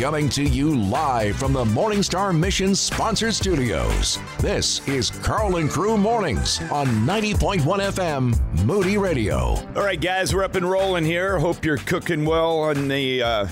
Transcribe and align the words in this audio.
Coming 0.00 0.30
to 0.30 0.42
you 0.42 0.74
live 0.74 1.36
from 1.36 1.52
the 1.52 1.62
Morningstar 1.62 2.34
Mission 2.34 2.74
sponsored 2.74 3.34
studios. 3.34 4.18
This 4.38 4.80
is 4.88 5.10
Karl 5.10 5.56
and 5.56 5.68
Crew 5.68 5.98
Mornings 5.98 6.58
on 6.72 6.86
90.1 6.86 7.60
FM 7.60 8.64
Moody 8.64 8.96
Radio. 8.96 9.36
All 9.76 9.84
right, 9.84 10.00
guys, 10.00 10.34
we're 10.34 10.42
up 10.42 10.54
and 10.54 10.68
rolling 10.68 11.04
here. 11.04 11.38
Hope 11.38 11.66
you're 11.66 11.76
cooking 11.76 12.24
well 12.24 12.60
on 12.60 12.88
the 12.88 13.22
uh, 13.22 13.46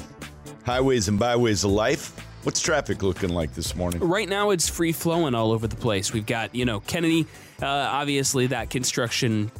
highways 0.65 1.09
and 1.09 1.19
byways 1.19 1.65
of 1.65 1.73
life. 1.73 2.19
What's 2.45 2.61
traffic 2.61 3.03
looking 3.03 3.29
like 3.29 3.53
this 3.53 3.77
morning? 3.77 4.01
Right 4.01 4.27
now, 4.29 4.49
it's 4.49 4.71
free 4.71 4.93
flowing 4.93 5.35
all 5.35 5.53
over 5.53 5.67
the 5.67 5.77
place. 5.77 6.15
We've 6.15 6.25
got, 6.25 6.55
you 6.55 6.65
know, 6.65 6.81
Kennedy, 6.81 7.27
uh, 7.61 7.67
obviously, 7.67 8.47
that 8.47 8.71
construction 8.71 9.53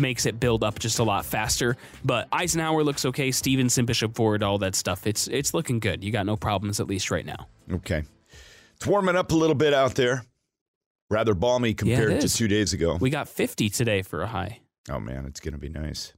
makes 0.00 0.26
it 0.26 0.40
build 0.40 0.64
up 0.64 0.78
just 0.78 0.98
a 0.98 1.04
lot 1.04 1.24
faster. 1.24 1.76
But 2.04 2.28
Eisenhower 2.32 2.82
looks 2.82 3.04
okay. 3.04 3.30
Stevenson, 3.30 3.86
Bishop 3.86 4.14
Ford, 4.14 4.42
all 4.42 4.58
that 4.58 4.74
stuff. 4.74 5.06
It's 5.06 5.28
it's 5.28 5.54
looking 5.54 5.78
good. 5.78 6.02
You 6.02 6.10
got 6.10 6.26
no 6.26 6.36
problems 6.36 6.80
at 6.80 6.86
least 6.86 7.10
right 7.10 7.24
now. 7.24 7.46
Okay, 7.72 8.02
it's 8.76 8.86
warming 8.86 9.16
up 9.16 9.30
a 9.30 9.36
little 9.36 9.54
bit 9.54 9.74
out 9.74 9.94
there. 9.94 10.24
Rather 11.10 11.34
balmy 11.34 11.74
compared 11.74 12.12
it 12.12 12.20
to 12.20 12.28
two 12.28 12.46
days 12.46 12.72
ago. 12.72 12.96
We 13.00 13.10
got 13.10 13.28
50 13.28 13.68
today 13.70 14.02
for 14.02 14.22
a 14.22 14.28
high. 14.28 14.60
Oh 14.88 15.00
man, 15.00 15.26
it's 15.26 15.40
going 15.40 15.52
to 15.52 15.58
be 15.58 15.68
nice. 15.68 16.12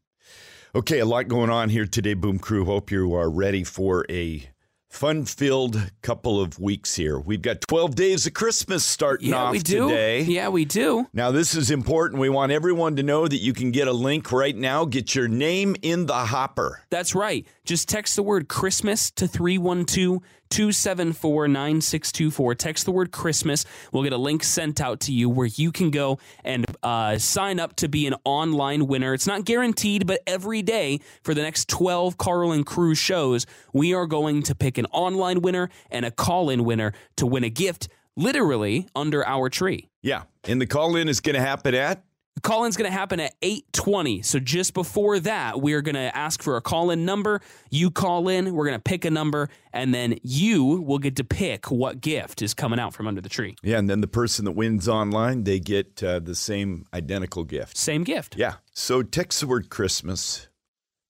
Okay, 0.74 1.00
a 1.00 1.06
lot 1.06 1.28
going 1.28 1.50
on 1.50 1.68
here 1.68 1.86
today, 1.86 2.14
Boom 2.14 2.38
Crew. 2.38 2.64
Hope 2.64 2.90
you 2.90 3.14
are 3.14 3.30
ready 3.30 3.64
for 3.64 4.06
a 4.10 4.48
fun-filled 4.92 5.90
couple 6.02 6.40
of 6.40 6.60
weeks 6.60 6.94
here. 6.94 7.18
We've 7.18 7.40
got 7.40 7.62
12 7.62 7.94
days 7.94 8.26
of 8.26 8.34
Christmas 8.34 8.84
starting 8.84 9.30
Yeah, 9.30 9.44
off 9.44 9.52
we 9.52 9.58
do. 9.58 9.88
today. 9.88 10.20
Yeah, 10.22 10.48
we 10.50 10.64
do. 10.66 11.06
Now, 11.14 11.30
this 11.30 11.54
is 11.54 11.70
important. 11.70 12.20
We 12.20 12.28
want 12.28 12.52
everyone 12.52 12.96
to 12.96 13.02
know 13.02 13.26
that 13.26 13.38
you 13.38 13.52
can 13.54 13.70
get 13.70 13.88
a 13.88 13.92
link 13.92 14.30
right 14.30 14.54
now. 14.54 14.84
Get 14.84 15.14
your 15.14 15.28
name 15.28 15.76
in 15.82 16.06
the 16.06 16.14
hopper. 16.26 16.82
That's 16.90 17.14
right. 17.14 17.46
Just 17.64 17.88
text 17.88 18.16
the 18.16 18.22
word 18.22 18.48
Christmas 18.48 19.10
to 19.12 19.26
312 19.26 20.20
274 20.52 21.48
9624. 21.48 22.54
Text 22.54 22.84
the 22.84 22.92
word 22.92 23.10
Christmas. 23.10 23.64
We'll 23.90 24.02
get 24.02 24.12
a 24.12 24.18
link 24.18 24.44
sent 24.44 24.82
out 24.82 25.00
to 25.00 25.12
you 25.12 25.30
where 25.30 25.46
you 25.46 25.72
can 25.72 25.90
go 25.90 26.18
and 26.44 26.66
uh, 26.82 27.16
sign 27.16 27.58
up 27.58 27.74
to 27.76 27.88
be 27.88 28.06
an 28.06 28.14
online 28.24 28.86
winner. 28.86 29.14
It's 29.14 29.26
not 29.26 29.46
guaranteed, 29.46 30.06
but 30.06 30.20
every 30.26 30.60
day 30.60 31.00
for 31.22 31.32
the 31.32 31.40
next 31.40 31.68
12 31.70 32.18
Karl 32.18 32.52
and 32.52 32.66
Crew 32.66 32.94
shows, 32.94 33.46
we 33.72 33.94
are 33.94 34.06
going 34.06 34.42
to 34.42 34.54
pick 34.54 34.76
an 34.76 34.84
online 34.92 35.40
winner 35.40 35.70
and 35.90 36.04
a 36.04 36.10
call 36.10 36.50
in 36.50 36.64
winner 36.64 36.92
to 37.16 37.26
win 37.26 37.44
a 37.44 37.50
gift 37.50 37.88
literally 38.14 38.86
under 38.94 39.26
our 39.26 39.48
tree. 39.48 39.88
Yeah, 40.02 40.24
and 40.44 40.60
the 40.60 40.66
call 40.66 40.96
in 40.96 41.08
is 41.08 41.20
going 41.20 41.34
to 41.34 41.40
happen 41.40 41.74
at 41.74 42.04
The 42.34 42.40
call-in's 42.40 42.78
going 42.78 42.90
to 42.90 42.96
happen 42.96 43.20
at 43.20 43.38
8:20. 43.42 44.24
So 44.24 44.38
just 44.38 44.72
before 44.72 45.20
that, 45.20 45.60
we're 45.60 45.82
going 45.82 45.96
to 45.96 46.16
ask 46.16 46.42
for 46.42 46.56
a 46.56 46.62
call-in 46.62 47.04
number. 47.04 47.42
You 47.70 47.90
call 47.90 48.28
in, 48.28 48.54
we're 48.54 48.64
going 48.64 48.78
to 48.78 48.82
pick 48.82 49.04
a 49.04 49.10
number, 49.10 49.50
and 49.72 49.92
then 49.94 50.18
you 50.22 50.64
will 50.64 50.98
get 50.98 51.16
to 51.16 51.24
pick 51.24 51.70
what 51.70 52.00
gift 52.00 52.40
is 52.40 52.54
coming 52.54 52.78
out 52.78 52.94
from 52.94 53.06
under 53.06 53.20
the 53.20 53.28
tree. 53.28 53.54
yeah, 53.62 53.78
and 53.78 53.88
then 53.90 54.00
the 54.00 54.06
person 54.06 54.44
that 54.46 54.52
wins 54.52 54.88
online 54.88 55.44
they 55.44 55.60
get 55.60 56.02
uh, 56.02 56.18
the 56.20 56.34
same 56.34 56.86
identical 56.94 57.44
gift. 57.44 57.76
Same 57.76 58.02
gift. 58.02 58.36
Yeah, 58.36 58.54
so 58.72 59.02
text 59.02 59.40
the 59.40 59.46
word 59.46 59.68
Christmas. 59.68 60.48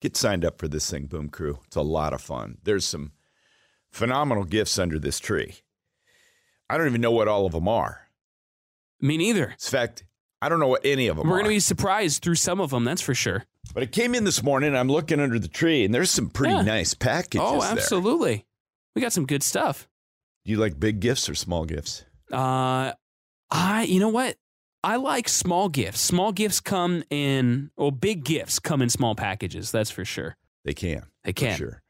Get 0.00 0.16
signed 0.16 0.44
up 0.44 0.58
for 0.58 0.66
this 0.66 0.90
thing, 0.90 1.06
Boom 1.06 1.28
Crew. 1.28 1.60
It's 1.66 1.76
a 1.76 1.82
lot 1.82 2.12
of 2.12 2.20
fun. 2.20 2.58
There's 2.64 2.84
some 2.84 3.12
phenomenal 3.92 4.42
gifts 4.42 4.76
under 4.76 4.98
this 4.98 5.20
tree. 5.20 5.54
I 6.68 6.76
don't 6.76 6.88
even 6.88 7.00
know 7.00 7.12
what 7.12 7.28
all 7.28 7.46
of 7.46 7.52
them 7.52 7.68
are. 7.68 8.08
Me 9.00 9.16
neither. 9.16 9.44
In 9.50 9.56
fact, 9.58 10.02
I 10.42 10.48
don't 10.48 10.58
know 10.60 10.66
what 10.68 10.84
any 10.84 11.06
of 11.06 11.16
them 11.16 11.26
We're 11.28 11.34
are. 11.34 11.38
going 11.38 11.44
to 11.50 11.56
be 11.56 11.60
surprised 11.60 12.22
through 12.22 12.34
some 12.34 12.60
of 12.60 12.70
them, 12.70 12.84
that's 12.84 13.00
for 13.00 13.14
sure. 13.14 13.44
But 13.72 13.84
it 13.84 13.92
came 13.92 14.14
in 14.14 14.24
this 14.24 14.42
morning. 14.42 14.74
I'm 14.76 14.88
looking 14.88 15.20
under 15.20 15.38
the 15.38 15.48
tree, 15.48 15.84
and 15.84 15.94
there's 15.94 16.10
some 16.10 16.28
pretty 16.28 16.54
Yeah. 16.54 16.62
nice 16.62 16.94
packages. 16.94 17.40
oh, 17.48 17.60
there. 17.60 17.70
absolutely. 17.70 18.44
We 18.94 19.00
got 19.00 19.12
some 19.12 19.24
good 19.24 19.42
stuff. 19.42 19.88
Do 20.44 20.50
you 20.50 20.58
like 20.58 20.78
big 20.80 20.98
gifts 21.00 21.28
or 21.30 21.34
small 21.36 21.64
gifts? 21.64 22.04
Uh 22.30 22.92
I 23.50 23.84
you 23.88 24.00
know 24.00 24.08
what? 24.08 24.36
I 24.84 24.96
like 24.96 25.28
small 25.28 25.68
gifts. 25.68 26.00
Small 26.00 26.32
gifts 26.32 26.60
come 26.60 27.04
in 27.08 27.70
well, 27.76 27.92
big 27.92 28.24
gifts 28.24 28.58
come 28.58 28.82
in 28.82 28.90
small 28.90 29.14
packages, 29.14 29.70
that's 29.70 29.90
for 29.92 30.04
sure. 30.04 30.36
They 30.64 30.74
can. 30.74 31.04
They 31.22 31.30
for 31.30 31.36
can. 31.36 31.56
Sure. 31.56 31.82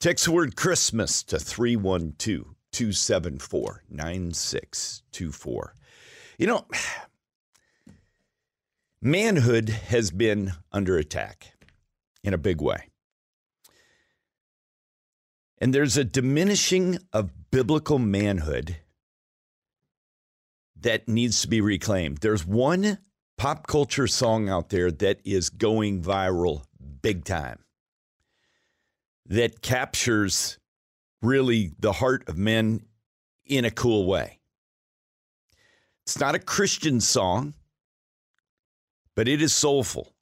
Text 0.00 0.24
the 0.24 0.32
word 0.32 0.56
Christmas 0.56 1.22
to 1.24 1.38
312 1.38 2.56
274 2.72 3.84
9624. 3.88 5.74
You 6.38 6.46
know, 6.48 6.66
manhood 9.02 9.68
has 9.68 10.12
been 10.12 10.52
under 10.70 10.96
attack 10.96 11.52
in 12.22 12.32
a 12.32 12.38
big 12.38 12.62
way. 12.62 12.84
And 15.58 15.74
there's 15.74 15.96
a 15.96 16.04
diminishing 16.04 16.98
of 17.12 17.50
biblical 17.50 17.98
manhood 17.98 18.76
that 20.80 21.08
needs 21.08 21.42
to 21.42 21.48
be 21.48 21.60
reclaimed. 21.60 22.18
There's 22.18 22.46
one 22.46 22.98
pop 23.36 23.66
culture 23.66 24.06
song 24.06 24.48
out 24.48 24.68
there 24.70 24.90
that 24.90 25.20
is 25.24 25.50
going 25.50 26.02
viral 26.02 26.64
big 27.02 27.24
time 27.24 27.58
that 29.26 29.62
captures 29.62 30.58
really 31.22 31.72
the 31.78 31.92
heart 31.92 32.28
of 32.28 32.36
men 32.36 32.84
in 33.46 33.64
a 33.64 33.70
cool 33.70 34.06
way. 34.06 34.40
It's 36.04 36.18
not 36.18 36.34
a 36.34 36.40
Christian 36.40 37.00
song, 37.00 37.54
but 39.14 39.28
it 39.28 39.42
is 39.42 39.54
soulful. 39.54 40.12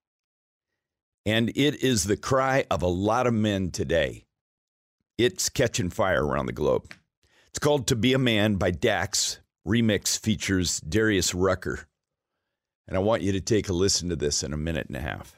And 1.27 1.51
it 1.51 1.83
is 1.83 2.05
the 2.05 2.17
cry 2.17 2.65
of 2.71 2.83
a 2.83 2.89
lot 2.89 3.27
of 3.27 3.35
men 3.35 3.71
today. 3.71 4.25
It's 5.19 5.49
catching 5.49 5.91
fire 5.91 6.25
around 6.25 6.47
the 6.47 6.53
globe. 6.53 6.95
It's 7.49 7.59
called 7.59 7.87
To 7.89 7.97
Be 7.97 8.15
a 8.15 8.19
Man 8.19 8.55
by 8.55 8.71
Dax. 8.71 9.39
Remix 9.69 10.19
features 10.19 10.81
Darius 10.81 11.35
Rucker. 11.35 11.87
And 12.89 12.97
I 12.97 13.01
want 13.01 13.23
you 13.23 13.33
to 13.33 13.41
take 13.41 13.69
a 13.69 13.75
listen 13.75 14.09
to 14.09 14.17
this 14.17 14.43
in 14.43 14.53
a 14.53 14.57
minute 14.57 14.87
and 14.87 14.97
a 14.97 15.01
half. 15.01 15.37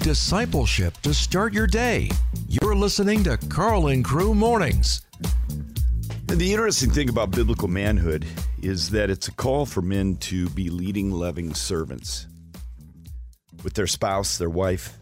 Discipleship 0.00 0.96
to 1.02 1.14
start 1.14 1.52
your 1.52 1.66
day. 1.66 2.10
You're 2.48 2.74
listening 2.74 3.22
to 3.24 3.36
Karl 3.36 3.88
and 3.88 4.04
Crew 4.04 4.34
Mornings. 4.34 5.02
The 6.26 6.52
interesting 6.52 6.90
thing 6.90 7.08
about 7.08 7.30
biblical 7.30 7.68
manhood 7.68 8.26
is 8.62 8.90
that 8.90 9.10
it's 9.10 9.28
a 9.28 9.32
call 9.32 9.66
for 9.66 9.82
men 9.82 10.16
to 10.16 10.48
be 10.50 10.68
leading, 10.68 11.10
loving 11.10 11.54
servants 11.54 12.26
with 13.62 13.74
their 13.74 13.86
spouse, 13.86 14.38
their 14.38 14.50
wife, 14.50 14.96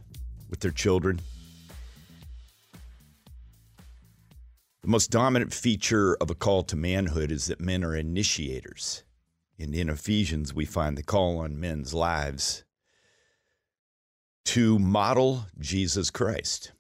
with 0.51 0.61
their 0.61 0.71
children. 0.71 1.21
The 4.83 4.89
most 4.89 5.11
dominant 5.11 5.53
feature 5.53 6.17
of 6.21 6.31
a 6.31 6.35
call 6.35 6.63
to 6.65 6.77
manhood 6.77 7.31
is 7.31 7.47
that 7.47 7.61
men 7.61 7.85
are 7.85 7.95
initiators. 7.95 9.03
And 9.59 9.75
in 9.75 9.91
Ephesians, 9.91 10.55
we 10.55 10.65
find 10.65 10.97
the 10.97 11.03
call 11.03 11.39
on 11.39 11.61
men's 11.61 11.93
lives 11.93 12.65
to 14.47 14.79
model 14.79 15.47
Jesus 15.59 16.11
Christ. 16.11 16.73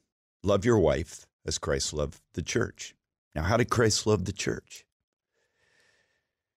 Love 0.42 0.64
your 0.64 0.78
wife 0.78 1.26
as 1.44 1.58
Christ 1.58 1.92
loved 1.92 2.20
the 2.32 2.42
church. 2.42 2.94
Now, 3.34 3.42
how 3.42 3.56
did 3.56 3.68
Christ 3.68 4.06
love 4.06 4.24
the 4.24 4.32
church? 4.32 4.86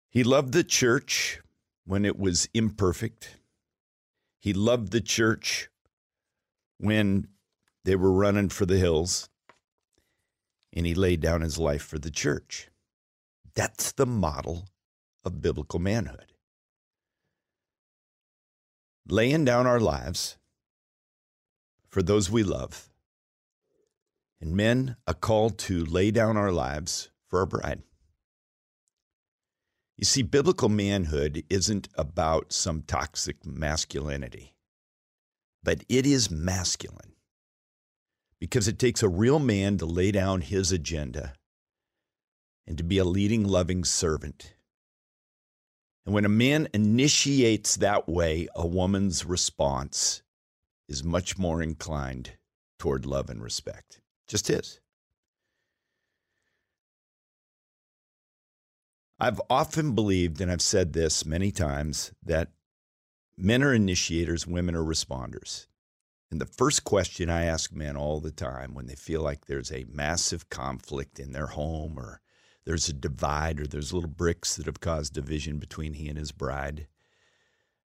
He 0.08 0.22
loved 0.22 0.52
the 0.52 0.62
church 0.62 1.40
when 1.84 2.04
it 2.04 2.18
was 2.18 2.48
imperfect. 2.54 3.39
He 4.40 4.54
loved 4.54 4.90
the 4.90 5.02
church 5.02 5.68
when 6.78 7.28
they 7.84 7.94
were 7.94 8.12
running 8.12 8.48
for 8.48 8.64
the 8.66 8.78
hills. 8.78 9.28
And 10.72 10.86
he 10.86 10.94
laid 10.94 11.20
down 11.20 11.42
his 11.42 11.58
life 11.58 11.82
for 11.82 11.98
the 11.98 12.10
church. 12.10 12.68
That's 13.54 13.92
the 13.92 14.06
model 14.06 14.68
of 15.24 15.42
biblical 15.42 15.78
manhood. 15.78 16.32
Laying 19.08 19.44
down 19.44 19.66
our 19.66 19.80
lives 19.80 20.38
for 21.88 22.02
those 22.02 22.30
we 22.30 22.42
love. 22.42 22.88
And 24.40 24.56
men, 24.56 24.96
a 25.06 25.12
call 25.12 25.50
to 25.50 25.84
lay 25.84 26.10
down 26.10 26.36
our 26.36 26.52
lives 26.52 27.10
for 27.26 27.40
our 27.40 27.46
bride. 27.46 27.82
You 30.00 30.06
see, 30.06 30.22
biblical 30.22 30.70
manhood 30.70 31.44
isn't 31.50 31.90
about 31.94 32.54
some 32.54 32.80
toxic 32.80 33.44
masculinity, 33.44 34.54
but 35.62 35.84
it 35.90 36.06
is 36.06 36.30
masculine 36.30 37.12
because 38.40 38.66
it 38.66 38.78
takes 38.78 39.02
a 39.02 39.10
real 39.10 39.38
man 39.38 39.76
to 39.76 39.84
lay 39.84 40.10
down 40.10 40.40
his 40.40 40.72
agenda 40.72 41.34
and 42.66 42.78
to 42.78 42.82
be 42.82 42.96
a 42.96 43.04
leading, 43.04 43.46
loving 43.46 43.84
servant. 43.84 44.54
And 46.06 46.14
when 46.14 46.24
a 46.24 46.30
man 46.30 46.68
initiates 46.72 47.76
that 47.76 48.08
way, 48.08 48.48
a 48.56 48.66
woman's 48.66 49.26
response 49.26 50.22
is 50.88 51.04
much 51.04 51.36
more 51.36 51.60
inclined 51.60 52.38
toward 52.78 53.04
love 53.04 53.28
and 53.28 53.42
respect. 53.42 54.00
Just 54.26 54.48
is. 54.48 54.79
I've 59.20 59.40
often 59.50 59.94
believed, 59.94 60.40
and 60.40 60.50
I've 60.50 60.62
said 60.62 60.94
this 60.94 61.26
many 61.26 61.50
times, 61.50 62.12
that 62.24 62.52
men 63.36 63.62
are 63.62 63.74
initiators, 63.74 64.46
women 64.46 64.74
are 64.74 64.82
responders. 64.82 65.66
And 66.30 66.40
the 66.40 66.46
first 66.46 66.84
question 66.84 67.28
I 67.28 67.44
ask 67.44 67.72
men 67.72 67.96
all 67.96 68.20
the 68.20 68.30
time 68.30 68.72
when 68.72 68.86
they 68.86 68.94
feel 68.94 69.20
like 69.20 69.44
there's 69.44 69.70
a 69.70 69.84
massive 69.92 70.48
conflict 70.48 71.18
in 71.18 71.32
their 71.32 71.48
home 71.48 71.98
or 71.98 72.22
there's 72.64 72.88
a 72.88 72.94
divide 72.94 73.60
or 73.60 73.66
there's 73.66 73.92
little 73.92 74.08
bricks 74.08 74.56
that 74.56 74.66
have 74.66 74.80
caused 74.80 75.12
division 75.12 75.58
between 75.58 75.94
he 75.94 76.08
and 76.08 76.16
his 76.16 76.32
bride, 76.32 76.86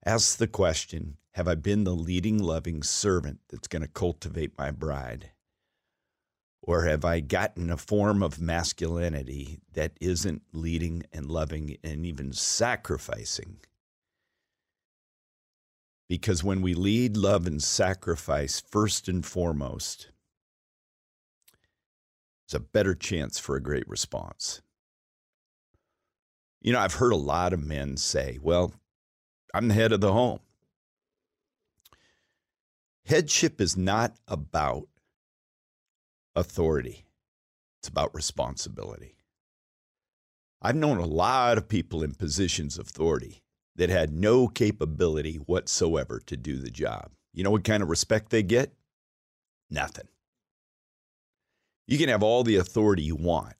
ask 0.05 0.37
the 0.37 0.47
question 0.47 1.17
Have 1.31 1.47
I 1.49 1.55
been 1.55 1.83
the 1.83 1.95
leading, 1.95 2.37
loving 2.37 2.81
servant 2.81 3.39
that's 3.49 3.67
going 3.67 3.81
to 3.81 3.87
cultivate 3.89 4.57
my 4.57 4.71
bride? 4.71 5.31
Or 6.67 6.85
have 6.85 7.05
I 7.05 7.19
gotten 7.19 7.69
a 7.69 7.77
form 7.77 8.23
of 8.23 8.41
masculinity 8.41 9.59
that 9.73 9.91
isn't 10.01 10.41
leading 10.51 11.03
and 11.13 11.27
loving 11.27 11.77
and 11.83 12.07
even 12.07 12.33
sacrificing? 12.33 13.57
Because 16.09 16.43
when 16.43 16.63
we 16.63 16.73
lead, 16.73 17.17
love, 17.17 17.45
and 17.45 17.61
sacrifice 17.61 18.59
first 18.59 19.07
and 19.07 19.23
foremost, 19.23 20.09
there's 22.47 22.59
a 22.59 22.65
better 22.65 22.95
chance 22.95 23.37
for 23.37 23.55
a 23.55 23.61
great 23.61 23.87
response. 23.87 24.63
You 26.61 26.73
know, 26.73 26.79
I've 26.79 26.95
heard 26.95 27.13
a 27.13 27.17
lot 27.17 27.53
of 27.53 27.63
men 27.63 27.95
say, 27.95 28.39
well, 28.41 28.73
I'm 29.53 29.67
the 29.67 29.75
head 29.75 29.91
of 29.91 30.01
the 30.01 30.13
home. 30.13 30.39
Headship 33.05 33.61
is 33.61 33.77
not 33.77 34.15
about 34.27 34.87
authority, 36.35 37.05
it's 37.81 37.87
about 37.87 38.13
responsibility. 38.15 39.15
I've 40.61 40.75
known 40.75 40.97
a 40.97 41.05
lot 41.05 41.57
of 41.57 41.67
people 41.67 42.03
in 42.03 42.15
positions 42.15 42.77
of 42.77 42.87
authority 42.87 43.43
that 43.75 43.89
had 43.89 44.13
no 44.13 44.47
capability 44.47 45.35
whatsoever 45.35 46.19
to 46.25 46.37
do 46.37 46.57
the 46.57 46.71
job. 46.71 47.11
You 47.33 47.43
know 47.43 47.51
what 47.51 47.63
kind 47.63 47.83
of 47.83 47.89
respect 47.89 48.29
they 48.29 48.43
get? 48.43 48.73
Nothing. 49.69 50.07
You 51.87 51.97
can 51.97 52.09
have 52.09 52.23
all 52.23 52.43
the 52.43 52.55
authority 52.55 53.03
you 53.03 53.15
want, 53.15 53.55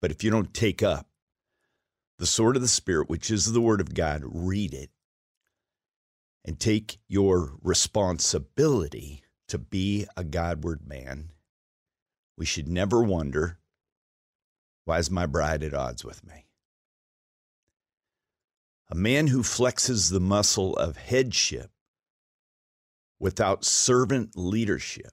but 0.00 0.10
if 0.10 0.24
you 0.24 0.30
don't 0.30 0.52
take 0.52 0.82
up 0.82 1.06
the 2.18 2.26
sword 2.26 2.56
of 2.56 2.62
the 2.62 2.68
Spirit, 2.68 3.08
which 3.08 3.30
is 3.30 3.52
the 3.52 3.60
Word 3.60 3.80
of 3.80 3.94
God, 3.94 4.22
read 4.24 4.74
it 4.74 4.90
and 6.44 6.58
take 6.58 6.98
your 7.06 7.52
responsibility 7.62 9.22
to 9.48 9.58
be 9.58 10.06
a 10.16 10.24
Godward 10.24 10.88
man, 10.88 11.30
we 12.38 12.46
should 12.46 12.68
never 12.68 13.02
wonder 13.02 13.58
why 14.84 14.98
is 14.98 15.10
my 15.10 15.26
bride 15.26 15.64
at 15.64 15.74
odds 15.74 16.04
with 16.04 16.24
me? 16.24 16.46
A 18.90 18.94
man 18.94 19.26
who 19.26 19.42
flexes 19.42 20.10
the 20.10 20.20
muscle 20.20 20.74
of 20.76 20.96
headship 20.96 21.70
without 23.18 23.64
servant 23.64 24.30
leadership 24.36 25.12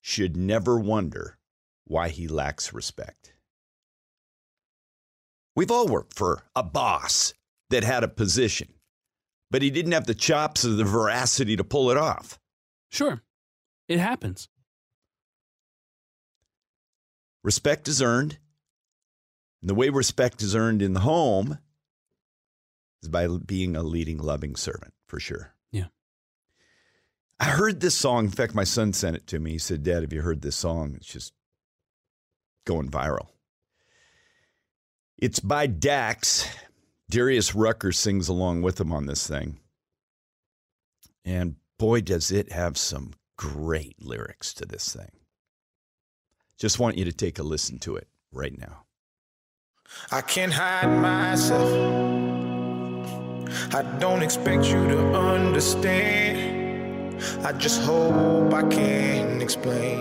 should 0.00 0.34
never 0.36 0.80
wonder 0.80 1.38
why 1.84 2.08
he 2.08 2.26
lacks 2.26 2.72
respect. 2.72 3.34
We've 5.54 5.70
all 5.70 5.86
worked 5.86 6.16
for 6.16 6.42
a 6.56 6.62
boss 6.62 7.34
that 7.68 7.84
had 7.84 8.02
a 8.02 8.08
position, 8.08 8.72
but 9.50 9.62
he 9.62 9.70
didn't 9.70 9.92
have 9.92 10.06
the 10.06 10.14
chops 10.14 10.64
or 10.64 10.70
the 10.70 10.84
veracity 10.84 11.54
to 11.56 11.64
pull 11.64 11.90
it 11.90 11.98
off. 11.98 12.40
Sure. 12.90 13.20
It 13.88 13.98
happens. 13.98 14.48
Respect 17.42 17.88
is 17.88 18.02
earned. 18.02 18.38
And 19.60 19.68
the 19.68 19.74
way 19.74 19.90
respect 19.90 20.42
is 20.42 20.54
earned 20.54 20.82
in 20.82 20.94
the 20.94 21.00
home 21.00 21.58
is 23.02 23.08
by 23.08 23.26
being 23.26 23.76
a 23.76 23.82
leading, 23.82 24.18
loving 24.18 24.56
servant, 24.56 24.94
for 25.06 25.20
sure. 25.20 25.54
Yeah. 25.70 25.86
I 27.38 27.44
heard 27.44 27.80
this 27.80 27.96
song. 27.96 28.26
In 28.26 28.30
fact, 28.30 28.54
my 28.54 28.64
son 28.64 28.92
sent 28.92 29.16
it 29.16 29.26
to 29.28 29.38
me. 29.38 29.52
He 29.52 29.58
said, 29.58 29.82
Dad, 29.82 30.02
have 30.02 30.12
you 30.12 30.22
heard 30.22 30.42
this 30.42 30.56
song? 30.56 30.94
It's 30.96 31.06
just 31.06 31.32
going 32.66 32.90
viral. 32.90 33.28
It's 35.18 35.40
by 35.40 35.66
Dax. 35.66 36.48
Darius 37.10 37.54
Rucker 37.54 37.92
sings 37.92 38.28
along 38.28 38.62
with 38.62 38.80
him 38.80 38.92
on 38.92 39.06
this 39.06 39.26
thing. 39.26 39.58
And 41.24 41.56
boy, 41.78 42.00
does 42.00 42.30
it 42.30 42.52
have 42.52 42.78
some 42.78 43.12
great 43.40 43.96
lyrics 44.04 44.52
to 44.52 44.66
this 44.66 44.94
thing. 44.94 45.12
Just 46.60 46.78
want 46.78 46.98
you 46.98 47.06
to 47.06 47.12
take 47.12 47.38
a 47.38 47.42
listen 47.42 47.78
to 47.78 47.96
it 47.96 48.06
right 48.32 48.52
now. 48.58 48.84
I 50.12 50.20
can't 50.20 50.52
hide 50.52 50.90
myself. 50.90 51.70
I 53.74 53.82
don't 53.98 54.22
expect 54.22 54.66
you 54.66 54.86
to 54.88 54.98
understand. 55.14 56.36
I 57.42 57.52
just 57.54 57.80
hope 57.80 58.52
I 58.52 58.62
can 58.68 59.40
explain 59.40 60.00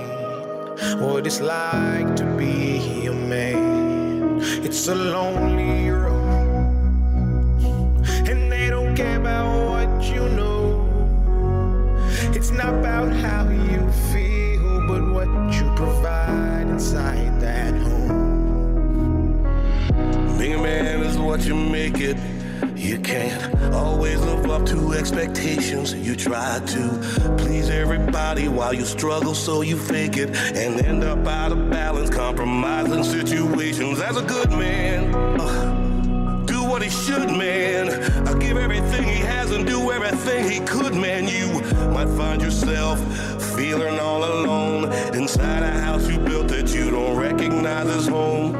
what 1.00 1.26
it's 1.26 1.40
like 1.40 2.18
to 2.18 2.26
be 2.38 3.06
a 3.06 3.14
man. 3.14 4.42
It's 4.42 4.86
a 4.90 4.96
lonely 4.96 5.90
road, 5.90 6.76
and 8.28 8.52
they 8.52 8.70
don't 8.70 8.98
care 8.98 9.18
about 9.18 9.48
what 9.70 10.04
you 10.04 10.28
know. 10.28 10.86
It's 12.36 12.52
not 12.52 12.74
about 12.74 13.14
how 13.14 13.48
you 13.50 13.69
inside 16.80 17.42
that 17.42 17.74
home. 17.74 19.44
Being 20.38 20.56
a 20.56 20.64
man 20.64 21.02
is 21.02 21.18
what 21.18 21.46
you 21.46 21.54
make 21.54 22.00
it. 22.00 22.16
You 22.78 22.98
can't 23.00 23.74
always 23.74 24.18
live 24.22 24.50
up 24.50 24.66
to 24.68 24.94
expectations. 24.94 25.94
You 25.94 26.16
try 26.16 26.62
to 26.66 27.36
please 27.38 27.70
everybody 27.70 28.48
while 28.48 28.74
you 28.74 28.86
struggle, 28.86 29.36
so 29.36 29.62
you 29.62 29.78
fake 29.78 30.16
it 30.16 30.30
and 30.56 30.80
end 30.86 31.04
up 31.04 31.28
out 31.28 31.52
of 31.52 31.70
balance, 31.70 32.10
compromising 32.10 33.04
situations. 33.04 34.00
As 34.00 34.16
a 34.16 34.24
good 34.24 34.52
man, 34.52 35.12
do 36.46 36.64
what 36.64 36.82
he 36.82 36.90
should, 36.90 37.30
man. 37.30 37.88
Give 38.40 38.56
everything 38.56 39.04
he 39.04 39.20
has 39.20 39.52
and 39.52 39.68
do 39.68 39.92
everything 39.92 40.50
he 40.50 40.62
could, 40.62 40.96
man. 40.96 41.28
You 41.28 41.60
might 41.90 42.08
find 42.18 42.42
yourself 42.42 43.00
feeling 43.60 44.00
all 44.00 44.24
alone 44.24 44.86
inside 45.14 45.64
a 45.64 45.70
house 45.70 46.08
you 46.08 46.18
built 46.20 46.48
that 46.48 46.74
you 46.74 46.90
don't 46.90 47.18
recognize 47.18 47.88
as 47.88 48.08
home. 48.08 48.56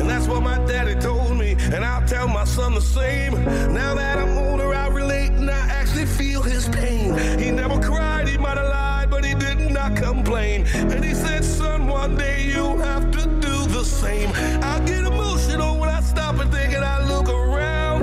And 0.00 0.10
that's 0.10 0.26
what 0.26 0.42
my 0.42 0.58
daddy 0.66 0.96
told 0.96 1.36
me, 1.38 1.52
and 1.72 1.84
I'll 1.84 2.04
tell 2.08 2.26
my 2.26 2.42
son 2.42 2.74
the 2.74 2.80
same. 2.80 3.34
Now 3.72 3.94
that 3.94 4.18
I'm 4.18 4.36
older, 4.36 4.74
I 4.74 4.88
relate 4.88 5.30
and 5.30 5.48
I 5.48 5.64
actually 5.68 6.06
feel 6.06 6.42
his 6.42 6.68
pain. 6.70 7.16
He 7.38 7.52
never 7.52 7.80
cried, 7.80 8.26
he 8.26 8.36
might 8.36 8.56
have 8.56 8.68
lied, 8.68 9.10
but 9.10 9.24
he 9.24 9.34
did 9.34 9.70
not 9.70 9.94
complain. 9.94 10.66
And 10.74 11.04
he 11.04 11.14
said, 11.14 11.44
son, 11.44 11.86
one 11.86 12.16
day 12.16 12.44
you'll 12.44 12.78
have 12.78 13.12
to 13.12 13.22
do 13.46 13.56
the 13.76 13.84
same. 13.84 14.30
I 14.60 14.80
get 14.80 15.04
emotional 15.04 15.78
when 15.78 15.88
I 15.88 16.00
stop 16.00 16.40
and 16.40 16.50
think 16.50 16.74
and 16.74 16.84
I 16.84 16.98
look 17.06 17.28
around. 17.28 18.00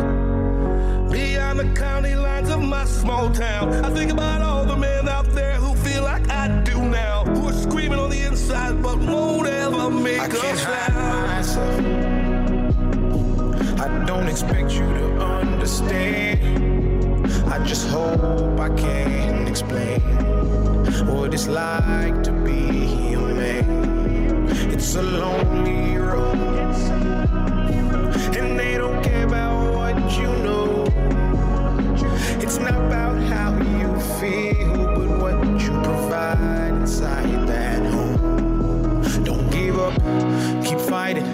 Beyond 1.12 1.60
the 1.60 1.70
county 1.76 2.16
lines 2.16 2.50
of 2.50 2.62
my 2.62 2.86
small 2.86 3.30
town, 3.30 3.74
I 3.84 3.90
think 3.90 4.10
about 4.10 4.42
all 4.42 4.59
expect 14.42 14.72
you 14.72 14.88
to 14.94 15.20
understand. 15.20 16.40
I 17.52 17.62
just 17.66 17.90
hope 17.90 18.58
I 18.58 18.70
can 18.70 19.50
explain 19.50 20.00
what 21.08 21.34
it's 21.34 21.50
like 21.50 22.24
to 22.24 22.32
be 22.32 23.16
a 23.16 23.20
man. 23.20 24.48
It's 24.72 24.96
a 24.96 25.02
lonely 25.02 25.98
road, 25.98 26.38
and 28.38 28.58
they 28.58 28.78
don't 28.78 29.04
care 29.04 29.26
about 29.26 29.76
what 29.76 30.18
you 30.18 30.30
know. 30.46 30.86
It's 32.40 32.60
not 32.60 32.76
about 32.76 33.22
how 33.24 33.58
you 33.58 34.00
feel, 34.22 34.86
but 34.96 35.10
what 35.20 35.62
you 35.62 35.72
provide 35.84 36.76
inside 36.76 37.46
that 37.46 37.86
home. 37.92 39.02
Don't 39.26 39.50
give 39.52 39.78
up, 39.78 39.96
keep 40.64 40.80
fighting. 40.80 41.28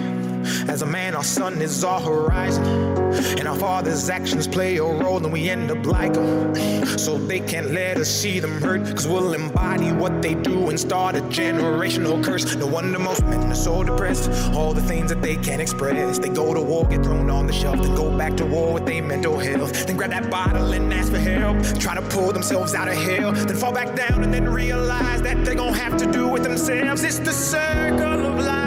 As 0.68 0.82
a 0.82 0.86
man, 0.86 1.14
our 1.14 1.24
sun 1.24 1.62
is 1.62 1.84
our 1.84 2.00
horizon. 2.00 2.95
And 3.38 3.48
our 3.48 3.56
father's 3.56 4.08
actions 4.08 4.46
play 4.46 4.76
a 4.76 4.84
role, 4.84 5.18
and 5.18 5.32
we 5.32 5.48
end 5.48 5.70
up 5.70 5.84
like 5.86 6.14
them. 6.14 6.54
So 6.98 7.18
they 7.18 7.40
can't 7.40 7.70
let 7.70 7.96
us 7.96 8.08
see 8.08 8.40
them 8.40 8.60
hurt, 8.60 8.84
cause 8.94 9.06
we'll 9.06 9.34
embody 9.34 9.92
what 9.92 10.22
they 10.22 10.34
do 10.34 10.68
and 10.68 10.78
start 10.78 11.16
a 11.16 11.20
generational 11.22 12.22
curse. 12.22 12.54
No 12.56 12.66
wonder 12.66 12.98
most 12.98 13.24
men 13.24 13.50
are 13.50 13.54
so 13.54 13.82
depressed. 13.82 14.30
All 14.54 14.72
the 14.72 14.82
things 14.82 15.08
that 15.10 15.22
they 15.22 15.36
can't 15.36 15.60
express. 15.60 16.18
They 16.18 16.28
go 16.28 16.54
to 16.54 16.60
war, 16.60 16.86
get 16.86 17.02
thrown 17.04 17.30
on 17.30 17.46
the 17.46 17.52
shelf, 17.52 17.80
then 17.82 17.94
go 17.94 18.16
back 18.16 18.36
to 18.38 18.46
war 18.46 18.74
with 18.74 18.86
their 18.86 19.02
mental 19.02 19.38
health. 19.38 19.86
Then 19.86 19.96
grab 19.96 20.10
that 20.10 20.30
bottle 20.30 20.72
and 20.72 20.92
ask 20.92 21.10
for 21.12 21.18
help. 21.18 21.62
Try 21.78 21.94
to 21.94 22.02
pull 22.02 22.32
themselves 22.32 22.74
out 22.74 22.88
of 22.88 22.94
hell, 22.94 23.32
then 23.32 23.56
fall 23.56 23.72
back 23.72 23.94
down 23.94 24.22
and 24.24 24.32
then 24.32 24.48
realize 24.48 25.22
that 25.22 25.44
they're 25.44 25.54
gonna 25.54 25.76
have 25.76 25.96
to 25.98 26.10
do 26.10 26.28
with 26.28 26.42
themselves. 26.42 27.04
It's 27.04 27.18
the 27.18 27.32
circle 27.32 28.26
of 28.26 28.44
life 28.44 28.65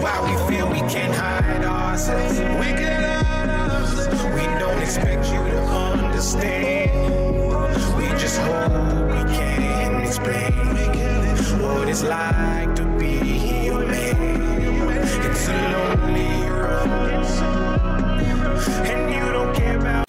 why 0.00 0.20
we 0.26 0.36
feel 0.48 0.68
we 0.68 0.80
can't 0.80 1.14
hide 1.14 1.64
ourselves. 1.64 2.38
We 2.38 2.72
get 2.76 3.02
ourselves. 3.02 4.24
We 4.34 4.42
don't 4.58 4.80
expect 4.82 5.26
you 5.26 5.42
to 5.44 5.60
understand. 5.92 6.90
We 7.96 8.08
just 8.18 8.38
hope 8.38 8.72
we 9.10 9.22
can 9.34 10.02
explain 10.02 10.52
what 11.62 11.88
it's 11.88 12.02
like 12.02 12.74
to 12.76 12.84
be 12.98 13.66
your 13.66 13.86
man. 13.86 14.16
It's 15.26 15.48
a 15.48 15.50
lonely 15.72 16.48
road, 16.48 17.24
and 18.86 19.14
you 19.14 19.32
don't 19.32 19.54
care 19.54 19.78
about. 19.78 20.07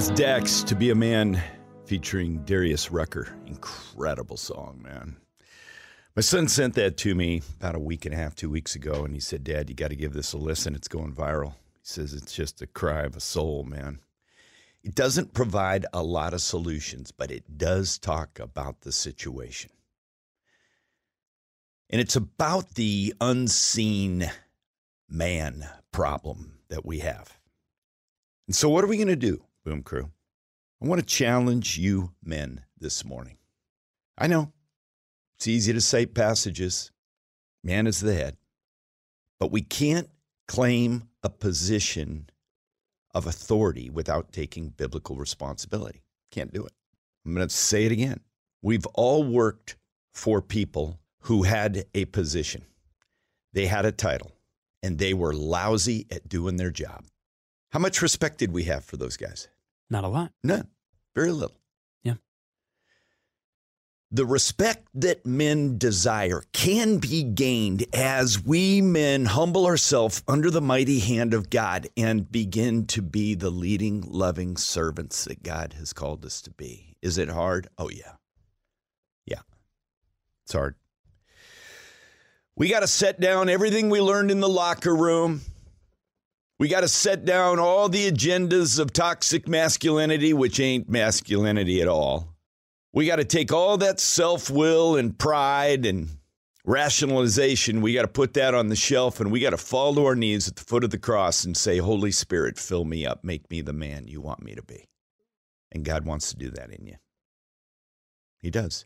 That's 0.00 0.18
Dax 0.18 0.62
to 0.62 0.74
be 0.74 0.88
a 0.88 0.94
man 0.94 1.42
featuring 1.84 2.42
Darius 2.46 2.90
Rucker. 2.90 3.36
Incredible 3.44 4.38
song, 4.38 4.80
man. 4.82 5.18
My 6.16 6.22
son 6.22 6.48
sent 6.48 6.72
that 6.76 6.96
to 6.96 7.14
me 7.14 7.42
about 7.58 7.74
a 7.74 7.80
week 7.80 8.06
and 8.06 8.14
a 8.14 8.16
half, 8.16 8.34
two 8.34 8.48
weeks 8.48 8.74
ago, 8.74 9.04
and 9.04 9.12
he 9.12 9.20
said, 9.20 9.44
Dad, 9.44 9.68
you 9.68 9.76
got 9.76 9.90
to 9.90 9.96
give 9.96 10.14
this 10.14 10.32
a 10.32 10.38
listen. 10.38 10.74
It's 10.74 10.88
going 10.88 11.12
viral. 11.12 11.50
He 11.50 11.80
says 11.82 12.14
it's 12.14 12.32
just 12.32 12.62
a 12.62 12.66
cry 12.66 13.02
of 13.02 13.14
a 13.14 13.20
soul, 13.20 13.62
man. 13.62 14.00
It 14.82 14.94
doesn't 14.94 15.34
provide 15.34 15.84
a 15.92 16.02
lot 16.02 16.32
of 16.32 16.40
solutions, 16.40 17.12
but 17.12 17.30
it 17.30 17.58
does 17.58 17.98
talk 17.98 18.38
about 18.38 18.80
the 18.80 18.92
situation. 18.92 19.70
And 21.90 22.00
it's 22.00 22.16
about 22.16 22.76
the 22.76 23.12
unseen 23.20 24.30
man 25.10 25.68
problem 25.92 26.54
that 26.70 26.86
we 26.86 27.00
have. 27.00 27.38
And 28.46 28.56
so, 28.56 28.70
what 28.70 28.82
are 28.82 28.88
we 28.88 28.96
going 28.96 29.08
to 29.08 29.14
do, 29.14 29.44
Boom 29.64 29.82
Crew? 29.82 30.10
I 30.82 30.86
want 30.86 31.00
to 31.00 31.06
challenge 31.06 31.76
you 31.76 32.12
men 32.22 32.62
this 32.78 33.04
morning. 33.04 33.36
I 34.16 34.26
know 34.26 34.52
it's 35.36 35.46
easy 35.46 35.72
to 35.72 35.80
cite 35.80 36.14
passages, 36.14 36.90
man 37.62 37.86
is 37.86 38.00
the 38.00 38.14
head, 38.14 38.36
but 39.38 39.50
we 39.50 39.60
can't 39.62 40.08
claim 40.48 41.04
a 41.22 41.28
position 41.28 42.30
of 43.14 43.26
authority 43.26 43.90
without 43.90 44.32
taking 44.32 44.70
biblical 44.70 45.16
responsibility. 45.16 46.02
Can't 46.30 46.52
do 46.52 46.64
it. 46.64 46.72
I'm 47.24 47.34
going 47.34 47.46
to 47.46 47.54
say 47.54 47.84
it 47.84 47.92
again. 47.92 48.20
We've 48.62 48.86
all 48.94 49.24
worked 49.24 49.76
for 50.12 50.40
people 50.40 50.98
who 51.24 51.42
had 51.42 51.84
a 51.94 52.06
position, 52.06 52.64
they 53.52 53.66
had 53.66 53.84
a 53.84 53.92
title, 53.92 54.32
and 54.82 54.98
they 54.98 55.12
were 55.12 55.34
lousy 55.34 56.06
at 56.10 56.28
doing 56.28 56.56
their 56.56 56.70
job. 56.70 57.04
How 57.70 57.78
much 57.78 58.02
respect 58.02 58.38
did 58.38 58.52
we 58.52 58.64
have 58.64 58.84
for 58.84 58.96
those 58.96 59.16
guys? 59.16 59.48
Not 59.88 60.04
a 60.04 60.08
lot. 60.08 60.32
None. 60.42 60.68
Very 61.14 61.30
little. 61.32 61.56
Yeah. 62.02 62.14
The 64.10 64.26
respect 64.26 64.88
that 64.94 65.24
men 65.24 65.78
desire 65.78 66.42
can 66.52 66.98
be 66.98 67.22
gained 67.22 67.84
as 67.92 68.42
we 68.42 68.80
men 68.80 69.24
humble 69.24 69.66
ourselves 69.66 70.22
under 70.26 70.50
the 70.50 70.60
mighty 70.60 70.98
hand 70.98 71.32
of 71.32 71.48
God 71.50 71.88
and 71.96 72.30
begin 72.30 72.86
to 72.88 73.02
be 73.02 73.34
the 73.34 73.50
leading, 73.50 74.02
loving 74.02 74.56
servants 74.56 75.24
that 75.24 75.42
God 75.42 75.74
has 75.74 75.92
called 75.92 76.24
us 76.24 76.42
to 76.42 76.50
be. 76.50 76.96
Is 77.02 77.18
it 77.18 77.28
hard? 77.28 77.68
Oh, 77.78 77.88
yeah. 77.88 78.14
Yeah. 79.26 79.42
It's 80.44 80.52
hard. 80.52 80.74
We 82.56 82.68
got 82.68 82.80
to 82.80 82.88
set 82.88 83.20
down 83.20 83.48
everything 83.48 83.90
we 83.90 84.00
learned 84.00 84.30
in 84.30 84.40
the 84.40 84.48
locker 84.48 84.94
room. 84.94 85.40
We 86.60 86.68
got 86.68 86.82
to 86.82 86.88
set 86.88 87.24
down 87.24 87.58
all 87.58 87.88
the 87.88 88.12
agendas 88.12 88.78
of 88.78 88.92
toxic 88.92 89.48
masculinity, 89.48 90.34
which 90.34 90.60
ain't 90.60 90.90
masculinity 90.90 91.80
at 91.80 91.88
all. 91.88 92.34
We 92.92 93.06
got 93.06 93.16
to 93.16 93.24
take 93.24 93.50
all 93.50 93.78
that 93.78 93.98
self 93.98 94.50
will 94.50 94.94
and 94.94 95.18
pride 95.18 95.86
and 95.86 96.10
rationalization. 96.66 97.80
We 97.80 97.94
got 97.94 98.02
to 98.02 98.08
put 98.08 98.34
that 98.34 98.54
on 98.54 98.68
the 98.68 98.76
shelf 98.76 99.20
and 99.20 99.32
we 99.32 99.40
got 99.40 99.50
to 99.50 99.56
fall 99.56 99.94
to 99.94 100.04
our 100.04 100.14
knees 100.14 100.48
at 100.48 100.56
the 100.56 100.62
foot 100.62 100.84
of 100.84 100.90
the 100.90 100.98
cross 100.98 101.46
and 101.46 101.56
say, 101.56 101.78
Holy 101.78 102.10
Spirit, 102.10 102.58
fill 102.58 102.84
me 102.84 103.06
up. 103.06 103.24
Make 103.24 103.50
me 103.50 103.62
the 103.62 103.72
man 103.72 104.06
you 104.06 104.20
want 104.20 104.42
me 104.42 104.54
to 104.54 104.62
be. 104.62 104.86
And 105.72 105.82
God 105.82 106.04
wants 106.04 106.28
to 106.28 106.36
do 106.36 106.50
that 106.50 106.70
in 106.70 106.84
you. 106.84 106.96
He 108.42 108.50
does. 108.50 108.84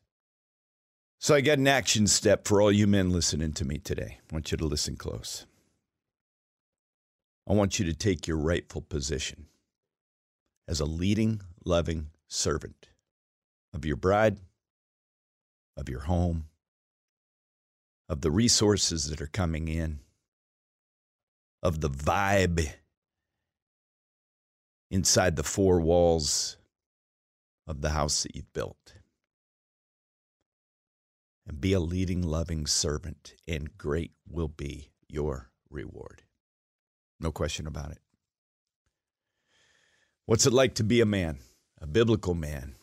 So 1.19 1.35
I 1.35 1.41
got 1.41 1.59
an 1.59 1.67
action 1.67 2.07
step 2.07 2.47
for 2.47 2.63
all 2.63 2.71
you 2.71 2.87
men 2.87 3.11
listening 3.11 3.53
to 3.55 3.65
me 3.65 3.79
today. 3.79 4.19
I 4.31 4.33
want 4.33 4.53
you 4.53 4.59
to 4.59 4.65
listen 4.65 4.95
close. 4.95 5.47
I 7.47 7.53
want 7.53 7.79
you 7.79 7.85
to 7.87 7.95
take 7.95 8.27
your 8.27 8.39
rightful 8.39 8.81
position 8.81 9.47
as 10.67 10.81
a 10.81 10.87
leading, 10.87 11.43
loving 11.65 12.09
servant 12.27 12.89
of 13.75 13.85
your 13.85 13.97
bride, 13.97 14.39
of 15.77 15.89
your 15.89 16.01
home, 16.01 16.47
of 18.09 18.23
the 18.23 18.31
resources 18.31 19.09
that 19.09 19.21
are 19.21 19.27
coming 19.27 19.69
in, 19.69 20.01
of 21.63 21.81
the 21.81 21.91
vibe 21.91 22.67
inside 24.91 25.37
the 25.37 25.43
four 25.43 25.81
walls 25.81 26.57
of 27.67 27.81
the 27.81 27.91
house 27.91 28.23
that 28.23 28.37
you've 28.37 28.53
built. 28.53 28.95
And 31.47 31.61
be 31.61 31.73
a 31.73 31.81
leading, 31.81 32.23
loving 32.23 32.67
servant, 32.67 33.35
and 33.47 33.77
great 33.77 34.13
will 34.27 34.49
be 34.49 34.93
your 35.09 35.51
reward. 35.69 36.24
No 37.21 37.31
question 37.33 37.67
about 37.67 37.91
it. 37.93 37.99
What's 40.27 40.47
it 40.47 40.53
like 40.53 40.75
to 40.77 40.85
be 40.85 41.01
a 41.01 41.07
man, 41.07 41.39
a 41.81 41.87
biblical 41.87 42.35
man, 42.35 42.77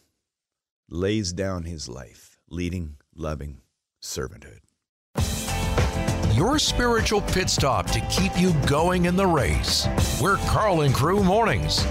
lays 0.89 1.33
down 1.33 1.63
his 1.63 1.89
life, 1.89 2.39
leading, 2.49 2.97
loving 3.15 3.61
servanthood? 4.01 4.59
Your 6.35 6.59
spiritual 6.59 7.21
pit 7.21 7.49
stop 7.49 7.87
to 7.91 7.99
keep 8.11 8.39
you 8.39 8.53
going 8.67 9.05
in 9.05 9.15
the 9.15 9.25
race. 9.25 9.87
We're 10.21 10.37
Karl 10.47 10.81
and 10.81 10.93
Crew 10.93 11.23
Mornings. 11.23 11.85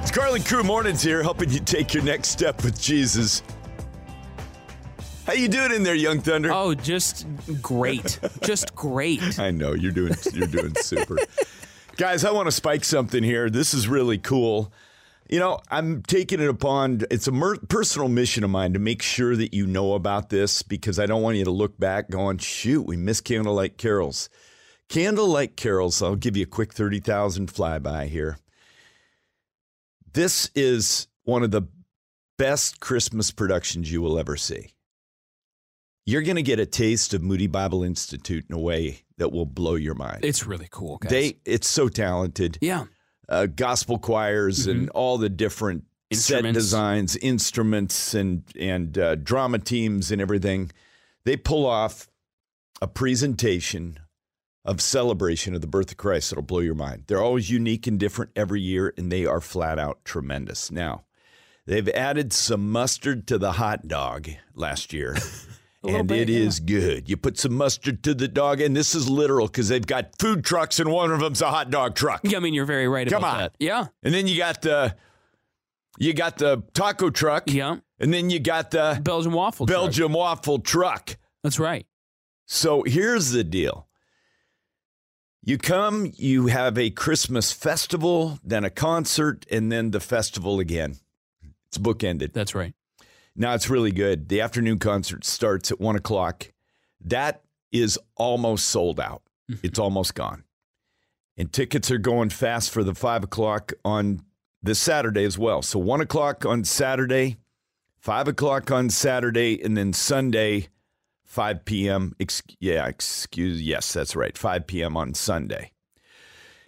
It's 0.00 0.10
Karl 0.10 0.34
and 0.34 0.44
Crew 0.44 0.62
Mornings 0.62 1.02
here, 1.02 1.22
helping 1.22 1.50
you 1.50 1.60
take 1.60 1.94
your 1.94 2.02
next 2.02 2.28
step 2.28 2.62
with 2.62 2.80
Jesus. 2.80 3.42
How 5.26 5.34
you 5.34 5.46
doing 5.48 5.72
in 5.72 5.84
there, 5.84 5.94
Young 5.94 6.20
Thunder? 6.20 6.50
Oh, 6.52 6.74
just 6.74 7.26
great. 7.62 8.18
just 8.42 8.74
great. 8.74 9.38
I 9.38 9.52
know 9.52 9.72
you're 9.72 9.92
doing 9.92 10.14
you're 10.32 10.48
doing 10.48 10.74
super. 10.76 11.16
Guys, 11.96 12.24
I 12.24 12.32
want 12.32 12.46
to 12.48 12.52
spike 12.52 12.84
something 12.84 13.22
here. 13.22 13.48
This 13.48 13.72
is 13.72 13.86
really 13.86 14.18
cool. 14.18 14.72
You 15.28 15.38
know, 15.38 15.60
I'm 15.70 16.02
taking 16.02 16.40
it 16.40 16.48
upon 16.48 17.02
it's 17.10 17.28
a 17.28 17.32
mer- 17.32 17.56
personal 17.68 18.08
mission 18.08 18.42
of 18.42 18.50
mine 18.50 18.72
to 18.72 18.80
make 18.80 19.00
sure 19.00 19.36
that 19.36 19.54
you 19.54 19.66
know 19.66 19.94
about 19.94 20.28
this 20.30 20.62
because 20.62 20.98
I 20.98 21.06
don't 21.06 21.22
want 21.22 21.36
you 21.36 21.44
to 21.44 21.50
look 21.52 21.78
back 21.78 22.10
going, 22.10 22.38
"Shoot, 22.38 22.82
we 22.82 22.96
missed 22.96 23.24
candlelight 23.24 23.78
carols." 23.78 24.28
Candlelight 24.88 25.56
carols, 25.56 26.02
I'll 26.02 26.16
give 26.16 26.36
you 26.36 26.42
a 26.42 26.46
quick 26.46 26.74
30,000 26.74 27.48
flyby 27.50 28.08
here. 28.08 28.36
This 30.12 30.50
is 30.54 31.06
one 31.22 31.42
of 31.42 31.50
the 31.50 31.62
best 32.36 32.80
Christmas 32.80 33.30
productions 33.30 33.90
you 33.90 34.02
will 34.02 34.18
ever 34.18 34.36
see. 34.36 34.72
You're 36.04 36.22
going 36.22 36.36
to 36.36 36.42
get 36.42 36.58
a 36.58 36.66
taste 36.66 37.14
of 37.14 37.22
Moody 37.22 37.46
Bible 37.46 37.84
Institute 37.84 38.44
in 38.48 38.54
a 38.54 38.58
way 38.58 39.02
that 39.18 39.30
will 39.30 39.46
blow 39.46 39.76
your 39.76 39.94
mind. 39.94 40.24
It's 40.24 40.46
really 40.46 40.68
cool, 40.70 40.98
guys. 40.98 41.10
They 41.10 41.38
it's 41.44 41.68
so 41.68 41.88
talented. 41.88 42.58
yeah. 42.60 42.84
Uh, 43.28 43.46
gospel 43.46 43.98
choirs 43.98 44.66
and 44.66 44.90
all 44.90 45.16
the 45.16 45.30
different 45.30 45.84
set 46.12 46.42
designs, 46.52 47.16
instruments, 47.16 48.14
and 48.14 48.42
and 48.58 48.98
uh, 48.98 49.14
drama 49.14 49.58
teams 49.58 50.10
and 50.10 50.20
everything. 50.20 50.70
They 51.24 51.36
pull 51.36 51.64
off 51.64 52.08
a 52.82 52.88
presentation 52.88 54.00
of 54.64 54.80
celebration 54.80 55.54
of 55.54 55.60
the 55.60 55.66
birth 55.66 55.92
of 55.92 55.96
Christ 55.96 56.30
that'll 56.30 56.42
blow 56.42 56.58
your 56.58 56.74
mind. 56.74 57.04
They're 57.06 57.22
always 57.22 57.48
unique 57.48 57.86
and 57.86 57.98
different 57.98 58.32
every 58.36 58.60
year, 58.60 58.92
and 58.98 59.10
they 59.10 59.24
are 59.24 59.40
flat 59.40 59.78
out 59.78 60.04
tremendous. 60.04 60.70
Now, 60.70 61.04
they've 61.64 61.88
added 61.88 62.32
some 62.32 62.70
mustard 62.70 63.26
to 63.28 63.38
the 63.38 63.52
hot 63.52 63.88
dog 63.88 64.28
last 64.54 64.92
year. 64.92 65.16
And 65.84 66.06
bit, 66.06 66.20
it 66.22 66.30
is 66.30 66.60
good. 66.60 67.08
You 67.08 67.16
put 67.16 67.38
some 67.38 67.54
mustard 67.54 68.04
to 68.04 68.14
the 68.14 68.28
dog, 68.28 68.60
and 68.60 68.76
this 68.76 68.94
is 68.94 69.10
literal 69.10 69.46
because 69.48 69.68
they've 69.68 69.86
got 69.86 70.16
food 70.18 70.44
trucks, 70.44 70.78
and 70.78 70.90
one 70.92 71.10
of 71.10 71.20
them's 71.20 71.42
a 71.42 71.50
hot 71.50 71.70
dog 71.70 71.96
truck. 71.96 72.20
Yeah, 72.22 72.36
I 72.36 72.40
mean, 72.40 72.54
you're 72.54 72.66
very 72.66 72.86
right 72.86 73.08
Come 73.08 73.22
about 73.24 73.34
on. 73.34 73.40
that. 73.40 73.54
Yeah. 73.58 73.86
And 74.02 74.14
then 74.14 74.26
you 74.28 74.36
got 74.38 74.62
the 74.62 74.94
you 75.98 76.14
got 76.14 76.38
the 76.38 76.62
taco 76.72 77.10
truck. 77.10 77.44
Yeah. 77.46 77.78
And 77.98 78.12
then 78.14 78.30
you 78.30 78.38
got 78.38 78.70
the 78.70 79.00
Belgian 79.02 79.32
waffle. 79.32 79.66
truck. 79.66 79.76
Belgium 79.76 80.12
waffle 80.12 80.58
truck. 80.60 81.16
That's 81.42 81.58
right. 81.58 81.86
So 82.46 82.82
here's 82.84 83.30
the 83.30 83.44
deal. 83.44 83.88
You 85.44 85.58
come, 85.58 86.12
you 86.16 86.46
have 86.46 86.78
a 86.78 86.90
Christmas 86.90 87.50
festival, 87.50 88.38
then 88.44 88.64
a 88.64 88.70
concert, 88.70 89.44
and 89.50 89.72
then 89.72 89.90
the 89.90 89.98
festival 90.00 90.60
again. 90.60 90.98
It's 91.66 91.78
bookended. 91.78 92.32
That's 92.32 92.54
right. 92.54 92.74
Now 93.34 93.54
it's 93.54 93.70
really 93.70 93.92
good. 93.92 94.28
The 94.28 94.40
afternoon 94.40 94.78
concert 94.78 95.24
starts 95.24 95.70
at 95.70 95.80
one 95.80 95.96
o'clock. 95.96 96.52
That 97.00 97.42
is 97.70 97.98
almost 98.16 98.68
sold 98.68 99.00
out. 99.00 99.22
Mm-hmm. 99.50 99.66
It's 99.66 99.78
almost 99.78 100.14
gone. 100.14 100.44
And 101.36 101.52
tickets 101.52 101.90
are 101.90 101.98
going 101.98 102.30
fast 102.30 102.70
for 102.70 102.84
the 102.84 102.94
five 102.94 103.24
o'clock 103.24 103.72
on 103.84 104.22
this 104.62 104.78
Saturday 104.78 105.24
as 105.24 105.38
well. 105.38 105.62
So 105.62 105.78
one 105.78 106.00
o'clock 106.00 106.44
on 106.44 106.64
Saturday, 106.64 107.38
five 107.98 108.28
o'clock 108.28 108.70
on 108.70 108.90
Saturday, 108.90 109.62
and 109.62 109.76
then 109.76 109.92
Sunday, 109.92 110.68
5 111.32 111.64
p.m. 111.64 112.14
Ex- 112.20 112.42
yeah, 112.60 112.86
excuse 112.86 113.62
yes, 113.62 113.94
that's 113.94 114.14
right. 114.14 114.36
5 114.36 114.66
p.m. 114.66 114.98
on 114.98 115.14
Sunday. 115.14 115.72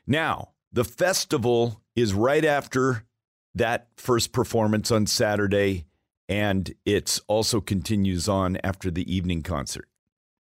Now, 0.07 0.53
the 0.73 0.85
festival 0.85 1.83
is 1.95 2.15
right 2.15 2.45
after 2.45 3.05
that 3.55 3.89
first 3.97 4.33
performance 4.33 4.91
on 4.91 5.07
Saturday, 5.07 5.85
and 6.29 6.75
it's 6.85 7.21
also 7.29 7.61
continues 7.61 8.29
on 8.29 8.59
after 8.65 8.91
the 8.91 9.13
evening 9.13 9.43
concert. 9.43 9.89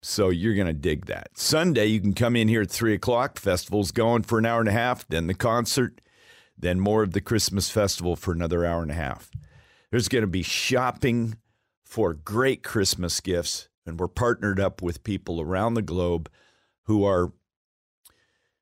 So 0.03 0.31
you're 0.31 0.55
going 0.55 0.67
to 0.67 0.73
dig 0.73 1.07
that. 1.07 1.37
Sunday, 1.37 1.87
you 1.87 2.01
can 2.01 2.15
come 2.15 2.35
in 2.35 2.49
here 2.49 2.63
at 2.63 2.71
three 2.71 2.95
o'clock. 2.95 3.39
Festival's 3.39 3.91
going 3.91 4.23
for 4.23 4.39
an 4.39 4.47
hour 4.47 4.61
and 4.61 4.69
a 4.69 4.73
half, 4.73 5.07
then 5.09 5.27
the 5.27 5.35
concert, 5.35 6.01
then 6.57 6.81
more 6.81 7.03
of 7.03 7.13
the 7.13 7.21
Christmas 7.21 7.71
festival 7.71 8.17
for 8.17 8.33
another 8.33 8.65
hour 8.65 8.83
and 8.83 8.91
a 8.91 8.95
half. 8.95 9.31
There's 9.91 10.09
going 10.09 10.23
to 10.23 10.29
be 10.29 10.43
shopping 10.43 11.37
for 11.85 12.15
great 12.15 12.63
Christmas 12.63 13.21
gifts, 13.21 13.69
and 13.85 13.99
we're 13.99 14.09
partnered 14.09 14.61
up 14.61 14.81
with 14.81 15.05
people 15.05 15.41
around 15.41 15.75
the 15.75 15.83
globe 15.83 16.31
who 16.85 17.05
are 17.05 17.33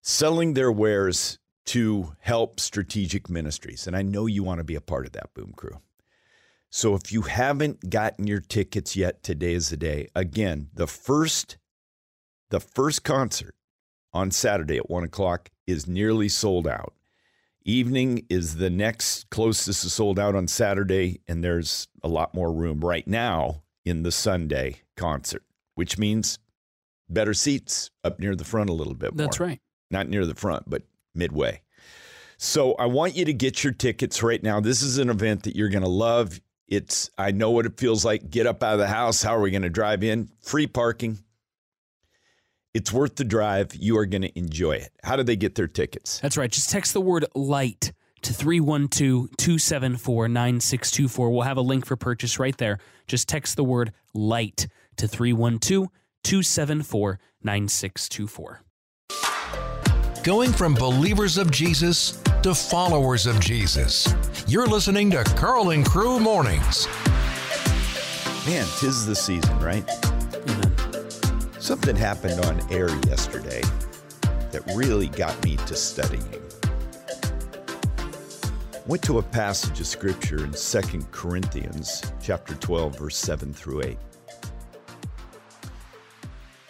selling 0.03 0.55
their 0.55 0.73
wares 0.73 1.39
to 1.67 2.17
help 2.21 2.59
strategic 2.59 3.29
ministries. 3.29 3.87
And 3.87 3.95
I 3.95 4.03
know 4.03 4.27
you 4.27 4.43
want 4.43 4.59
to 4.59 4.65
be 4.65 4.75
a 4.75 4.81
part 4.81 5.07
of 5.07 5.13
that, 5.13 5.35
Boom 5.35 5.53
Crew. 5.55 5.81
So 6.71 6.95
if 6.95 7.13
you 7.13 7.23
haven't 7.23 7.91
gotten 7.91 8.27
your 8.27 8.41
tickets 8.41 8.95
yet, 8.97 9.23
today 9.23 9.55
is 9.55 9.71
the 9.71 9.77
day. 9.77 10.09
Again, 10.15 10.69
the 10.75 10.87
first, 10.87 11.57
the 12.51 12.61
first 12.61 13.05
concert 13.05 13.55
on 14.13 14.31
Saturday 14.31 14.77
at 14.77 14.91
one 14.91 15.05
o'clock 15.05 15.51
is 15.67 15.87
nearly 15.87 16.29
sold 16.29 16.67
out. 16.67 16.95
Evening 17.65 18.27
is 18.31 18.57
the 18.57 18.71
next 18.71 19.29
closest 19.31 19.83
to 19.83 19.91
sold 19.91 20.19
out 20.19 20.35
on 20.35 20.49
Saturday, 20.49 21.21
and 21.27 21.43
there's 21.45 21.89
a 22.03 22.09
lot 22.09 22.35
more 22.35 22.53
room 22.53 22.81
right 22.81 23.07
now 23.07 23.63
in 23.85 24.03
the 24.03 24.13
Sunday 24.13 24.77
concert, 24.97 25.45
which 25.75 25.99
means 25.99 26.39
better 27.09 27.35
seats 27.35 27.91
up 28.05 28.19
near 28.19 28.35
the 28.35 28.45
front 28.45 28.71
a 28.71 28.75
little 28.75 28.95
bit 28.95 29.15
more. 29.15 29.27
That's 29.27 29.41
right. 29.41 29.61
Not 29.91 30.09
near 30.09 30.27
the 30.27 30.35
front, 30.35 30.69
but 30.69 30.83
midway. 31.15 31.63
So 32.37 32.75
I 32.75 32.87
want 32.87 33.17
you 33.17 33.25
to 33.25 33.33
get 33.33 33.65
your 33.65 33.73
tickets 33.73 34.23
right 34.23 34.43
now. 34.43 34.61
This 34.61 34.83
is 34.83 34.99
an 34.99 35.11
event 35.11 35.43
that 35.43 35.57
you're 35.57 35.71
going 35.71 35.83
to 35.83 35.89
love. 35.89 36.41
It's 36.69 37.11
I 37.17 37.31
know 37.31 37.51
what 37.51 37.67
it 37.67 37.79
feels 37.79 38.05
like. 38.05 38.31
Get 38.31 38.47
up 38.47 38.63
out 38.63 38.75
of 38.75 38.79
the 38.79 38.89
house. 38.89 39.23
How 39.23 39.37
are 39.37 39.41
we 39.41 39.51
going 39.51 39.63
to 39.63 39.71
drive 39.71 40.05
in? 40.05 40.29
Free 40.41 40.67
parking. 40.67 41.19
It's 42.75 42.93
worth 42.93 43.17
the 43.17 43.25
drive. 43.25 43.75
You 43.75 43.97
are 43.99 44.07
going 44.07 44.23
to 44.23 44.39
enjoy 44.39 44.73
it. 44.73 44.93
How 45.03 45.17
do 45.17 45.23
they 45.23 45.37
get 45.37 45.55
their 45.55 45.67
tickets? 45.67 46.21
That's 46.21 46.37
right. 46.37 46.51
Just 46.51 46.71
text 46.71 46.93
the 46.93 47.01
word 47.01 47.25
light 47.35 47.93
to 48.23 48.33
312 48.35 49.37
274 49.37 50.29
9624. 50.29 51.31
We'll 51.31 51.43
have 51.43 51.57
a 51.57 51.63
link 51.63 51.87
for 51.87 51.97
purchase 51.97 52.39
right 52.39 52.57
there. 52.59 52.79
Just 53.07 53.29
text 53.29 53.57
the 53.57 53.65
word 53.65 53.93
light 54.13 54.69
to 54.97 55.09
312 55.09 55.89
274 56.23 57.19
9624. 57.43 58.61
Going 60.29 60.53
from 60.53 60.75
believers 60.75 61.39
of 61.39 61.51
Jesus 61.51 62.21
to 62.43 62.55
followers 62.55 63.27
of 63.27 63.41
Jesus. 63.41 64.15
You're 64.47 64.67
listening 64.67 65.11
to 65.13 65.25
Karl 65.25 65.71
and 65.71 65.87
Crew 65.87 66.21
Mornings. 66.21 66.87
Man, 68.45 68.67
tis 68.77 69.07
the 69.07 69.15
season, 69.17 69.59
right? 69.59 69.89
Something 71.59 71.97
happened 71.97 72.45
on 72.45 72.61
air 72.71 72.91
yesterday 73.07 73.63
that 74.53 74.61
really 74.75 75.09
got 75.09 75.43
me 75.45 75.57
to 75.57 75.75
studying. 75.75 76.29
Went 78.87 79.03
to 79.05 79.21
a 79.21 79.23
passage 79.23 79.81
of 79.81 79.87
scripture 79.87 80.45
in 80.45 80.53
2 80.53 81.07
Corinthians 81.11 82.03
chapter 82.21 82.55
12 82.57 82.99
verse 82.99 83.17
7 83.17 83.55
through 83.55 83.83
8. 83.83 83.99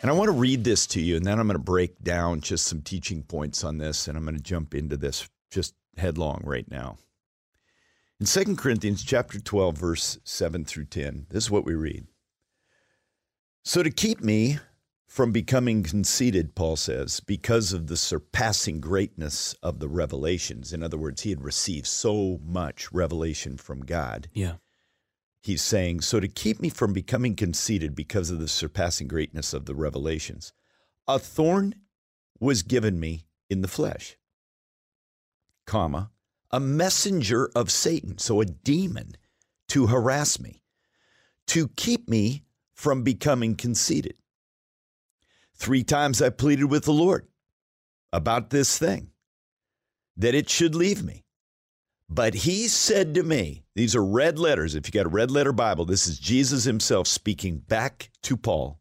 And 0.00 0.10
I 0.10 0.14
want 0.14 0.28
to 0.28 0.32
read 0.32 0.62
this 0.62 0.86
to 0.88 1.00
you 1.00 1.16
and 1.16 1.24
then 1.24 1.40
I'm 1.40 1.48
going 1.48 1.58
to 1.58 1.64
break 1.64 2.02
down 2.02 2.40
just 2.40 2.66
some 2.66 2.82
teaching 2.82 3.22
points 3.22 3.64
on 3.64 3.78
this 3.78 4.06
and 4.06 4.16
I'm 4.16 4.24
going 4.24 4.36
to 4.36 4.42
jump 4.42 4.74
into 4.74 4.96
this 4.96 5.28
just 5.50 5.74
headlong 5.96 6.42
right 6.44 6.70
now. 6.70 6.98
In 8.20 8.26
2 8.26 8.56
Corinthians 8.56 9.02
chapter 9.02 9.40
12 9.40 9.76
verse 9.76 10.18
7 10.24 10.64
through 10.64 10.86
10, 10.86 11.26
this 11.30 11.44
is 11.44 11.50
what 11.50 11.64
we 11.64 11.74
read. 11.74 12.06
So 13.64 13.82
to 13.82 13.90
keep 13.90 14.20
me 14.20 14.58
from 15.08 15.32
becoming 15.32 15.82
conceited, 15.82 16.54
Paul 16.54 16.76
says, 16.76 17.20
because 17.20 17.72
of 17.72 17.86
the 17.86 17.96
surpassing 17.96 18.80
greatness 18.80 19.54
of 19.62 19.80
the 19.80 19.88
revelations. 19.88 20.72
In 20.72 20.82
other 20.82 20.98
words, 20.98 21.22
he 21.22 21.30
had 21.30 21.42
received 21.42 21.86
so 21.86 22.38
much 22.44 22.92
revelation 22.92 23.56
from 23.56 23.80
God. 23.80 24.28
Yeah. 24.32 24.54
He's 25.48 25.62
saying, 25.62 26.02
So 26.02 26.20
to 26.20 26.28
keep 26.28 26.60
me 26.60 26.68
from 26.68 26.92
becoming 26.92 27.34
conceited 27.34 27.94
because 27.94 28.28
of 28.28 28.38
the 28.38 28.48
surpassing 28.48 29.08
greatness 29.08 29.54
of 29.54 29.64
the 29.64 29.74
revelations, 29.74 30.52
a 31.06 31.18
thorn 31.18 31.74
was 32.38 32.62
given 32.62 33.00
me 33.00 33.24
in 33.48 33.62
the 33.62 33.66
flesh, 33.66 34.18
comma, 35.66 36.10
a 36.50 36.60
messenger 36.60 37.50
of 37.56 37.70
Satan, 37.70 38.18
so 38.18 38.42
a 38.42 38.44
demon, 38.44 39.16
to 39.68 39.86
harass 39.86 40.38
me, 40.38 40.64
to 41.46 41.68
keep 41.68 42.10
me 42.10 42.44
from 42.74 43.02
becoming 43.02 43.54
conceited. 43.54 44.16
Three 45.54 45.82
times 45.82 46.20
I 46.20 46.28
pleaded 46.28 46.64
with 46.64 46.84
the 46.84 46.92
Lord 46.92 47.26
about 48.12 48.50
this 48.50 48.76
thing, 48.76 49.12
that 50.14 50.34
it 50.34 50.50
should 50.50 50.74
leave 50.74 51.02
me. 51.02 51.24
But 52.08 52.34
he 52.34 52.68
said 52.68 53.14
to 53.14 53.22
me, 53.22 53.64
these 53.74 53.94
are 53.94 54.04
red 54.04 54.38
letters. 54.38 54.74
If 54.74 54.86
you 54.86 54.92
got 54.92 55.06
a 55.06 55.10
red 55.10 55.30
letter 55.30 55.52
Bible, 55.52 55.84
this 55.84 56.06
is 56.06 56.18
Jesus 56.18 56.64
himself 56.64 57.06
speaking 57.06 57.58
back 57.58 58.10
to 58.22 58.36
Paul. 58.36 58.80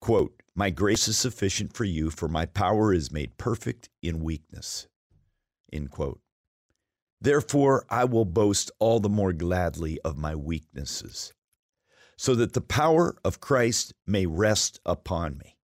Quote, 0.00 0.42
My 0.54 0.70
grace 0.70 1.08
is 1.08 1.18
sufficient 1.18 1.74
for 1.74 1.84
you, 1.84 2.10
for 2.10 2.28
my 2.28 2.46
power 2.46 2.94
is 2.94 3.12
made 3.12 3.36
perfect 3.36 3.90
in 4.00 4.20
weakness. 4.20 4.86
End 5.72 5.90
quote. 5.90 6.20
Therefore, 7.20 7.84
I 7.90 8.04
will 8.04 8.24
boast 8.24 8.70
all 8.78 9.00
the 9.00 9.08
more 9.08 9.32
gladly 9.32 10.00
of 10.02 10.16
my 10.16 10.34
weaknesses, 10.34 11.34
so 12.16 12.34
that 12.36 12.54
the 12.54 12.62
power 12.62 13.16
of 13.24 13.40
Christ 13.40 13.92
may 14.06 14.24
rest 14.24 14.80
upon 14.86 15.36
me. 15.36 15.58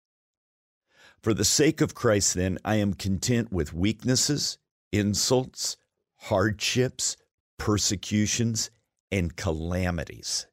For 1.22 1.33
the 1.33 1.44
sake 1.44 1.81
of 1.81 1.94
Christ, 1.94 2.35
then, 2.35 2.59
I 2.64 2.77
am 2.77 2.94
content 2.94 3.53
with 3.53 3.72
weaknesses, 3.72 4.59
insults, 4.92 5.77
hardships, 6.24 7.18
persecutions, 7.58 8.70
and 9.12 9.37
calamities. 9.37 10.46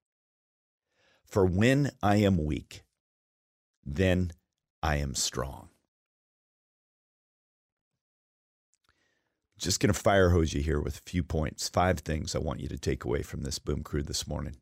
For 1.26 1.46
when 1.46 1.92
I 2.04 2.18
am 2.18 2.44
weak, 2.44 2.84
then 3.86 4.34
I 4.84 4.98
am 4.98 5.16
strong. 5.16 5.70
Just 9.58 9.80
going 9.80 9.94
to 9.94 10.00
fire 10.00 10.32
hose 10.32 10.54
you 10.54 10.62
here 10.62 10.82
with 10.82 10.98
a 10.98 11.10
few 11.10 11.24
points, 11.24 11.70
five 11.70 12.00
things 12.00 12.36
I 12.36 12.40
want 12.40 12.60
you 12.60 12.68
to 12.68 12.78
take 12.78 13.06
away 13.06 13.22
from 13.22 13.44
this 13.44 13.60
boom 13.60 13.82
crew 13.82 14.04
this 14.04 14.28
morning. 14.28 14.58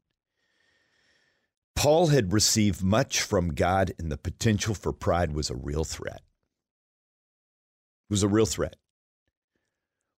Paul 1.76 2.08
had 2.08 2.34
received 2.34 2.84
much 2.84 3.22
from 3.22 3.56
God, 3.56 3.94
and 3.98 4.12
the 4.12 4.18
potential 4.18 4.76
for 4.76 4.94
pride 4.94 5.34
was 5.34 5.50
a 5.50 5.56
real 5.56 5.86
threat. 5.86 6.22
It 8.10 8.12
was 8.12 8.22
a 8.22 8.28
real 8.28 8.46
threat. 8.46 8.76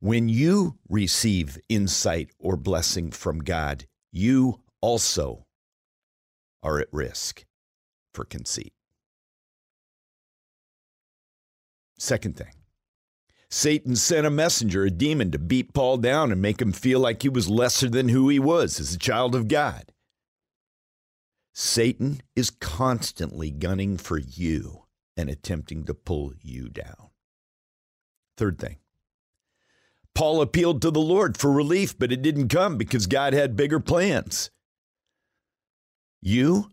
When 0.01 0.31
you 0.31 0.79
receive 0.89 1.59
insight 1.69 2.31
or 2.39 2.57
blessing 2.57 3.11
from 3.11 3.41
God, 3.41 3.85
you 4.11 4.61
also 4.81 5.47
are 6.63 6.81
at 6.81 6.89
risk 6.91 7.45
for 8.15 8.25
conceit. 8.25 8.73
Second 11.99 12.39
thing, 12.39 12.55
Satan 13.51 13.95
sent 13.95 14.27
a 14.27 14.31
messenger, 14.31 14.85
a 14.85 14.91
demon, 14.91 15.31
to 15.33 15.39
beat 15.39 15.75
Paul 15.75 15.99
down 15.99 16.33
and 16.33 16.41
make 16.41 16.63
him 16.63 16.73
feel 16.73 17.01
like 17.01 17.23
he 17.23 17.29
was 17.29 17.51
lesser 17.51 17.91
than 17.91 18.09
who 18.09 18.31
he 18.31 18.39
was 18.39 18.81
as 18.81 18.95
a 18.95 18.99
child 18.99 19.35
of 19.35 19.49
God. 19.49 19.93
Satan 21.53 22.23
is 22.35 22.49
constantly 22.49 23.51
gunning 23.51 23.99
for 23.99 24.17
you 24.17 24.85
and 25.15 25.29
attempting 25.29 25.85
to 25.85 25.93
pull 25.93 26.33
you 26.41 26.71
down. 26.71 27.11
Third 28.39 28.59
thing, 28.59 28.79
Paul 30.15 30.43
appealed 30.43 30.83
to 30.83 30.91
the 30.91 31.01
Lord 31.01 31.37
for 31.37 31.51
relief, 31.51 31.99
but 31.99 32.13
it 32.13 32.23
didn't 32.23 32.49
come 32.49 32.77
because 32.77 33.07
God 33.07 33.33
had 33.33 33.57
bigger 33.57 33.81
plans. 33.81 34.51
You 36.21 36.71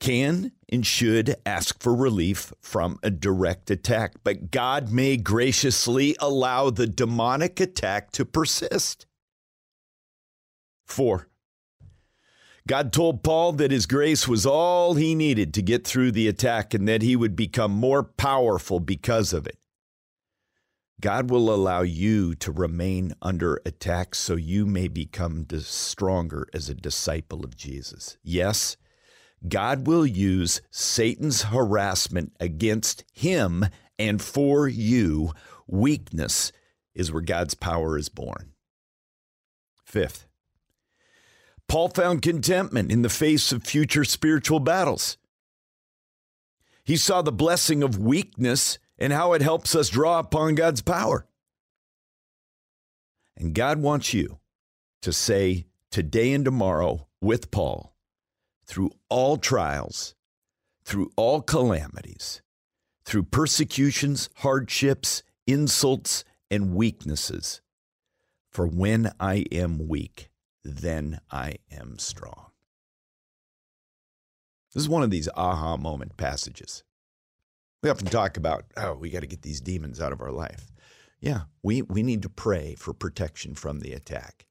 can 0.00 0.52
and 0.70 0.84
should 0.84 1.36
ask 1.46 1.80
for 1.80 1.94
relief 1.94 2.52
from 2.60 2.98
a 3.02 3.10
direct 3.10 3.70
attack, 3.70 4.14
but 4.24 4.50
God 4.50 4.90
may 4.90 5.16
graciously 5.16 6.16
allow 6.18 6.70
the 6.70 6.86
demonic 6.86 7.60
attack 7.60 8.10
to 8.12 8.24
persist. 8.24 9.06
Four, 10.86 11.28
God 12.66 12.92
told 12.92 13.22
Paul 13.22 13.52
that 13.54 13.70
his 13.70 13.86
grace 13.86 14.28
was 14.28 14.44
all 14.44 14.94
he 14.94 15.14
needed 15.14 15.54
to 15.54 15.62
get 15.62 15.86
through 15.86 16.12
the 16.12 16.28
attack 16.28 16.74
and 16.74 16.86
that 16.88 17.02
he 17.02 17.16
would 17.16 17.36
become 17.36 17.70
more 17.72 18.02
powerful 18.02 18.80
because 18.80 19.32
of 19.32 19.46
it. 19.46 19.58
God 21.00 21.30
will 21.30 21.52
allow 21.52 21.82
you 21.82 22.34
to 22.36 22.52
remain 22.52 23.12
under 23.20 23.60
attack 23.66 24.14
so 24.14 24.36
you 24.36 24.66
may 24.66 24.88
become 24.88 25.46
stronger 25.60 26.46
as 26.54 26.68
a 26.68 26.74
disciple 26.74 27.44
of 27.44 27.56
Jesus. 27.56 28.18
Yes, 28.22 28.76
God 29.48 29.86
will 29.86 30.06
use 30.06 30.62
Satan's 30.70 31.42
harassment 31.42 32.32
against 32.38 33.04
him 33.12 33.66
and 33.98 34.22
for 34.22 34.68
you. 34.68 35.32
Weakness 35.66 36.52
is 36.94 37.10
where 37.10 37.22
God's 37.22 37.54
power 37.54 37.98
is 37.98 38.08
born. 38.08 38.52
Fifth, 39.84 40.26
Paul 41.68 41.88
found 41.88 42.22
contentment 42.22 42.92
in 42.92 43.02
the 43.02 43.08
face 43.08 43.50
of 43.50 43.64
future 43.64 44.04
spiritual 44.04 44.60
battles. 44.60 45.16
He 46.84 46.96
saw 46.96 47.22
the 47.22 47.32
blessing 47.32 47.82
of 47.82 47.98
weakness 47.98 48.78
and 49.02 49.12
how 49.12 49.32
it 49.32 49.42
helps 49.42 49.74
us 49.74 49.88
draw 49.88 50.20
upon 50.20 50.54
God's 50.54 50.80
power. 50.80 51.26
And 53.36 53.52
God 53.52 53.82
wants 53.82 54.14
you 54.14 54.38
to 55.02 55.12
say 55.12 55.66
today 55.90 56.32
and 56.32 56.44
tomorrow 56.44 57.08
with 57.20 57.50
Paul, 57.50 57.96
through 58.64 58.92
all 59.08 59.38
trials, 59.38 60.14
through 60.84 61.10
all 61.16 61.42
calamities, 61.42 62.42
through 63.04 63.24
persecutions, 63.24 64.28
hardships, 64.36 65.24
insults, 65.48 66.22
and 66.48 66.76
weaknesses. 66.76 67.60
For 68.52 68.68
when 68.68 69.10
I 69.18 69.46
am 69.50 69.88
weak, 69.88 70.30
then 70.62 71.18
I 71.28 71.56
am 71.72 71.98
strong. 71.98 72.52
This 74.72 74.84
is 74.84 74.88
one 74.88 75.02
of 75.02 75.10
these 75.10 75.28
aha 75.34 75.76
moment 75.76 76.16
passages. 76.16 76.84
We 77.82 77.90
often 77.90 78.06
talk 78.06 78.36
about, 78.36 78.64
oh, 78.76 78.94
we 78.94 79.10
got 79.10 79.20
to 79.20 79.26
get 79.26 79.42
these 79.42 79.60
demons 79.60 80.00
out 80.00 80.12
of 80.12 80.20
our 80.20 80.30
life. 80.30 80.70
Yeah, 81.20 81.42
we, 81.62 81.82
we 81.82 82.02
need 82.02 82.22
to 82.22 82.28
pray 82.28 82.76
for 82.76 82.92
protection 82.92 83.54
from 83.54 83.80
the 83.80 83.92
attack. 83.92 84.46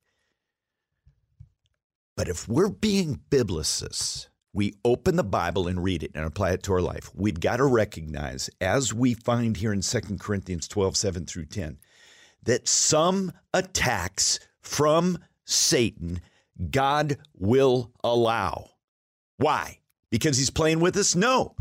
But 2.18 2.28
if 2.28 2.48
we're 2.50 2.70
being 2.70 3.22
biblicists, 3.30 4.28
we 4.54 4.74
open 4.84 5.16
the 5.16 5.24
Bible 5.24 5.68
and 5.68 5.82
read 5.82 6.04
it 6.04 6.12
and 6.14 6.26
apply 6.26 6.52
it 6.52 6.64
to 6.64 6.74
our 6.74 6.82
life. 6.82 7.10
We've 7.16 7.40
got 7.40 7.58
to 7.58 7.66
recognize, 7.66 8.50
as 8.60 8.94
we 8.94 9.14
find 9.14 9.56
here 9.56 9.72
in 9.72 9.82
2 9.82 10.00
Corinthians 10.20 10.68
12, 10.68 10.98
7 10.98 11.26
through 11.26 11.46
10, 11.46 11.78
that 12.44 12.68
some 12.68 13.32
attacks 13.54 14.40
from 14.60 15.18
Satan 15.46 16.20
God 16.70 17.18
will 17.38 17.94
allow. 18.04 18.72
Why? 19.38 19.80
Because 20.10 20.38
he's 20.38 20.50
playing 20.50 20.82
with 20.82 20.98
us? 20.98 21.16
No 21.16 21.56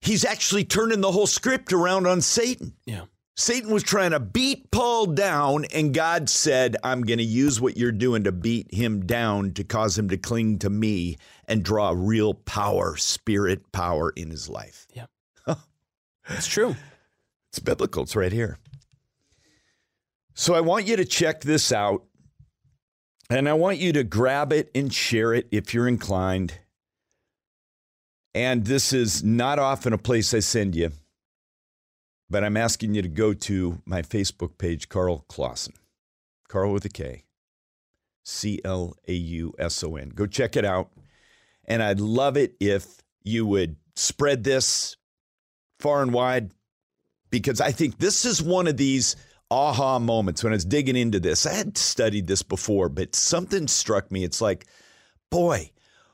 he's 0.00 0.24
actually 0.24 0.64
turning 0.64 1.00
the 1.00 1.12
whole 1.12 1.26
script 1.26 1.72
around 1.72 2.06
on 2.06 2.20
Satan. 2.20 2.74
Yeah. 2.86 3.02
Satan 3.38 3.70
was 3.70 3.84
trying 3.84 4.10
to 4.10 4.18
beat 4.18 4.68
Paul 4.72 5.06
down, 5.06 5.64
and 5.66 5.94
God 5.94 6.28
said, 6.28 6.76
I'm 6.82 7.02
going 7.02 7.18
to 7.18 7.24
use 7.24 7.60
what 7.60 7.76
you're 7.76 7.92
doing 7.92 8.24
to 8.24 8.32
beat 8.32 8.74
him 8.74 9.06
down 9.06 9.52
to 9.52 9.62
cause 9.62 9.96
him 9.96 10.08
to 10.08 10.16
cling 10.16 10.58
to 10.58 10.70
me 10.70 11.18
and 11.46 11.62
draw 11.62 11.94
real 11.96 12.34
power, 12.34 12.96
spirit 12.96 13.70
power 13.70 14.10
in 14.16 14.30
his 14.30 14.48
life. 14.48 14.88
Yeah. 14.92 15.06
That's 16.28 16.48
true. 16.48 16.74
It's 17.50 17.60
biblical. 17.60 18.02
It's 18.02 18.16
right 18.16 18.32
here. 18.32 18.58
So 20.34 20.54
I 20.54 20.60
want 20.60 20.86
you 20.86 20.96
to 20.96 21.04
check 21.04 21.42
this 21.42 21.70
out, 21.70 22.04
and 23.30 23.48
I 23.48 23.52
want 23.52 23.78
you 23.78 23.92
to 23.92 24.02
grab 24.02 24.52
it 24.52 24.68
and 24.74 24.92
share 24.92 25.32
it 25.32 25.46
if 25.52 25.72
you're 25.72 25.86
inclined. 25.86 26.58
And 28.34 28.64
this 28.64 28.92
is 28.92 29.24
not 29.24 29.58
often 29.58 29.92
a 29.92 29.98
place 29.98 30.32
I 30.34 30.40
send 30.40 30.74
you, 30.74 30.92
but 32.30 32.44
I'm 32.44 32.56
asking 32.56 32.94
you 32.94 33.02
to 33.02 33.08
go 33.08 33.32
to 33.34 33.80
my 33.84 34.02
Facebook 34.02 34.58
page, 34.58 34.88
Karl 34.88 35.24
Clauson. 35.28 35.74
Karl 36.48 36.72
with 36.72 36.84
a 36.84 36.88
K. 36.88 37.24
C 38.24 38.60
L 38.64 38.94
A 39.06 39.12
U 39.12 39.54
S 39.58 39.82
O 39.82 39.96
N. 39.96 40.10
Go 40.10 40.26
check 40.26 40.56
it 40.56 40.64
out. 40.64 40.90
And 41.64 41.82
I'd 41.82 42.00
love 42.00 42.36
it 42.36 42.54
if 42.60 43.02
you 43.22 43.46
would 43.46 43.76
spread 43.96 44.44
this 44.44 44.96
far 45.80 46.02
and 46.02 46.12
wide 46.12 46.50
because 47.30 47.60
I 47.60 47.72
think 47.72 47.98
this 47.98 48.24
is 48.24 48.42
one 48.42 48.66
of 48.66 48.76
these 48.76 49.16
aha 49.50 49.98
moments 49.98 50.44
when 50.44 50.52
I 50.52 50.56
was 50.56 50.64
digging 50.64 50.96
into 50.96 51.20
this. 51.20 51.46
I 51.46 51.54
had 51.54 51.78
studied 51.78 52.26
this 52.26 52.42
before, 52.42 52.88
but 52.88 53.14
something 53.14 53.66
struck 53.68 54.10
me. 54.10 54.24
It's 54.24 54.40
like, 54.40 54.66
boy, 55.30 55.70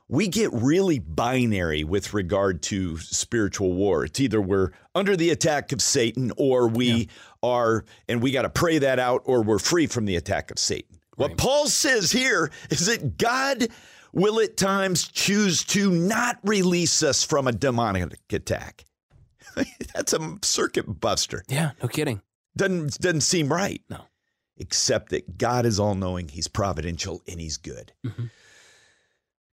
we 0.07 0.27
get 0.27 0.51
really 0.53 0.99
binary 0.99 1.83
with 1.83 2.13
regard 2.13 2.61
to 2.63 2.97
spiritual 2.97 3.73
war. 3.73 4.05
It's 4.05 4.19
either 4.19 4.39
we're 4.39 4.71
under 4.93 5.15
the 5.15 5.31
attack 5.31 5.71
of 5.71 5.81
Satan 5.81 6.31
or 6.37 6.67
we 6.67 6.91
yeah. 6.91 7.05
are, 7.41 7.85
and 8.07 8.21
we 8.21 8.31
got 8.31 8.43
to 8.43 8.49
pray 8.49 8.77
that 8.79 8.99
out, 8.99 9.23
or 9.25 9.41
we're 9.41 9.59
free 9.59 9.87
from 9.87 10.05
the 10.05 10.15
attack 10.15 10.51
of 10.51 10.59
Satan. 10.59 10.99
Right. 11.17 11.29
What 11.29 11.37
Paul 11.37 11.67
says 11.67 12.11
here 12.11 12.51
is 12.69 12.85
that 12.85 13.17
God 13.17 13.67
will 14.13 14.39
at 14.39 14.57
times 14.57 15.07
choose 15.07 15.63
to 15.65 15.91
not 15.91 16.39
release 16.43 17.01
us 17.01 17.23
from 17.23 17.47
a 17.47 17.51
demonic 17.51 18.19
attack. 18.31 18.85
That's 19.93 20.13
a 20.13 20.37
circuit 20.41 20.99
buster. 20.99 21.43
Yeah, 21.47 21.71
no 21.81 21.87
kidding. 21.87 22.21
Doesn't 22.57 22.99
doesn't 22.99 23.21
seem 23.21 23.51
right. 23.51 23.81
No. 23.89 24.01
Except 24.57 25.09
that 25.09 25.37
God 25.37 25.65
is 25.65 25.79
all 25.79 25.95
knowing, 25.95 26.29
He's 26.29 26.47
providential, 26.47 27.21
and 27.27 27.39
He's 27.39 27.57
good. 27.57 27.91
Mm-hmm. 28.05 28.25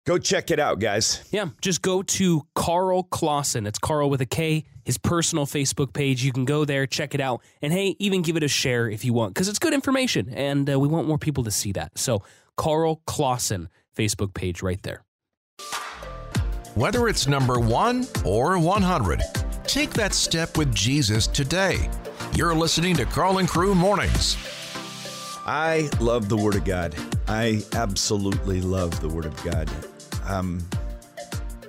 Go 0.04 0.18
check 0.18 0.50
it 0.50 0.58
out, 0.58 0.80
guys. 0.80 1.22
Yeah, 1.30 1.50
just 1.60 1.80
go 1.80 2.02
to 2.02 2.42
Karl 2.56 3.04
Clauson. 3.04 3.68
It's 3.68 3.78
Karl 3.78 4.10
with 4.10 4.20
a 4.20 4.26
K, 4.26 4.64
his 4.84 4.98
personal 4.98 5.46
Facebook 5.46 5.92
page. 5.92 6.24
You 6.24 6.32
can 6.32 6.44
go 6.44 6.64
there, 6.64 6.86
check 6.88 7.14
it 7.14 7.20
out, 7.20 7.40
and 7.60 7.72
hey, 7.72 7.94
even 8.00 8.22
give 8.22 8.36
it 8.36 8.42
a 8.42 8.48
share 8.48 8.90
if 8.90 9.04
you 9.04 9.12
want, 9.12 9.32
because 9.32 9.48
it's 9.48 9.60
good 9.60 9.72
information, 9.72 10.28
and 10.30 10.68
uh, 10.68 10.78
we 10.78 10.88
want 10.88 11.06
more 11.06 11.18
people 11.18 11.44
to 11.44 11.52
see 11.52 11.70
that. 11.72 11.96
So, 11.96 12.24
Karl 12.56 13.00
Clauson 13.06 13.68
Facebook 13.96 14.34
page 14.34 14.60
right 14.60 14.82
there. 14.82 15.04
Whether 16.74 17.06
it's 17.06 17.28
number 17.28 17.60
one 17.60 18.06
or 18.24 18.58
100, 18.58 19.22
take 19.64 19.90
that 19.90 20.14
step 20.14 20.56
with 20.56 20.74
Jesus 20.74 21.28
today. 21.28 21.88
You're 22.34 22.54
listening 22.54 22.96
to 22.96 23.04
Karl 23.04 23.38
and 23.38 23.48
Crew 23.48 23.74
Mornings. 23.74 24.36
I 25.46 25.90
love 26.00 26.28
the 26.28 26.36
Word 26.36 26.56
of 26.56 26.64
God. 26.64 26.96
I 27.28 27.62
absolutely 27.74 28.60
love 28.60 29.00
the 29.00 29.08
Word 29.08 29.26
of 29.26 29.44
God. 29.44 29.70
Um, 30.24 30.66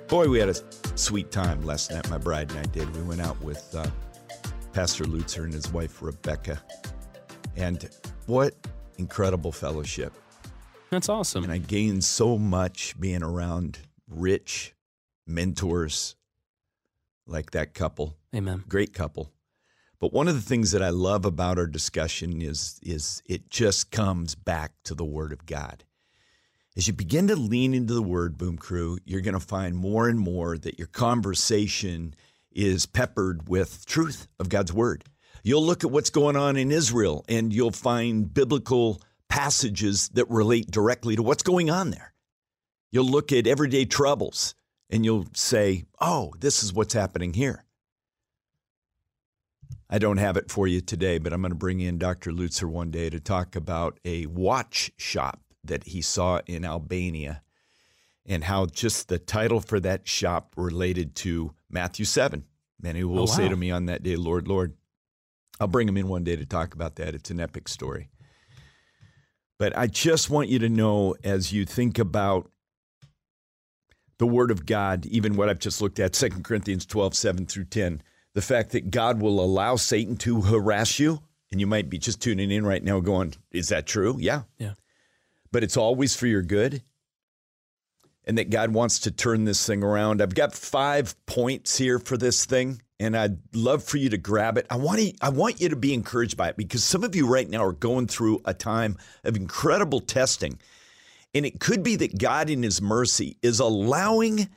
boy, 0.08 0.28
we 0.28 0.38
had 0.38 0.48
a 0.48 0.54
sweet 0.96 1.30
time 1.30 1.64
last 1.64 1.90
night. 1.90 2.08
My 2.10 2.18
bride 2.18 2.50
and 2.50 2.60
I 2.60 2.64
did. 2.64 2.94
We 2.96 3.02
went 3.02 3.20
out 3.20 3.40
with 3.42 3.74
uh, 3.74 3.86
Pastor 4.72 5.04
Lutzer 5.04 5.44
and 5.44 5.52
his 5.52 5.72
wife 5.72 6.02
Rebecca, 6.02 6.60
and 7.56 7.88
what 8.26 8.54
incredible 8.96 9.52
fellowship! 9.52 10.12
That's 10.90 11.08
awesome. 11.08 11.44
And 11.44 11.52
I 11.52 11.58
gained 11.58 12.04
so 12.04 12.38
much 12.38 12.98
being 13.00 13.22
around 13.22 13.78
rich 14.08 14.74
mentors 15.26 16.16
like 17.26 17.50
that 17.52 17.74
couple. 17.74 18.16
Amen. 18.34 18.64
Great 18.68 18.92
couple. 18.92 19.32
But 19.98 20.12
one 20.12 20.28
of 20.28 20.34
the 20.34 20.42
things 20.42 20.72
that 20.72 20.82
I 20.82 20.90
love 20.90 21.24
about 21.24 21.58
our 21.58 21.66
discussion 21.66 22.42
is 22.42 22.78
is 22.82 23.22
it 23.26 23.48
just 23.48 23.90
comes 23.90 24.34
back 24.34 24.72
to 24.84 24.94
the 24.94 25.04
Word 25.04 25.32
of 25.32 25.46
God. 25.46 25.84
As 26.76 26.88
you 26.88 26.92
begin 26.92 27.28
to 27.28 27.36
lean 27.36 27.72
into 27.72 27.94
the 27.94 28.02
word, 28.02 28.36
Boom 28.36 28.58
Crew, 28.58 28.98
you're 29.04 29.20
going 29.20 29.34
to 29.34 29.40
find 29.40 29.76
more 29.76 30.08
and 30.08 30.18
more 30.18 30.58
that 30.58 30.76
your 30.76 30.88
conversation 30.88 32.14
is 32.50 32.84
peppered 32.84 33.48
with 33.48 33.86
truth 33.86 34.26
of 34.40 34.48
God's 34.48 34.72
word. 34.72 35.04
You'll 35.44 35.64
look 35.64 35.84
at 35.84 35.92
what's 35.92 36.10
going 36.10 36.34
on 36.34 36.56
in 36.56 36.72
Israel 36.72 37.24
and 37.28 37.52
you'll 37.52 37.70
find 37.70 38.32
biblical 38.32 39.00
passages 39.28 40.08
that 40.14 40.28
relate 40.28 40.68
directly 40.68 41.14
to 41.14 41.22
what's 41.22 41.44
going 41.44 41.70
on 41.70 41.90
there. 41.90 42.12
You'll 42.90 43.04
look 43.04 43.30
at 43.30 43.46
everyday 43.46 43.84
troubles 43.84 44.56
and 44.90 45.04
you'll 45.04 45.26
say, 45.32 45.84
oh, 46.00 46.32
this 46.40 46.64
is 46.64 46.72
what's 46.72 46.94
happening 46.94 47.34
here. 47.34 47.64
I 49.88 49.98
don't 49.98 50.16
have 50.16 50.36
it 50.36 50.50
for 50.50 50.66
you 50.66 50.80
today, 50.80 51.18
but 51.18 51.32
I'm 51.32 51.40
going 51.40 51.52
to 51.52 51.56
bring 51.56 51.78
in 51.78 51.98
Dr. 51.98 52.32
Lutzer 52.32 52.64
one 52.64 52.90
day 52.90 53.10
to 53.10 53.20
talk 53.20 53.54
about 53.54 54.00
a 54.04 54.26
watch 54.26 54.90
shop 54.96 55.43
that 55.64 55.84
he 55.84 56.02
saw 56.02 56.40
in 56.46 56.64
Albania 56.64 57.42
and 58.26 58.44
how 58.44 58.66
just 58.66 59.08
the 59.08 59.18
title 59.18 59.60
for 59.60 59.80
that 59.80 60.08
shop 60.08 60.54
related 60.56 61.14
to 61.16 61.54
Matthew 61.70 62.04
7. 62.04 62.44
Many 62.80 63.02
oh, 63.02 63.08
will 63.08 63.18
oh, 63.20 63.22
wow. 63.22 63.26
say 63.26 63.48
to 63.48 63.56
me 63.56 63.70
on 63.70 63.86
that 63.86 64.02
day, 64.02 64.16
Lord, 64.16 64.48
Lord. 64.48 64.74
I'll 65.60 65.68
bring 65.68 65.88
him 65.88 65.96
in 65.96 66.08
one 66.08 66.24
day 66.24 66.34
to 66.34 66.44
talk 66.44 66.74
about 66.74 66.96
that. 66.96 67.14
It's 67.14 67.30
an 67.30 67.38
epic 67.38 67.68
story. 67.68 68.10
But 69.58 69.76
I 69.76 69.86
just 69.86 70.30
want 70.30 70.48
you 70.48 70.58
to 70.58 70.68
know 70.68 71.14
as 71.22 71.52
you 71.52 71.64
think 71.64 71.98
about 71.98 72.50
the 74.18 74.26
word 74.26 74.50
of 74.50 74.66
God, 74.66 75.06
even 75.06 75.36
what 75.36 75.48
I've 75.48 75.58
just 75.58 75.80
looked 75.80 76.00
at, 76.00 76.12
2 76.12 76.30
Corinthians 76.42 76.86
12, 76.86 77.14
7 77.14 77.46
through 77.46 77.66
10, 77.66 78.02
the 78.34 78.42
fact 78.42 78.72
that 78.72 78.90
God 78.90 79.20
will 79.20 79.40
allow 79.40 79.76
Satan 79.76 80.16
to 80.18 80.40
harass 80.40 80.98
you, 80.98 81.20
and 81.52 81.60
you 81.60 81.66
might 81.66 81.88
be 81.88 81.98
just 81.98 82.20
tuning 82.20 82.50
in 82.50 82.66
right 82.66 82.82
now 82.82 83.00
going, 83.00 83.34
Is 83.52 83.68
that 83.68 83.86
true? 83.86 84.16
Yeah. 84.18 84.42
Yeah. 84.58 84.74
But 85.54 85.62
it's 85.62 85.76
always 85.76 86.16
for 86.16 86.26
your 86.26 86.42
good. 86.42 86.82
And 88.24 88.38
that 88.38 88.50
God 88.50 88.72
wants 88.72 88.98
to 89.00 89.12
turn 89.12 89.44
this 89.44 89.64
thing 89.64 89.84
around. 89.84 90.20
I've 90.20 90.34
got 90.34 90.52
five 90.52 91.14
points 91.26 91.78
here 91.78 92.00
for 92.00 92.16
this 92.16 92.44
thing, 92.44 92.82
and 92.98 93.16
I'd 93.16 93.38
love 93.54 93.84
for 93.84 93.98
you 93.98 94.10
to 94.10 94.18
grab 94.18 94.58
it. 94.58 94.66
I 94.68 94.74
want 94.74 94.98
to, 94.98 95.12
I 95.20 95.28
want 95.28 95.60
you 95.60 95.68
to 95.68 95.76
be 95.76 95.94
encouraged 95.94 96.36
by 96.36 96.48
it 96.48 96.56
because 96.56 96.82
some 96.82 97.04
of 97.04 97.14
you 97.14 97.28
right 97.28 97.48
now 97.48 97.64
are 97.64 97.72
going 97.72 98.08
through 98.08 98.40
a 98.44 98.52
time 98.52 98.96
of 99.22 99.36
incredible 99.36 100.00
testing. 100.00 100.58
And 101.34 101.46
it 101.46 101.60
could 101.60 101.84
be 101.84 101.94
that 101.96 102.18
God, 102.18 102.50
in 102.50 102.64
His 102.64 102.82
mercy, 102.82 103.38
is 103.40 103.60
allowing 103.60 104.48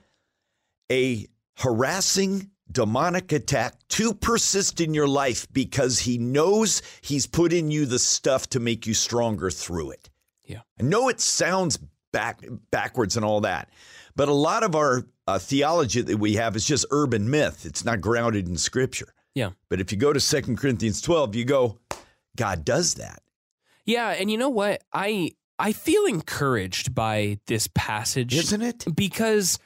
a 0.92 1.28
harassing 1.58 2.50
demonic 2.72 3.32
attack 3.34 3.76
to 3.90 4.16
persist 4.16 4.82
in 4.82 4.96
your 4.96 5.08
life 5.08 5.46
because 5.54 6.00
He 6.00 6.18
knows 6.18 6.82
He's 7.02 7.28
put 7.28 7.54
in 7.54 7.70
you 7.70 7.86
the 7.86 8.00
stuff 8.00 8.50
to 8.50 8.60
make 8.60 8.88
you 8.88 8.96
stronger 8.96 9.52
through 9.52 9.92
it. 9.92 10.10
Yeah. 10.48 10.62
I 10.80 10.84
know 10.84 11.10
it 11.10 11.20
sounds 11.20 11.78
back 12.12 12.42
backwards 12.72 13.16
and 13.16 13.26
all 13.26 13.42
that, 13.42 13.70
but 14.16 14.30
a 14.30 14.34
lot 14.34 14.64
of 14.64 14.76
our 14.76 15.06
uh, 15.28 15.38
theology 15.38 16.02
that 16.02 16.18
we 16.18 16.34
have 16.36 16.56
is 16.56 16.66
just 16.66 16.86
urban 16.90 17.30
myth. 17.30 17.66
It's 17.66 17.86
not 17.86 18.02
grounded 18.02 18.48
in 18.48 18.58
Scripture. 18.58 19.14
Yeah. 19.36 19.52
But 19.70 19.80
if 19.80 19.92
you 19.92 19.98
go 19.98 20.14
to 20.14 20.20
Second 20.20 20.58
Corinthians 20.58 21.02
12, 21.02 21.36
you 21.36 21.46
go, 21.46 21.80
God 22.36 22.66
does 22.66 22.96
that. 22.96 23.22
Yeah, 23.86 24.10
and 24.10 24.32
you 24.32 24.38
know 24.38 24.50
what? 24.50 24.84
I 24.92 25.32
I 25.60 25.74
feel 25.74 26.06
encouraged 26.06 26.94
by 26.94 27.40
this 27.48 27.68
passage. 27.74 28.36
Isn't 28.36 28.62
it? 28.62 28.86
Because 28.94 29.60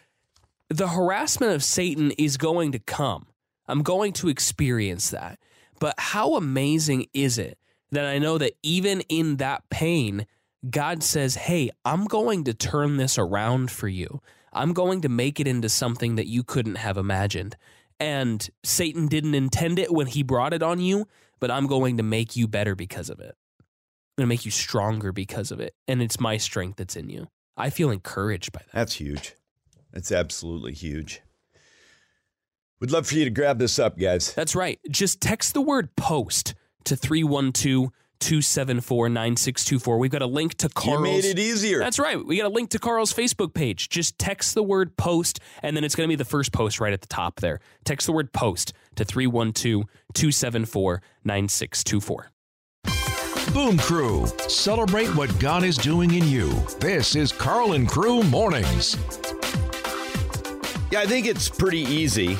the 0.70 0.88
harassment 0.88 1.54
of 1.54 1.64
Satan 1.64 2.12
is 2.12 2.38
going 2.38 2.72
to 2.72 2.80
come. 2.80 3.28
I'm 3.68 3.84
going 3.84 4.14
to 4.14 4.30
experience 4.30 5.10
that. 5.10 5.40
But 5.80 5.96
how 5.98 6.36
amazing 6.36 7.08
is 7.14 7.38
it 7.38 7.58
that 7.92 8.06
I 8.06 8.20
know 8.20 8.38
that 8.38 8.54
even 8.64 9.02
in 9.10 9.38
that 9.38 9.64
pain, 9.70 10.28
God 10.70 11.04
says, 11.04 11.36
Hey, 11.36 11.72
I'm 11.86 12.06
going 12.06 12.44
to 12.46 12.54
turn 12.54 12.98
this 12.98 13.18
around 13.18 13.72
for 13.72 13.88
you. 13.88 14.22
I'm 14.54 14.74
going 14.74 15.02
to 15.02 15.10
make 15.10 15.40
it 15.40 15.48
into 15.48 15.70
something 15.70 16.16
that 16.16 16.28
you 16.28 16.44
couldn't 16.44 16.76
have 16.76 16.98
imagined. 16.98 17.56
And 18.00 18.48
Satan 18.64 19.08
didn't 19.08 19.36
intend 19.36 19.80
it 19.80 19.92
when 19.92 20.08
he 20.08 20.24
brought 20.24 20.54
it 20.54 20.64
on 20.64 20.80
you, 20.80 21.08
but 21.40 21.52
I'm 21.52 21.68
going 21.68 21.98
to 21.98 22.04
make 22.04 22.36
you 22.36 22.48
better 22.48 22.76
because 22.76 23.10
of 23.10 23.20
it. 23.20 23.36
I'm 23.60 24.24
going 24.24 24.26
to 24.26 24.36
make 24.36 24.46
you 24.46 24.52
stronger 24.52 25.12
because 25.12 25.52
of 25.52 25.60
it. 25.60 25.74
And 25.88 26.02
it's 26.02 26.20
my 26.20 26.38
strength 26.38 26.78
that's 26.78 26.96
in 26.96 27.10
you. 27.10 27.28
I 27.56 27.70
feel 27.70 27.92
encouraged 27.92 28.52
by 28.52 28.60
that. 28.60 28.74
That's 28.74 28.94
huge. 28.96 29.36
That's 29.94 30.12
absolutely 30.12 30.74
huge. 30.74 31.22
We'd 32.80 32.92
love 32.92 33.06
for 33.08 33.16
you 33.16 33.26
to 33.26 33.30
grab 33.30 33.60
this 33.60 33.78
up, 33.78 34.00
guys. 34.00 34.34
That's 34.34 34.56
right. 34.56 34.80
Just 34.90 35.22
text 35.22 35.54
the 35.54 35.62
word 35.62 35.96
post 35.96 36.56
to 36.86 36.96
312 36.96 37.92
274 38.22 39.10
9624. 39.10 39.98
We've 39.98 40.10
got 40.12 40.22
a 40.22 40.28
link 40.28 40.54
to 40.60 40.68
You 40.68 40.70
Karl's. 40.74 41.02
made 41.02 41.26
it 41.26 41.38
easier. 41.40 41.80
That's 41.80 42.00
right. 42.00 42.24
We 42.26 42.38
got 42.38 42.46
a 42.46 42.54
link 42.54 42.70
to 42.70 42.80
Karl's 42.80 43.12
Facebook 43.14 43.54
page. 43.54 43.90
Just 43.90 44.18
text 44.18 44.54
the 44.56 44.64
word 44.64 44.96
post, 44.96 45.40
and 45.62 45.76
then 45.76 45.84
it's 45.84 45.96
going 45.96 46.08
to 46.08 46.12
be 46.12 46.16
the 46.16 46.24
first 46.26 46.52
post 46.54 46.80
right 46.80 46.94
at 46.94 47.02
the 47.02 47.08
top 47.08 47.40
there. 47.42 47.60
Text 47.84 48.06
the 48.08 48.14
word 48.14 48.32
post 48.32 48.74
to 48.96 49.04
312 49.04 49.86
274 50.14 51.02
9624. 51.26 52.28
Boom 53.54 53.78
Crew, 53.78 54.28
celebrate 54.48 55.14
what 55.16 55.38
God 55.40 55.64
is 55.64 55.76
doing 55.76 56.14
in 56.14 56.26
you. 56.28 56.50
This 56.80 57.16
is 57.16 57.32
Karl 57.34 57.74
and 57.74 57.88
Crew 57.90 58.24
Mornings. 58.24 58.96
Yeah, 60.92 61.00
I 61.02 61.06
think 61.06 61.26
it's 61.26 61.50
pretty 61.50 61.80
easy 61.82 62.36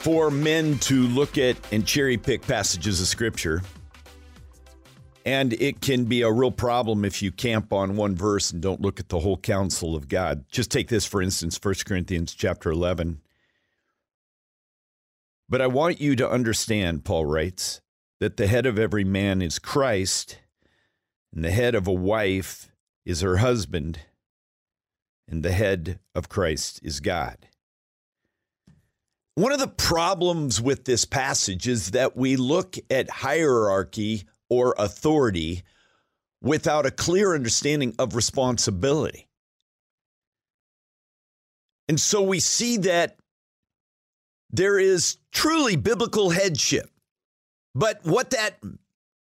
for 0.00 0.30
men 0.30 0.78
to 0.80 1.06
look 1.08 1.38
at 1.38 1.56
and 1.72 1.86
cherry 1.86 2.18
pick 2.18 2.42
passages 2.42 3.00
of 3.00 3.06
scripture. 3.06 3.62
And 5.24 5.54
it 5.54 5.80
can 5.80 6.04
be 6.04 6.20
a 6.20 6.30
real 6.30 6.50
problem 6.50 7.04
if 7.04 7.22
you 7.22 7.32
camp 7.32 7.72
on 7.72 7.96
one 7.96 8.14
verse 8.14 8.50
and 8.50 8.60
don't 8.60 8.82
look 8.82 9.00
at 9.00 9.08
the 9.08 9.20
whole 9.20 9.38
counsel 9.38 9.96
of 9.96 10.08
God. 10.08 10.44
Just 10.50 10.70
take 10.70 10.88
this 10.88 11.06
for 11.06 11.22
instance, 11.22 11.58
1 11.60 11.74
Corinthians 11.86 12.34
chapter 12.34 12.70
11. 12.70 13.20
But 15.48 15.62
I 15.62 15.66
want 15.66 16.00
you 16.00 16.14
to 16.16 16.28
understand, 16.28 17.04
Paul 17.04 17.24
writes, 17.24 17.80
that 18.20 18.36
the 18.36 18.46
head 18.46 18.66
of 18.66 18.78
every 18.78 19.04
man 19.04 19.42
is 19.42 19.58
Christ, 19.58 20.38
and 21.34 21.44
the 21.44 21.50
head 21.50 21.74
of 21.74 21.86
a 21.86 21.92
wife 21.92 22.70
is 23.04 23.20
her 23.20 23.38
husband, 23.38 24.00
and 25.28 25.42
the 25.42 25.52
head 25.52 25.98
of 26.14 26.28
Christ 26.28 26.80
is 26.82 27.00
God. 27.00 27.36
One 29.36 29.52
of 29.52 29.58
the 29.58 29.68
problems 29.68 30.60
with 30.60 30.84
this 30.84 31.04
passage 31.04 31.66
is 31.66 31.90
that 31.90 32.16
we 32.16 32.36
look 32.36 32.76
at 32.88 33.10
hierarchy 33.10 34.24
or 34.48 34.74
authority 34.78 35.62
without 36.42 36.86
a 36.86 36.90
clear 36.90 37.34
understanding 37.34 37.94
of 37.98 38.14
responsibility. 38.14 39.28
And 41.88 42.00
so 42.00 42.22
we 42.22 42.40
see 42.40 42.78
that 42.78 43.16
there 44.50 44.78
is 44.78 45.18
truly 45.32 45.76
biblical 45.76 46.30
headship. 46.30 46.90
But 47.74 48.00
what 48.04 48.30
that 48.30 48.60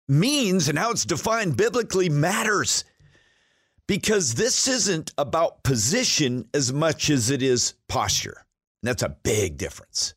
means 0.08 0.69
and 0.69 0.78
how 0.78 0.91
it's 0.91 1.06
defined 1.06 1.58
biblically 1.58 2.10
matters 2.10 2.86
because 3.88 4.36
this 4.36 4.67
isn't 4.67 5.13
about 5.17 5.63
position 5.63 6.47
as 6.54 6.71
much 6.71 7.10
as 7.10 7.30
it 7.30 7.41
is 7.41 7.73
posture. 7.88 8.45
And 8.82 8.89
that's 8.89 9.04
a 9.04 9.17
big 9.23 9.58
difference. 9.58 10.13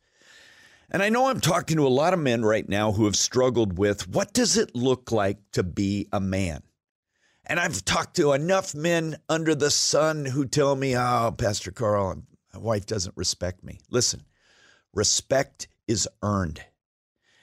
And 0.90 1.02
I 1.02 1.10
know 1.10 1.26
I'm 1.26 1.40
talking 1.40 1.76
to 1.76 1.86
a 1.86 1.88
lot 1.88 2.14
of 2.14 2.18
men 2.18 2.44
right 2.44 2.66
now 2.66 2.92
who 2.92 3.04
have 3.04 3.16
struggled 3.16 3.76
with 3.76 4.08
what 4.08 4.32
does 4.32 4.56
it 4.56 4.74
look 4.74 5.12
like 5.12 5.38
to 5.52 5.62
be 5.62 6.08
a 6.12 6.20
man? 6.20 6.62
And 7.44 7.60
I've 7.60 7.84
talked 7.84 8.16
to 8.16 8.32
enough 8.32 8.74
men 8.74 9.16
under 9.28 9.54
the 9.54 9.70
sun 9.70 10.24
who 10.24 10.46
tell 10.46 10.76
me, 10.76 10.96
oh, 10.96 11.34
Pastor 11.36 11.72
Karl, 11.72 12.22
my 12.54 12.60
wife 12.60 12.86
doesn't 12.86 13.16
respect 13.16 13.62
me. 13.62 13.80
Listen, 13.90 14.22
respect 14.94 15.68
is 15.86 16.08
earned. 16.22 16.62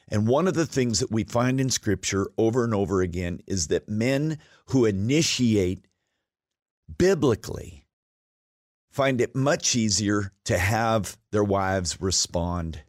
And 0.08 0.28
one 0.28 0.48
of 0.48 0.54
the 0.54 0.68
things 0.68 1.00
that 1.00 1.12
we 1.12 1.24
find 1.24 1.60
in 1.60 1.70
scripture 1.70 2.28
over 2.38 2.64
and 2.64 2.74
over 2.74 3.02
again 3.02 3.42
is 3.48 3.68
that 3.68 3.90
men 3.90 4.40
who 4.68 4.86
initiate 4.86 5.88
biblically 6.98 7.86
find 8.92 9.20
it 9.20 9.36
much 9.36 9.76
easier 9.76 10.32
to 10.46 10.58
have 10.58 11.18
their 11.32 11.44
wives 11.44 12.00
respond 12.00 12.84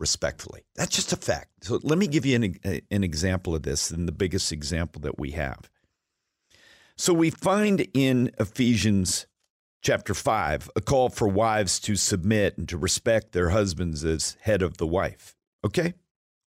respectfully. 0.00 0.64
That's 0.74 0.96
just 0.96 1.12
a 1.12 1.16
fact. 1.16 1.50
So 1.62 1.78
let 1.82 1.98
me 1.98 2.08
give 2.08 2.26
you 2.26 2.36
an, 2.36 2.82
an 2.90 3.04
example 3.04 3.54
of 3.54 3.62
this, 3.62 3.90
and 3.90 4.08
the 4.08 4.12
biggest 4.12 4.50
example 4.50 5.00
that 5.02 5.18
we 5.18 5.32
have. 5.32 5.70
So 6.96 7.12
we 7.14 7.30
find 7.30 7.86
in 7.94 8.32
Ephesians 8.40 9.26
chapter 9.82 10.14
5 10.14 10.70
a 10.74 10.80
call 10.80 11.10
for 11.10 11.28
wives 11.28 11.78
to 11.80 11.96
submit 11.96 12.58
and 12.58 12.68
to 12.68 12.76
respect 12.76 13.32
their 13.32 13.50
husbands 13.50 14.04
as 14.04 14.36
head 14.42 14.62
of 14.62 14.78
the 14.78 14.86
wife. 14.86 15.36
Okay? 15.64 15.94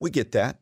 We 0.00 0.10
get 0.10 0.32
that. 0.32 0.58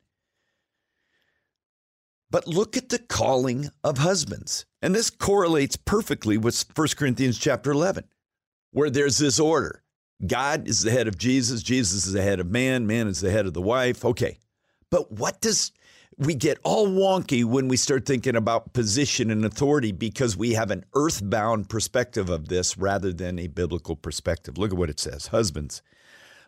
But 2.31 2.47
look 2.47 2.77
at 2.77 2.91
the 2.91 2.99
calling 2.99 3.71
of 3.83 3.99
husbands. 3.99 4.67
And 4.83 4.95
this 4.95 5.11
correlates 5.11 5.77
perfectly 5.77 6.39
with 6.39 6.65
1 6.75 6.89
Corinthians 6.97 7.39
chapter 7.39 7.73
11, 7.73 8.05
where 8.71 8.91
there's 8.91 9.19
this 9.19 9.41
order. 9.41 9.83
God 10.27 10.69
is 10.69 10.83
the 10.83 10.91
head 10.91 11.09
of 11.09 11.17
Jesus, 11.17 11.63
Jesus 11.63 12.07
is 12.07 12.13
the 12.13 12.23
head 12.23 12.41
of 12.41 12.47
man, 12.51 12.87
man 12.87 13.09
is 13.09 13.21
the 13.21 13.31
head 13.31 13.47
of 13.47 13.55
the 13.55 13.63
wife. 13.63 14.05
Okay. 14.05 14.39
But 14.91 15.13
what 15.13 15.41
does 15.41 15.73
we 16.21 16.35
get 16.35 16.59
all 16.65 16.87
wonky 16.87 17.45
when 17.45 17.67
we 17.67 17.79
start 17.79 18.05
thinking 18.05 18.37
about 18.37 18.75
position 18.75 19.31
and 19.31 19.43
authority 19.43 19.91
because 19.91 20.37
we 20.37 20.53
have 20.53 20.71
an 20.71 20.85
earthbound 20.95 21.71
perspective 21.71 22.29
of 22.29 22.49
this 22.49 22.77
rather 22.77 23.11
than 23.11 23.39
a 23.39 23.47
biblical 23.47 23.97
perspective. 23.97 24.59
Look 24.59 24.73
at 24.73 24.79
what 24.79 24.91
it 24.91 25.01
says 25.01 25.29
Husbands, 25.29 25.81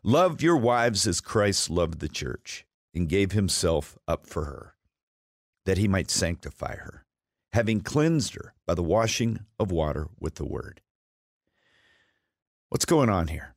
love 0.03 0.43
your 0.43 0.59
wives 0.59 1.07
as 1.07 1.23
Christ 1.23 1.71
loved 1.71 2.01
the 2.01 2.09
church 2.09 2.67
and 2.95 3.09
gave 3.09 3.33
himself 3.33 3.97
up 4.07 4.27
for 4.27 4.45
her, 4.45 4.75
that 5.65 5.79
he 5.79 5.89
might 5.89 6.11
sanctify 6.11 6.77
her, 6.77 7.07
having 7.55 7.81
cleansed 7.81 8.35
her 8.35 8.53
by 8.67 8.75
the 8.75 8.83
washing 8.83 9.47
of 9.59 9.71
water 9.71 10.09
with 10.21 10.35
the 10.35 10.45
word. 10.45 10.83
What's 12.69 12.85
going 12.85 13.09
on 13.09 13.29
here? 13.29 13.52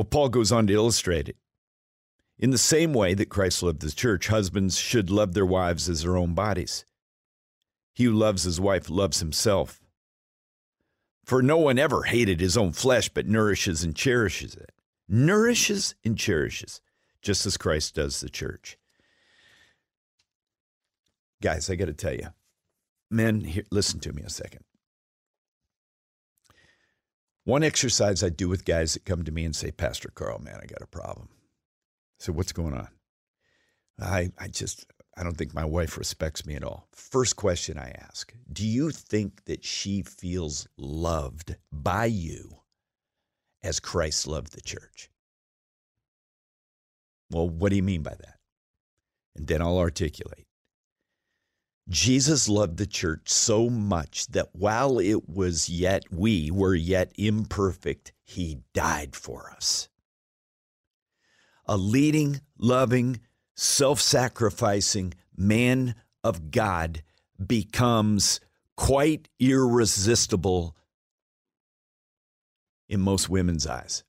Well, 0.00 0.06
Paul 0.06 0.30
goes 0.30 0.50
on 0.50 0.66
to 0.68 0.72
illustrate 0.72 1.28
it. 1.28 1.36
In 2.38 2.52
the 2.52 2.56
same 2.56 2.94
way 2.94 3.12
that 3.12 3.28
Christ 3.28 3.62
loved 3.62 3.82
the 3.82 3.90
church, 3.90 4.28
husbands 4.28 4.78
should 4.78 5.10
love 5.10 5.34
their 5.34 5.44
wives 5.44 5.90
as 5.90 6.00
their 6.00 6.16
own 6.16 6.32
bodies. 6.32 6.86
He 7.92 8.04
who 8.04 8.12
loves 8.14 8.44
his 8.44 8.58
wife 8.58 8.88
loves 8.88 9.20
himself. 9.20 9.78
For 11.26 11.42
no 11.42 11.58
one 11.58 11.78
ever 11.78 12.04
hated 12.04 12.40
his 12.40 12.56
own 12.56 12.72
flesh, 12.72 13.10
but 13.10 13.26
nourishes 13.26 13.84
and 13.84 13.94
cherishes 13.94 14.54
it. 14.54 14.72
Nourishes 15.06 15.94
and 16.02 16.16
cherishes, 16.16 16.80
just 17.20 17.44
as 17.44 17.58
Christ 17.58 17.94
does 17.94 18.20
the 18.20 18.30
church. 18.30 18.78
Guys, 21.42 21.68
I 21.68 21.74
got 21.74 21.88
to 21.88 21.92
tell 21.92 22.14
you, 22.14 22.28
men, 23.10 23.42
here, 23.42 23.64
listen 23.70 24.00
to 24.00 24.14
me 24.14 24.22
a 24.22 24.30
second. 24.30 24.64
One 27.44 27.62
exercise 27.62 28.22
I 28.22 28.28
do 28.28 28.48
with 28.48 28.64
guys 28.64 28.94
that 28.94 29.04
come 29.04 29.24
to 29.24 29.32
me 29.32 29.44
and 29.44 29.56
say, 29.56 29.70
Pastor 29.70 30.10
Karl, 30.14 30.38
man, 30.38 30.60
I 30.62 30.66
got 30.66 30.82
a 30.82 30.86
problem. 30.86 31.28
So 32.18 32.32
what's 32.32 32.52
going 32.52 32.74
on? 32.74 32.88
I, 33.98 34.30
I 34.38 34.48
just, 34.48 34.86
I 35.16 35.22
don't 35.22 35.36
think 35.36 35.54
my 35.54 35.64
wife 35.64 35.96
respects 35.96 36.44
me 36.44 36.54
at 36.54 36.64
all. 36.64 36.86
First 36.92 37.36
question 37.36 37.78
I 37.78 37.90
ask 37.90 38.32
Do 38.52 38.66
you 38.66 38.90
think 38.90 39.44
that 39.46 39.64
she 39.64 40.02
feels 40.02 40.68
loved 40.76 41.56
by 41.72 42.06
you 42.06 42.60
as 43.62 43.80
Christ 43.80 44.26
loved 44.26 44.52
the 44.52 44.60
church? 44.60 45.10
Well, 47.30 47.48
what 47.48 47.70
do 47.70 47.76
you 47.76 47.82
mean 47.82 48.02
by 48.02 48.14
that? 48.14 48.38
And 49.36 49.46
then 49.46 49.62
I'll 49.62 49.78
articulate. 49.78 50.46
Jesus 51.90 52.48
loved 52.48 52.76
the 52.76 52.86
church 52.86 53.28
so 53.28 53.68
much 53.68 54.28
that 54.28 54.50
while 54.52 55.00
it 55.00 55.28
was 55.28 55.68
yet, 55.68 56.04
we 56.12 56.48
were 56.48 56.74
yet 56.74 57.12
imperfect, 57.18 58.12
he 58.22 58.60
died 58.72 59.16
for 59.16 59.50
us. 59.50 59.88
A 61.66 61.76
leading, 61.76 62.40
loving, 62.56 63.20
self 63.56 64.00
sacrificing 64.00 65.14
man 65.36 65.96
of 66.22 66.52
God 66.52 67.02
becomes 67.44 68.40
quite 68.76 69.28
irresistible 69.40 70.76
in 72.88 73.00
most 73.00 73.28
women's 73.28 73.66
eyes. 73.66 74.04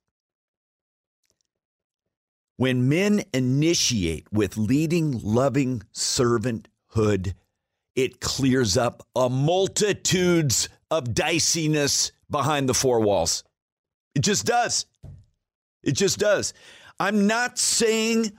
When 2.57 2.87
men 2.87 3.23
initiate 3.33 4.31
with 4.31 4.55
leading, 4.55 5.19
loving 5.23 5.81
servanthood, 5.93 7.33
it 7.95 8.19
clears 8.19 8.77
up 8.77 9.05
a 9.15 9.29
multitudes 9.29 10.69
of 10.89 11.13
diciness 11.13 12.11
behind 12.29 12.67
the 12.69 12.73
four 12.73 12.99
walls. 12.99 13.43
It 14.15 14.21
just 14.21 14.45
does. 14.45 14.85
It 15.83 15.93
just 15.93 16.19
does. 16.19 16.53
I'm 16.99 17.27
not 17.27 17.57
saying 17.57 18.31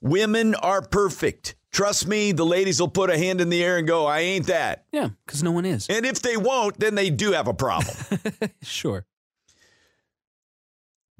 women 0.00 0.54
are 0.54 0.82
perfect. 0.82 1.54
Trust 1.72 2.06
me, 2.06 2.32
the 2.32 2.44
ladies 2.44 2.80
will 2.80 2.88
put 2.88 3.10
a 3.10 3.18
hand 3.18 3.40
in 3.40 3.48
the 3.48 3.62
air 3.62 3.78
and 3.78 3.86
go, 3.86 4.06
I 4.06 4.20
ain't 4.20 4.46
that. 4.48 4.86
Yeah, 4.92 5.10
because 5.24 5.42
no 5.42 5.52
one 5.52 5.64
is. 5.64 5.86
And 5.88 6.04
if 6.04 6.20
they 6.20 6.36
won't, 6.36 6.78
then 6.80 6.96
they 6.96 7.10
do 7.10 7.32
have 7.32 7.46
a 7.46 7.54
problem. 7.54 7.96
sure. 8.62 9.06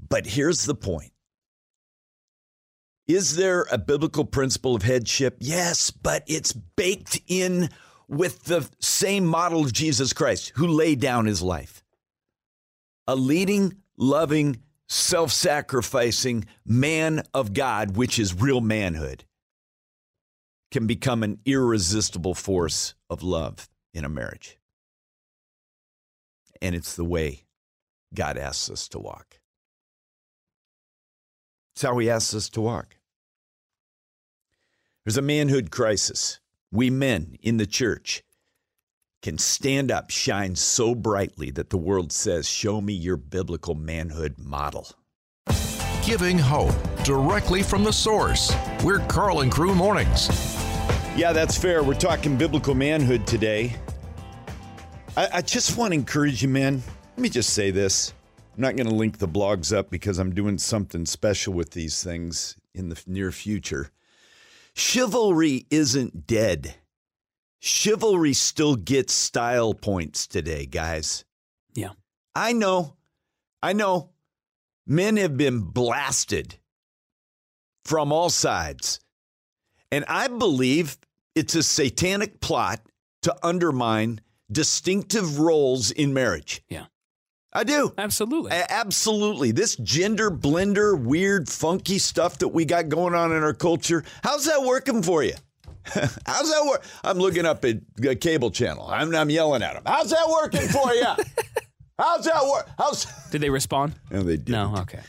but 0.09 0.27
here's 0.27 0.65
the 0.65 0.75
point 0.75 1.13
Is 3.13 3.35
there 3.35 3.67
a 3.73 3.77
biblical 3.77 4.25
principle 4.25 4.77
of 4.77 4.83
headship? 4.83 5.39
Yes, 5.41 5.91
but 5.91 6.23
it's 6.29 6.53
baked 6.53 7.21
in 7.27 7.69
with 8.07 8.45
the 8.45 8.71
same 8.79 9.25
model 9.27 9.65
of 9.65 9.73
Jesus 9.73 10.13
Christ 10.13 10.53
who 10.55 10.69
laid 10.69 11.01
down 11.01 11.27
his 11.27 11.43
life. 11.43 11.83
A 13.09 13.17
leading, 13.17 13.75
loving, 13.97 14.63
self 14.89 15.33
sacrificing 15.33 16.45
man 16.65 17.25
of 17.35 17.53
God, 17.53 17.97
which 17.97 18.21
is 18.21 18.33
real 18.33 18.61
manhood, 18.61 19.25
can 20.71 20.87
become 20.87 21.25
an 21.25 21.41
irresistible 21.45 22.37
force 22.37 22.95
of 23.09 23.25
love 23.25 23.69
in 23.93 24.05
a 24.05 24.09
marriage. 24.09 24.57
And 26.63 26.77
it's 26.77 26.95
the 26.95 27.05
way 27.05 27.43
God 28.15 28.39
asks 28.39 28.71
us 28.71 28.87
to 28.91 29.01
walk. 29.01 29.41
It's 31.75 31.83
how 31.83 31.99
He 31.99 32.09
asks 32.09 32.35
us 32.35 32.49
to 32.51 32.61
walk. 32.61 32.95
There's 35.11 35.19
a 35.19 35.23
manhood 35.23 35.73
crisis. 35.73 36.39
We 36.71 36.89
men 36.89 37.37
in 37.43 37.57
the 37.57 37.67
church 37.67 38.23
can 39.23 39.39
stand 39.39 39.91
up, 39.91 40.09
shine 40.11 40.55
so 40.55 40.95
brightly 40.95 41.51
that 41.51 41.71
the 41.71 41.77
world 41.77 42.13
says, 42.13 42.49
Show 42.49 42.81
me 42.81 42.93
your 42.93 43.17
biblical 43.17 43.75
manhood 43.75 44.37
model. 44.39 44.87
Giving 46.05 46.39
hope 46.39 46.77
directly 47.03 47.65
from 47.65 47.83
the 47.83 47.93
source. 47.93 48.55
We're 48.85 49.01
Karl 49.09 49.41
and 49.41 49.51
Crew 49.51 49.75
Mornings. 49.75 50.29
Yeah, 51.17 51.33
that's 51.33 51.59
fair. 51.59 51.83
We're 51.83 51.95
talking 51.95 52.37
biblical 52.37 52.77
manhood 52.77 53.27
today. 53.27 53.75
I, 55.17 55.29
I 55.33 55.43
just 55.43 55.77
want 55.77 55.93
to 55.93 55.99
encourage 55.99 56.41
you, 56.41 56.49
man. 56.49 56.85
Let 57.17 57.19
me 57.19 57.31
just 57.31 57.51
say 57.51 57.73
this. 57.73 58.15
I'm 58.55 58.63
not 58.63 58.77
going 58.77 58.89
to 58.89 58.95
link 58.95 59.19
the 59.19 59.27
blogs 59.27 59.77
up 59.77 59.91
because 59.91 60.21
I'm 60.21 60.33
doing 60.33 60.57
something 60.57 61.05
special 61.05 61.53
with 61.53 61.73
these 61.73 62.01
things 62.01 62.57
in 62.77 62.91
the 62.91 63.03
near 63.09 63.33
future. 63.33 63.91
Chivalry 64.75 65.67
isn't 65.71 66.27
dead. 66.27 66.75
Chivalry 67.61 68.33
still 68.33 68.77
gets 68.77 69.13
style 69.13 69.75
points 69.75 70.27
today, 70.27 70.67
guys. 70.67 71.25
Yeah. 71.75 71.93
I 72.35 72.53
know. 72.53 72.97
I 73.63 73.73
know. 73.75 74.11
Men 74.87 75.17
have 75.19 75.37
been 75.37 75.61
blasted 75.61 76.57
from 77.85 78.13
all 78.13 78.31
sides. 78.31 79.01
And 79.93 80.05
I 80.09 80.29
believe 80.29 80.99
it's 81.35 81.55
a 81.55 81.63
satanic 81.63 82.41
plot 82.41 82.81
to 83.23 83.37
undermine 83.43 84.21
distinctive 84.51 85.39
roles 85.39 85.91
in 85.91 86.15
marriage. 86.15 86.63
Yeah. 86.69 86.87
I 87.53 87.65
do. 87.65 87.93
Absolutely. 87.99 88.53
Absolutely. 88.53 89.51
This 89.51 89.77
gender 89.77 90.31
blender, 90.31 90.99
weird, 91.01 91.49
funky 91.49 91.99
stuff 91.99 92.39
that 92.39 92.49
we 92.49 92.65
got 92.65 92.89
going 92.89 93.15
on 93.15 93.33
in 93.33 93.43
our 93.43 93.55
culture, 93.55 94.05
how's 94.23 94.45
that 94.47 94.63
working 94.63 95.03
for 95.03 95.25
you? 95.25 95.35
how's 95.85 96.51
that 96.51 96.65
work? 96.67 96.85
I'm 97.03 97.19
looking 97.19 97.47
up 97.47 97.65
at 97.65 97.79
a 98.07 98.15
cable 98.15 98.51
channel. 98.51 98.87
I'm, 98.89 99.15
I'm 99.15 99.31
yelling 99.31 99.63
at 99.63 99.75
them. 99.75 99.83
How's 99.85 100.11
that 100.11 100.29
working 100.29 100.69
for 100.69 100.93
you? 100.95 101.07
how's 101.99 102.25
that 102.25 102.45
work? 102.45 102.69
How's 102.79 103.07
Did 103.31 103.41
they 103.41 103.51
respond? 103.51 103.95
no, 104.11 104.23
they 104.23 104.37
did. 104.37 104.51
No. 104.51 104.75
Okay. 104.81 105.01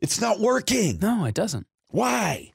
It's 0.00 0.20
not 0.20 0.40
working. 0.40 0.98
No, 1.00 1.24
it 1.26 1.34
doesn't. 1.34 1.66
Why? 1.88 2.52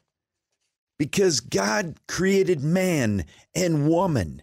Because 0.99 1.39
God 1.39 1.95
created 2.07 2.61
man 2.61 3.23
and 3.55 3.87
woman 3.87 4.41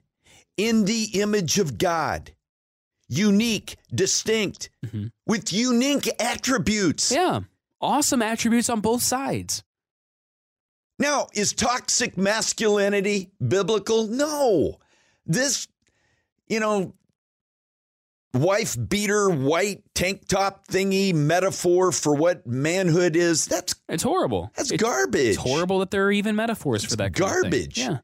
in 0.57 0.87
the 0.87 1.11
image 1.15 1.59
of 1.59 1.77
God, 1.77 2.31
unique, 3.09 3.77
distinct, 3.95 4.71
Mhm. 4.87 5.11
with 5.27 5.53
unique 5.53 6.09
attributes. 6.21 7.11
Yeah. 7.11 7.41
Awesome 7.81 8.23
attributes 8.23 8.69
on 8.71 8.81
both 8.81 9.03
sides. 9.03 9.63
Now, 10.99 11.29
is 11.35 11.53
toxic 11.53 12.17
masculinity 12.17 13.31
biblical? 13.47 14.07
No. 14.07 14.79
This, 15.27 15.67
you 16.47 16.61
know, 16.61 16.95
wife 18.33 18.77
beater, 18.89 19.29
white 19.31 19.83
tank 19.95 20.27
top 20.29 20.67
thingy 20.69 21.13
metaphor 21.15 21.93
for 21.93 22.15
what 22.15 22.47
manhood 22.47 23.17
is, 23.17 23.47
that's 23.47 23.75
It's 23.89 24.03
horrible. 24.03 24.51
that's 24.57 24.71
It's- 24.71 24.81
garbage. 24.89 25.35
It's 25.35 25.39
horrible 25.39 25.79
that 25.81 25.91
there 25.91 26.07
are 26.07 26.13
even 26.13 26.35
metaphors 26.37 26.83
for 26.83 26.87
It's 26.87 26.97
that. 26.97 27.15
kind 27.15 27.25
of 27.25 27.31
thing. 27.31 27.43
garbage. 27.43 27.79
Yeah. 27.79 27.99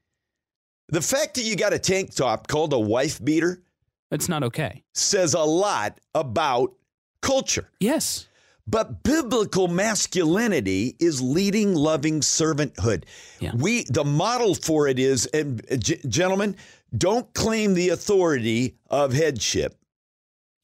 The 0.88 1.02
fact 1.02 1.34
that 1.34 1.42
you 1.42 1.56
got 1.56 1.72
a 1.72 1.78
tank 1.78 2.14
top 2.14 2.48
called 2.48 2.72
a 2.72 2.78
wife 2.78 3.22
beater 3.24 3.62
It's 4.10 4.28
not 4.28 4.42
okay. 4.44 4.82
says 4.94 5.34
a 5.34 5.40
lot 5.40 5.98
about 6.14 6.74
culture. 7.22 7.70
Yes. 7.78 8.26
But 8.66 9.02
biblical 9.02 9.68
masculinity 9.68 10.96
is 11.00 11.20
leading 11.20 11.74
loving 11.74 12.20
servanthood. 12.20 13.04
Yeah. 13.40 13.52
We 13.56 13.84
the 13.84 14.04
model 14.04 14.54
for 14.54 14.86
it 14.86 14.98
is 14.98 15.26
and 15.26 15.64
uh, 15.70 15.76
g- 15.76 15.98
gentlemen, 16.08 16.56
don't 16.96 17.32
claim 17.34 17.74
the 17.74 17.88
authority 17.88 18.76
of 18.88 19.12
headship 19.12 19.76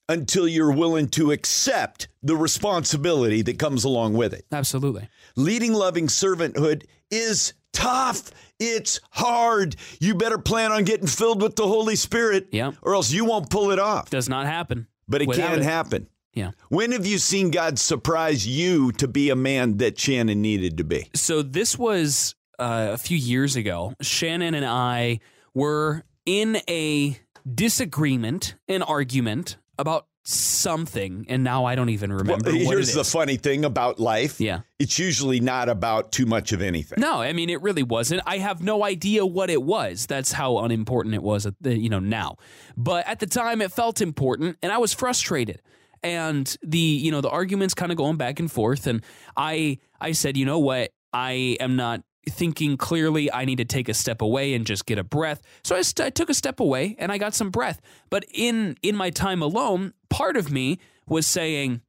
until 0.09 0.47
you're 0.47 0.71
willing 0.71 1.09
to 1.09 1.31
accept 1.31 2.07
the 2.23 2.35
responsibility 2.35 3.41
that 3.41 3.59
comes 3.59 3.83
along 3.83 4.13
with 4.13 4.33
it. 4.33 4.45
Absolutely. 4.51 5.09
Leading 5.35 5.73
loving 5.73 6.07
servanthood 6.07 6.85
is 7.11 7.53
tough. 7.77 8.31
It's 8.59 8.99
hard. 9.11 9.75
You 9.99 10.15
better 10.15 10.37
plan 10.39 10.71
on 10.71 10.83
getting 10.83 11.07
filled 11.07 11.41
with 11.41 11.55
the 11.55 11.67
Holy 11.67 11.95
Spirit 11.95 12.47
Yeah. 12.51 12.71
or 12.81 12.95
else 12.95 13.11
you 13.11 13.23
won't 13.25 13.49
pull 13.49 13.71
it 13.71 13.77
off. 13.79 14.09
Does 14.09 14.27
not 14.27 14.45
happen. 14.47 14.87
But 15.07 15.21
it 15.21 15.31
can 15.31 15.59
it. 15.59 15.63
happen. 15.63 16.07
Yeah. 16.33 16.51
When 16.69 16.91
have 16.91 17.05
you 17.05 17.17
seen 17.19 17.51
God 17.51 17.79
surprise 17.79 18.45
you 18.47 18.91
to 18.93 19.07
be 19.07 19.29
a 19.29 19.35
man 19.35 19.77
that 19.77 19.99
Shannon 19.99 20.41
needed 20.41 20.77
to 20.77 20.83
be? 20.83 21.09
So 21.13 21.41
this 21.41 21.77
was 21.77 22.35
uh, 22.59 22.89
a 22.91 22.97
few 22.97 23.17
years 23.17 23.55
ago. 23.55 23.93
Shannon 24.01 24.53
and 24.55 24.65
I 24.65 25.19
were 25.53 26.03
in 26.25 26.57
a 26.67 27.17
disagreement, 27.51 28.55
an 28.67 28.81
argument 28.81 29.57
about 29.77 30.07
something, 30.27 31.25
and 31.29 31.41
now 31.41 31.63
I 31.63 31.75
don't 31.75 31.89
even 31.89 32.11
remember 32.11 32.51
Well, 32.51 32.59
here's 32.59 32.93
the 32.93 33.05
funny 33.05 33.37
thing 33.37 33.63
about 33.63 33.97
life. 33.97 34.41
Yeah. 34.41 34.61
It's 34.77 34.99
usually 34.99 35.39
not 35.39 35.69
about 35.69 36.11
too 36.11 36.25
much 36.25 36.51
of 36.51 36.61
anything. 36.61 36.99
No, 36.99 37.21
I 37.21 37.31
mean 37.31 37.49
it 37.49 37.61
really 37.61 37.83
wasn't. 37.83 38.21
I 38.25 38.39
have 38.39 38.61
no 38.61 38.83
idea 38.83 39.25
what 39.25 39.49
it 39.49 39.63
was. 39.63 40.05
That's 40.05 40.33
how 40.33 40.57
unimportant 40.59 41.15
it 41.15 41.23
was. 41.23 41.45
At 41.45 41.53
the, 41.61 41.77
you 41.77 41.89
know 41.89 41.99
now, 41.99 42.35
but 42.75 43.07
at 43.07 43.19
the 43.19 43.25
time 43.25 43.61
it 43.61 43.71
felt 43.71 44.01
important, 44.01 44.57
and 44.61 44.71
I 44.71 44.77
was 44.79 44.93
frustrated. 44.93 45.61
And 46.03 46.53
the 46.61 46.77
you 46.77 47.11
know 47.11 47.21
the 47.21 47.29
arguments 47.29 47.73
kind 47.73 47.91
of 47.91 47.97
going 47.97 48.17
back 48.17 48.39
and 48.39 48.51
forth, 48.51 48.85
and 48.85 49.03
I 49.37 49.79
I 50.01 50.11
said, 50.11 50.35
you 50.35 50.45
know 50.45 50.59
what, 50.59 50.91
I 51.13 51.57
am 51.59 51.77
not 51.77 52.01
thinking 52.29 52.77
clearly. 52.77 53.31
I 53.31 53.45
need 53.45 53.57
to 53.57 53.65
take 53.65 53.89
a 53.89 53.93
step 53.93 54.21
away 54.21 54.53
and 54.53 54.65
just 54.65 54.85
get 54.85 54.97
a 54.97 55.03
breath. 55.03 55.41
So 55.63 55.75
I, 55.75 55.81
st- 55.81 56.05
I 56.05 56.09
took 56.09 56.29
a 56.29 56.33
step 56.33 56.59
away 56.59 56.95
and 56.99 57.11
I 57.11 57.17
got 57.17 57.33
some 57.33 57.49
breath. 57.49 57.81
But 58.09 58.25
in 58.33 58.77
in 58.81 58.95
my 58.95 59.09
time 59.09 59.41
alone, 59.41 59.93
part 60.09 60.37
of 60.37 60.51
me 60.51 60.79
was 61.07 61.25
saying, 61.25 61.81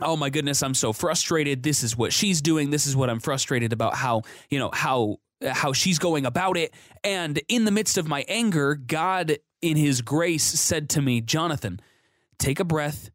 "Oh 0.00 0.16
my 0.16 0.30
goodness, 0.30 0.62
I'm 0.62 0.74
so 0.74 0.92
frustrated. 0.92 1.62
This 1.62 1.82
is 1.82 1.96
what 1.96 2.12
she's 2.12 2.40
doing. 2.40 2.70
This 2.70 2.86
is 2.86 2.96
what 2.96 3.10
I'm 3.10 3.20
frustrated 3.20 3.72
about 3.72 3.94
how, 3.94 4.22
you 4.50 4.58
know, 4.58 4.70
how 4.72 5.18
how 5.44 5.72
she's 5.72 5.98
going 5.98 6.26
about 6.26 6.56
it." 6.56 6.74
And 7.04 7.40
in 7.48 7.64
the 7.64 7.70
midst 7.70 7.98
of 7.98 8.08
my 8.08 8.24
anger, 8.28 8.74
God 8.74 9.38
in 9.60 9.76
his 9.76 10.02
grace 10.02 10.44
said 10.44 10.88
to 10.90 11.02
me, 11.02 11.20
"Jonathan, 11.20 11.80
take 12.38 12.60
a 12.60 12.64
breath 12.64 13.10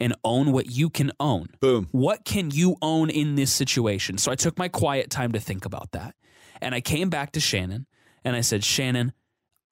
and 0.00 0.14
own 0.24 0.52
what 0.52 0.66
you 0.66 0.90
can 0.90 1.12
own. 1.20 1.48
Boom. 1.60 1.88
What 1.92 2.24
can 2.24 2.50
you 2.50 2.76
own 2.82 3.10
in 3.10 3.34
this 3.34 3.52
situation?" 3.52 4.18
So 4.18 4.32
I 4.32 4.34
took 4.34 4.58
my 4.58 4.68
quiet 4.68 5.10
time 5.10 5.32
to 5.32 5.40
think 5.40 5.64
about 5.64 5.92
that. 5.92 6.14
And 6.60 6.74
I 6.74 6.80
came 6.80 7.10
back 7.10 7.32
to 7.32 7.40
Shannon 7.40 7.86
and 8.24 8.34
I 8.36 8.40
said, 8.40 8.64
"Shannon, 8.64 9.12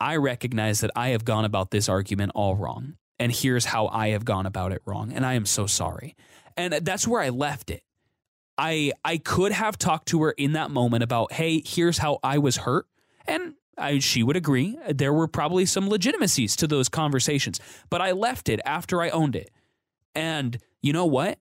I 0.02 0.16
recognize 0.16 0.80
that 0.80 0.90
I 0.96 1.10
have 1.10 1.24
gone 1.24 1.44
about 1.44 1.70
this 1.70 1.88
argument 1.88 2.32
all 2.34 2.56
wrong. 2.56 2.96
And 3.20 3.30
here's 3.30 3.66
how 3.66 3.86
I 3.86 4.08
have 4.08 4.24
gone 4.24 4.46
about 4.46 4.72
it 4.72 4.82
wrong. 4.84 5.12
And 5.12 5.24
I 5.24 5.34
am 5.34 5.46
so 5.46 5.68
sorry. 5.68 6.16
And 6.56 6.72
that's 6.72 7.06
where 7.06 7.20
I 7.20 7.28
left 7.28 7.70
it. 7.70 7.84
I 8.58 8.92
I 9.04 9.18
could 9.18 9.52
have 9.52 9.78
talked 9.78 10.08
to 10.08 10.22
her 10.22 10.32
in 10.32 10.52
that 10.52 10.72
moment 10.72 11.04
about, 11.04 11.32
hey, 11.32 11.62
here's 11.64 11.98
how 11.98 12.18
I 12.24 12.38
was 12.38 12.56
hurt. 12.58 12.86
And 13.26 13.54
I, 13.78 14.00
she 14.00 14.24
would 14.24 14.36
agree. 14.36 14.76
There 14.88 15.12
were 15.12 15.28
probably 15.28 15.66
some 15.66 15.88
legitimacies 15.88 16.56
to 16.56 16.66
those 16.66 16.88
conversations. 16.88 17.60
But 17.88 18.00
I 18.00 18.10
left 18.10 18.48
it 18.48 18.60
after 18.64 19.00
I 19.00 19.10
owned 19.10 19.36
it. 19.36 19.50
And 20.14 20.58
you 20.80 20.92
know 20.92 21.06
what? 21.06 21.38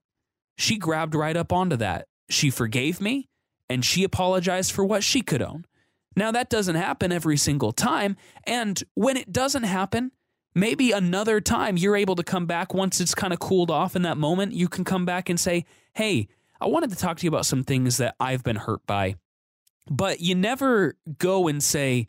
She 0.57 0.77
grabbed 0.77 1.15
right 1.15 1.35
up 1.35 1.51
onto 1.51 1.75
that. 1.77 2.07
She 2.29 2.49
forgave 2.49 3.01
me 3.01 3.29
and 3.69 3.83
she 3.83 4.03
apologized 4.03 4.71
for 4.71 4.85
what 4.85 5.03
she 5.03 5.21
could 5.21 5.41
own. 5.41 5.65
Now, 6.15 6.31
that 6.31 6.49
doesn't 6.49 6.75
happen 6.75 7.11
every 7.11 7.37
single 7.37 7.71
time. 7.71 8.17
And 8.43 8.83
when 8.95 9.15
it 9.15 9.31
doesn't 9.31 9.63
happen, 9.63 10.11
maybe 10.53 10.91
another 10.91 11.39
time 11.39 11.77
you're 11.77 11.95
able 11.95 12.15
to 12.15 12.23
come 12.23 12.45
back 12.45 12.73
once 12.73 12.99
it's 12.99 13.15
kind 13.15 13.31
of 13.31 13.39
cooled 13.39 13.71
off 13.71 13.95
in 13.95 14.01
that 14.01 14.17
moment. 14.17 14.53
You 14.53 14.67
can 14.67 14.83
come 14.83 15.05
back 15.05 15.29
and 15.29 15.39
say, 15.39 15.65
Hey, 15.93 16.27
I 16.59 16.67
wanted 16.67 16.89
to 16.91 16.95
talk 16.97 17.17
to 17.17 17.23
you 17.25 17.29
about 17.29 17.45
some 17.45 17.63
things 17.63 17.97
that 17.97 18.15
I've 18.19 18.43
been 18.43 18.57
hurt 18.57 18.85
by. 18.85 19.15
But 19.89 20.19
you 20.19 20.35
never 20.35 20.95
go 21.17 21.47
and 21.47 21.63
say, 21.63 22.07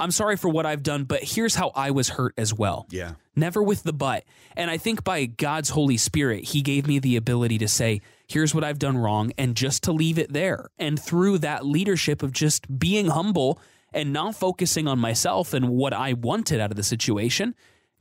I'm 0.00 0.10
sorry 0.10 0.36
for 0.36 0.48
what 0.48 0.64
I've 0.64 0.82
done, 0.82 1.04
but 1.04 1.22
here's 1.22 1.54
how 1.54 1.72
I 1.74 1.90
was 1.90 2.08
hurt 2.08 2.34
as 2.38 2.54
well. 2.54 2.86
Yeah. 2.90 3.12
Never 3.36 3.62
with 3.62 3.82
the 3.82 3.92
but. 3.92 4.24
And 4.56 4.70
I 4.70 4.78
think 4.78 5.04
by 5.04 5.26
God's 5.26 5.70
Holy 5.70 5.98
Spirit, 5.98 6.44
He 6.44 6.62
gave 6.62 6.86
me 6.86 6.98
the 6.98 7.16
ability 7.16 7.58
to 7.58 7.68
say, 7.68 8.00
here's 8.26 8.54
what 8.54 8.64
I've 8.64 8.78
done 8.78 8.96
wrong, 8.96 9.32
and 9.36 9.54
just 9.54 9.82
to 9.84 9.92
leave 9.92 10.18
it 10.18 10.32
there. 10.32 10.70
And 10.78 10.98
through 10.98 11.38
that 11.38 11.66
leadership 11.66 12.22
of 12.22 12.32
just 12.32 12.78
being 12.78 13.08
humble 13.08 13.60
and 13.92 14.12
not 14.12 14.34
focusing 14.34 14.88
on 14.88 14.98
myself 14.98 15.52
and 15.52 15.68
what 15.68 15.92
I 15.92 16.14
wanted 16.14 16.60
out 16.60 16.70
of 16.70 16.76
the 16.76 16.82
situation, 16.82 17.54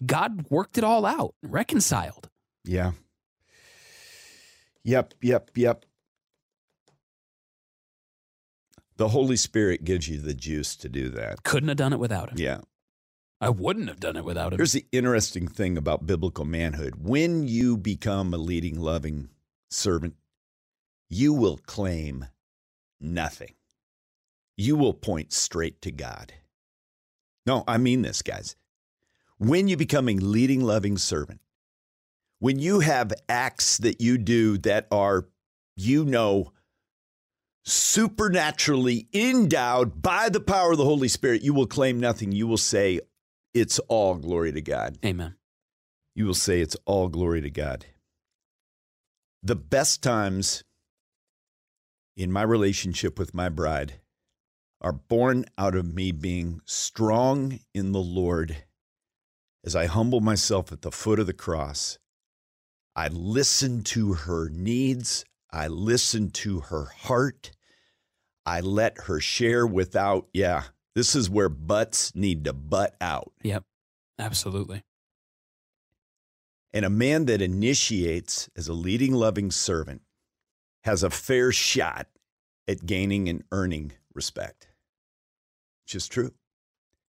God 0.06 0.46
worked 0.50 0.78
it 0.78 0.84
all 0.84 1.06
out, 1.06 1.36
reconciled. 1.44 2.30
Yeah. 2.64 2.92
Yep, 4.84 5.16
yep, 5.22 5.52
yep. 5.56 5.86
The 9.00 9.08
Holy 9.08 9.38
Spirit 9.38 9.86
gives 9.86 10.10
you 10.10 10.20
the 10.20 10.34
juice 10.34 10.76
to 10.76 10.90
do 10.90 11.08
that. 11.12 11.44
Couldn't 11.44 11.70
have 11.70 11.78
done 11.78 11.94
it 11.94 12.00
without 12.00 12.32
Him. 12.32 12.38
Yeah. 12.38 12.60
I 13.40 13.50
wouldn't 13.50 13.88
have 13.88 14.02
done 14.02 14.18
it 14.18 14.26
without 14.26 14.52
Him. 14.52 14.58
Here's 14.58 14.74
the 14.74 14.86
interesting 14.92 15.48
thing 15.48 15.78
about 15.78 16.06
biblical 16.06 16.44
manhood 16.44 16.96
when 17.00 17.48
you 17.48 17.78
become 17.78 18.34
a 18.34 18.38
leading, 18.38 18.78
loving 18.78 19.30
servant, 19.70 20.16
you 21.10 21.32
will 21.32 21.56
claim 21.56 22.26
nothing. 23.00 23.54
You 24.58 24.76
will 24.76 24.94
point 24.94 25.32
straight 25.32 25.82
to 25.84 25.94
God. 25.94 26.34
No, 27.46 27.64
I 27.70 27.78
mean 27.78 28.02
this, 28.02 28.22
guys. 28.22 28.58
When 29.38 29.70
you 29.70 29.78
become 29.78 30.10
a 30.10 30.16
leading, 30.16 30.62
loving 30.62 30.98
servant, 30.98 31.40
when 32.40 32.60
you 32.60 32.82
have 32.82 33.14
acts 33.30 33.78
that 33.78 34.02
you 34.02 34.18
do 34.18 34.58
that 34.58 34.88
are, 34.92 35.30
you 35.78 36.04
know, 36.04 36.52
supernaturally 37.66 39.08
endowed 39.14 40.02
by 40.02 40.30
the 40.30 40.40
power 40.40 40.72
of 40.72 40.78
the 40.78 40.86
Holy 40.86 41.08
Spirit, 41.08 41.42
you 41.42 41.54
will 41.54 41.68
claim 41.68 42.00
nothing. 42.00 42.32
You 42.32 42.48
will 42.48 42.58
say, 42.58 43.02
It's 43.54 43.80
all 43.88 44.16
glory 44.16 44.52
to 44.52 44.62
God. 44.62 44.98
Amen. 45.06 45.36
You 46.16 46.26
will 46.26 46.34
say, 46.34 46.62
It's 46.62 46.78
all 46.86 47.10
glory 47.10 47.42
to 47.42 47.50
God. 47.50 47.86
The 49.44 49.56
best 49.56 50.04
times 50.04 50.64
in 52.18 52.32
my 52.32 52.42
relationship 52.42 53.18
with 53.18 53.34
my 53.34 53.48
bride 53.48 54.02
are 54.82 54.92
born 54.92 55.46
out 55.58 55.76
of 55.76 55.94
me 55.94 56.12
being 56.12 56.62
strong 56.66 57.60
in 57.74 57.92
the 57.92 58.02
Lord 58.02 58.64
as 59.66 59.76
I 59.76 59.86
humble 59.86 60.22
myself 60.22 60.72
at 60.72 60.82
the 60.82 60.92
foot 60.92 61.20
of 61.20 61.28
the 61.28 61.34
cross. 61.34 61.98
I 62.96 63.08
listen 63.10 63.84
to 63.84 64.14
her 64.14 64.50
needs. 64.50 65.26
I 65.52 65.68
listen 65.68 66.32
to 66.32 66.60
her 66.62 66.86
heart. 66.86 67.52
I 68.46 68.62
let 68.62 68.98
her 69.06 69.20
share 69.20 69.66
without, 69.66 70.28
yeah, 70.34 70.64
this 70.96 71.16
is 71.16 71.30
where 71.30 71.50
butts 71.50 72.16
need 72.16 72.46
to 72.46 72.54
butt 72.54 72.96
out. 73.02 73.32
Yep. 73.44 73.64
Absolutely. 74.18 74.84
And 76.74 76.86
a 76.86 76.90
man 76.90 77.26
that 77.26 77.42
initiates 77.42 78.50
as 78.56 78.68
a 78.68 78.74
leading, 78.74 79.14
loving 79.14 79.50
servant 79.50 80.02
has 80.84 81.04
a 81.04 81.10
fair 81.10 81.52
shot 81.52 82.08
at 82.68 82.86
gaining 82.86 83.28
and 83.28 83.44
earning 83.52 83.94
respect. 84.14 84.68
Which 85.86 85.96
is 85.96 86.08
true. 86.08 86.34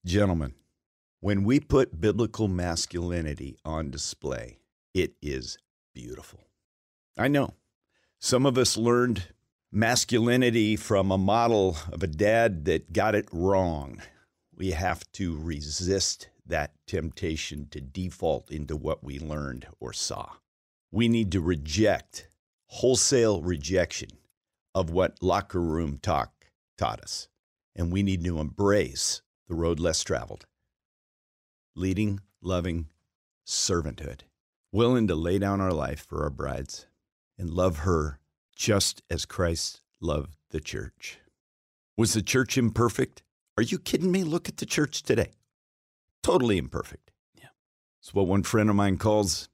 Gentlemen, 0.05 0.55
when 1.21 1.45
we 1.45 1.61
put 1.61 2.01
biblical 2.01 2.49
masculinity 2.49 3.57
on 3.65 3.91
display, 3.91 4.59
it 4.93 5.15
is 5.23 5.59
beautiful. 5.95 6.41
I 7.17 7.29
know 7.29 7.55
some 8.25 8.47
of 8.47 8.57
us 8.57 8.79
learned 8.79 9.23
masculinity 9.71 10.77
from 10.77 11.11
a 11.11 11.19
model 11.19 11.77
of 11.93 12.03
a 12.03 12.07
dad 12.07 12.65
that 12.65 12.91
got 12.91 13.15
it 13.15 13.29
wrong. 13.31 14.01
We 14.57 14.71
have 14.71 15.05
to 15.13 15.37
resist 15.39 16.31
that 16.47 16.73
temptation 16.87 17.69
to 17.71 17.83
default 17.83 18.51
into 18.51 18.77
what 18.77 19.05
we 19.05 19.19
learned 19.19 19.67
or 19.79 19.93
saw. 19.93 20.31
We 20.91 21.07
need 21.07 21.33
to 21.33 21.43
reject 21.43 22.29
wholesale 22.69 23.43
rejection 23.43 24.09
of 24.75 24.89
what 24.89 25.23
locker 25.23 25.61
room 25.61 25.99
talk 25.99 26.47
taught 26.79 27.03
us. 27.03 27.29
And 27.77 27.93
we 27.93 28.03
need 28.03 28.25
to 28.25 28.41
embrace 28.41 29.21
the 29.49 29.55
road 29.55 29.79
less 29.79 30.03
traveled. 30.03 30.47
Leading, 31.77 32.21
loving 32.41 32.87
servanthood, 33.47 34.21
willing 34.73 35.09
to 35.09 35.15
lay 35.15 35.39
down 35.39 35.61
our 35.61 35.75
life 35.75 36.07
for 36.09 36.23
our 36.23 36.31
brides 36.31 36.87
and 37.39 37.51
love 37.51 37.79
her 37.79 38.21
just 38.55 39.03
as 39.11 39.27
Christ 39.27 39.81
loved 40.01 40.37
the 40.51 40.61
church. 40.61 41.19
Was 41.97 42.15
the 42.15 42.23
church 42.23 42.57
imperfect? 42.59 43.23
Are 43.57 43.63
you 43.63 43.79
kidding 43.79 44.11
me? 44.11 44.25
Look 44.25 44.49
at 44.49 44.59
the 44.59 44.67
church 44.67 45.03
today. 45.03 45.31
Totally 46.23 46.59
imperfect. 46.59 47.11
Yeah. 47.35 47.49
It's 48.01 48.15
what 48.15 48.27
one 48.27 48.43
friend 48.43 48.71
of 48.71 48.77
mine 48.77 48.99
calls 48.99 49.49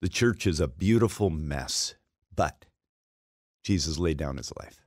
the 0.00 0.08
church 0.08 0.46
is 0.46 0.60
a 0.60 0.68
beautiful 0.68 1.30
mess. 1.30 1.94
But 2.34 2.64
Jesus 3.62 3.98
laid 3.98 4.16
down 4.16 4.36
his 4.38 4.52
life. 4.58 4.86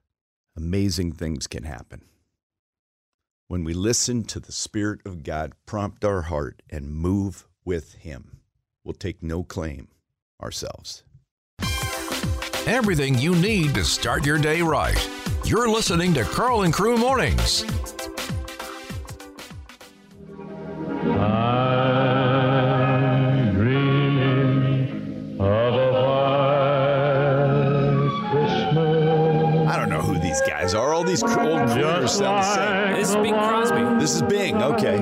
Amazing 0.55 1.13
things 1.13 1.47
can 1.47 1.63
happen. 1.63 2.03
When 3.47 3.63
we 3.63 3.73
listen 3.73 4.23
to 4.25 4.39
the 4.39 4.51
Spirit 4.51 5.01
of 5.05 5.23
God 5.23 5.53
prompt 5.65 6.03
our 6.05 6.23
heart 6.23 6.61
and 6.69 6.91
move 6.91 7.47
with 7.65 7.93
Him, 7.95 8.41
we'll 8.83 8.93
take 8.93 9.21
no 9.21 9.43
claim 9.43 9.89
ourselves. 10.41 11.03
Everything 12.65 13.17
you 13.17 13.35
need 13.35 13.73
to 13.73 13.83
start 13.83 14.25
your 14.25 14.37
day 14.37 14.61
right. 14.61 14.97
You're 15.43 15.67
listening 15.67 16.13
to 16.13 16.23
Karl 16.23 16.61
and 16.61 16.73
Crew 16.73 16.97
Mornings. 16.97 17.65
I'm 22.23 23.53
dreaming 23.53 25.37
of 25.41 25.73
a 25.73 25.91
white 28.07 28.31
Christmas. 28.31 29.67
I 29.67 29.75
don't 29.77 29.89
know 29.89 30.01
who 30.01 30.17
these 30.19 30.39
guys 30.47 30.73
are. 30.73 30.93
All 30.93 31.03
these 31.03 31.21
cr- 31.21 31.41
old 31.41 31.59
crooners 31.69 32.09
sound 32.11 32.43
the 32.43 32.55
same. 32.55 32.95
This 32.95 33.09
is 33.09 33.15
Bing 33.17 33.33
Crosby. 33.33 33.83
This 33.99 34.15
is 34.15 34.21
Bing. 34.21 34.63
Okay. 34.63 34.99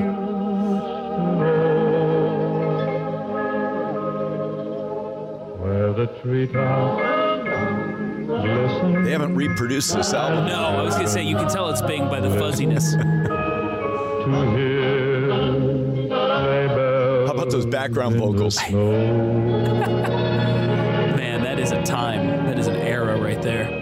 Where 5.61 5.93
the 5.93 6.07
treetops 6.21 7.10
glisten. 9.47 9.49
They 9.49 9.49
haven't 9.49 9.49
reproduced 9.49 9.95
this 9.95 10.13
album. 10.13 10.47
No, 10.47 10.79
I 10.79 10.81
was 10.81 10.93
going 10.95 11.05
to 11.05 11.11
say, 11.11 11.23
you 11.23 11.35
can 11.35 11.47
tell 11.47 11.69
it's 11.69 11.81
Bing 11.81 12.07
by 12.07 12.19
the 12.19 12.29
fuzziness. 12.37 12.95
to 12.95 12.99
hear 14.57 15.29
How 17.25 17.33
about 17.33 17.49
those 17.49 17.65
background 17.65 18.15
vocals? 18.17 18.55
snow. 18.55 18.91
Man, 21.17 21.41
that 21.43 21.59
is 21.59 21.71
a 21.71 21.81
time. 21.83 22.45
That 22.45 22.59
is 22.59 22.67
an 22.67 22.75
era 22.75 23.19
right 23.19 23.41
there. 23.41 23.81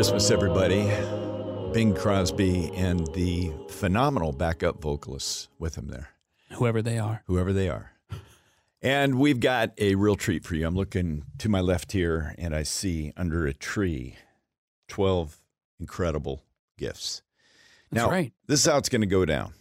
Christmas, 0.00 0.30
everybody. 0.30 0.84
Bing 1.74 1.94
Crosby 1.94 2.70
and 2.74 3.06
the 3.12 3.52
phenomenal 3.68 4.32
backup 4.32 4.80
vocalists 4.80 5.50
with 5.58 5.74
him 5.74 5.88
there, 5.88 6.08
Whoever 6.52 6.80
they 6.80 6.98
are. 6.98 7.22
whoever 7.26 7.52
they 7.52 7.68
are. 7.68 7.92
And 8.80 9.18
we've 9.18 9.40
got 9.40 9.74
a 9.76 9.96
real 9.96 10.16
treat 10.16 10.42
for 10.42 10.54
you. 10.54 10.66
I'm 10.66 10.74
looking 10.74 11.24
to 11.36 11.50
my 11.50 11.60
left 11.60 11.92
here, 11.92 12.34
and 12.38 12.56
I 12.56 12.62
see 12.62 13.12
under 13.14 13.44
a 13.46 13.52
tree 13.52 14.16
12 14.88 15.38
incredible 15.78 16.44
gifts. 16.78 17.20
That's 17.90 18.04
now, 18.06 18.10
right. 18.10 18.32
this 18.46 18.60
is 18.60 18.72
how 18.72 18.78
it's 18.78 18.88
going 18.88 19.02
to 19.02 19.06
go 19.06 19.26
down. 19.26 19.52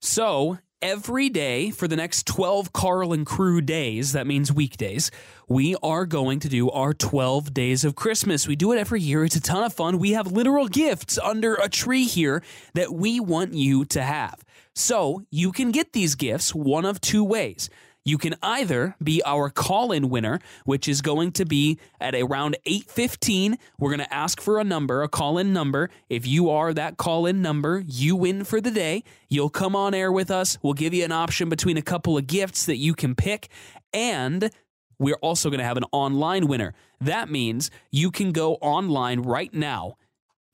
So 0.00 0.58
every 0.80 1.28
day 1.28 1.70
for 1.70 1.88
the 1.88 1.96
next 1.96 2.26
12 2.26 2.72
Karl 2.72 3.12
and 3.12 3.26
Crew 3.26 3.60
days, 3.60 4.12
that 4.12 4.26
means 4.26 4.52
weekdays, 4.52 5.10
we 5.48 5.76
are 5.82 6.06
going 6.06 6.40
to 6.40 6.48
do 6.48 6.70
our 6.70 6.94
12 6.94 7.52
days 7.52 7.84
of 7.84 7.94
Christmas. 7.94 8.46
We 8.46 8.56
do 8.56 8.72
it 8.72 8.78
every 8.78 9.00
year. 9.00 9.24
It's 9.24 9.36
a 9.36 9.40
ton 9.40 9.64
of 9.64 9.72
fun. 9.72 9.98
We 9.98 10.12
have 10.12 10.32
literal 10.32 10.68
gifts 10.68 11.18
under 11.18 11.54
a 11.54 11.68
tree 11.68 12.04
here 12.04 12.42
that 12.74 12.92
we 12.92 13.20
want 13.20 13.54
you 13.54 13.84
to 13.86 14.02
have. 14.02 14.44
So 14.74 15.22
you 15.30 15.50
can 15.50 15.72
get 15.72 15.92
these 15.92 16.14
gifts 16.14 16.54
one 16.54 16.84
of 16.84 17.00
two 17.00 17.24
ways. 17.24 17.68
You 18.08 18.16
can 18.16 18.36
either 18.42 18.96
be 19.02 19.20
our 19.26 19.50
call-in 19.50 20.08
winner, 20.08 20.40
which 20.64 20.88
is 20.88 21.02
going 21.02 21.32
to 21.32 21.44
be 21.44 21.78
at 22.00 22.14
around 22.14 22.56
8:15. 22.64 23.58
We're 23.78 23.90
going 23.90 24.06
to 24.06 24.14
ask 24.14 24.40
for 24.40 24.58
a 24.58 24.64
number, 24.64 25.02
a 25.02 25.08
call-in 25.08 25.52
number. 25.52 25.90
If 26.08 26.26
you 26.26 26.48
are 26.48 26.72
that 26.72 26.96
call-in 26.96 27.42
number, 27.42 27.84
you 27.86 28.16
win 28.16 28.44
for 28.44 28.62
the 28.62 28.70
day. 28.70 29.04
You'll 29.28 29.50
come 29.50 29.76
on 29.76 29.92
air 29.92 30.10
with 30.10 30.30
us. 30.30 30.56
We'll 30.62 30.72
give 30.72 30.94
you 30.94 31.04
an 31.04 31.12
option 31.12 31.50
between 31.50 31.76
a 31.76 31.82
couple 31.82 32.16
of 32.16 32.26
gifts 32.26 32.64
that 32.64 32.78
you 32.78 32.94
can 32.94 33.14
pick 33.14 33.48
and 33.92 34.50
we're 34.98 35.16
also 35.16 35.50
going 35.50 35.60
to 35.60 35.64
have 35.64 35.76
an 35.76 35.84
online 35.92 36.46
winner. 36.46 36.72
That 37.00 37.30
means 37.30 37.70
you 37.90 38.10
can 38.10 38.32
go 38.32 38.54
online 38.54 39.20
right 39.20 39.52
now, 39.52 39.96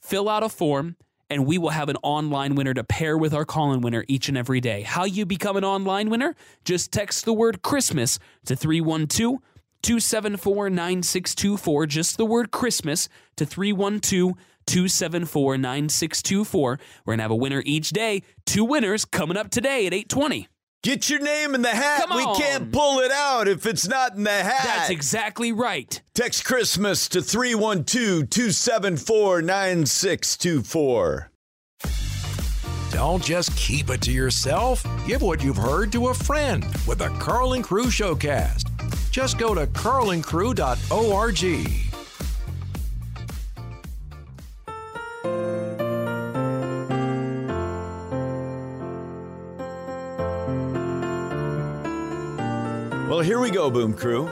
fill 0.03 0.29
out 0.29 0.43
a 0.43 0.49
form, 0.49 0.97
and 1.35 1.47
we 1.47 1.59
will 1.59 1.71
have 1.71 1.89
an 1.89 1.97
online 2.05 2.55
winner 2.55 2.73
to 2.73 2.85
pair 2.85 3.19
with 3.19 3.35
our 3.35 3.45
call 3.45 3.73
in 3.73 3.81
winner 3.81 4.05
each 4.07 4.29
and 4.29 4.39
every 4.39 4.61
day. 4.61 4.83
How 4.83 5.05
you 5.05 5.27
become 5.27 5.57
an 5.57 5.65
online 5.65 6.09
winner? 6.09 6.37
Just 6.65 6.93
text 6.93 7.25
the 7.25 7.33
word 7.33 7.61
Christmas 7.61 8.21
to 8.45 8.55
312 8.55 9.41
274 9.83 10.71
9624. 10.71 11.87
Just 11.87 12.17
the 12.19 12.25
word 12.25 12.53
Christmas 12.53 13.09
to 13.37 13.45
312 13.45 14.35
274 14.67 15.59
9624. 15.59 16.79
We're 17.05 17.11
going 17.11 17.19
to 17.19 17.23
have 17.23 17.31
a 17.33 17.37
winner 17.37 17.65
each 17.67 17.91
day. 17.91 18.23
Two 18.47 18.65
winners 18.65 19.05
coming 19.05 19.37
up 19.37 19.51
today 19.51 19.89
at 19.89 19.93
820. 19.93 20.47
Get 20.85 21.09
your 21.09 21.21
name 21.21 21.55
in 21.55 21.63
the 21.63 21.71
hat. 21.71 22.09
Come 22.09 22.19
We 22.19 22.25
on. 22.25 22.37
can't 22.39 22.71
pull 22.71 23.01
it 23.01 23.11
out 23.11 23.49
if 23.49 23.65
it's 23.65 23.89
not 23.89 24.17
in 24.17 24.25
the 24.25 24.31
hat. 24.31 24.61
That's 24.65 24.91
exactly 24.91 25.51
right. 25.51 25.99
Text 26.13 26.45
Christmas 26.45 27.09
to 27.09 27.23
312 27.23 28.29
274 28.29 29.41
9624. 29.41 31.31
Don't 32.91 33.25
just 33.25 33.57
keep 33.57 33.89
it 33.89 34.03
to 34.03 34.13
yourself. 34.13 34.85
Give 35.07 35.23
what 35.23 35.43
you've 35.43 35.57
heard 35.57 35.91
to 35.93 36.09
a 36.09 36.15
friend 36.15 36.63
with 36.87 36.99
the 36.99 37.09
Karl 37.19 37.55
and 37.55 37.65
Crew 37.65 37.87
Showcast. 37.87 38.71
Just 39.11 39.39
go 39.39 39.55
to 39.55 39.67
carlandcrew.org. 39.67 41.84
here 53.25 53.41
we 53.41 53.51
go, 53.51 53.71
Boom 53.71 53.95
Crew. 53.95 54.29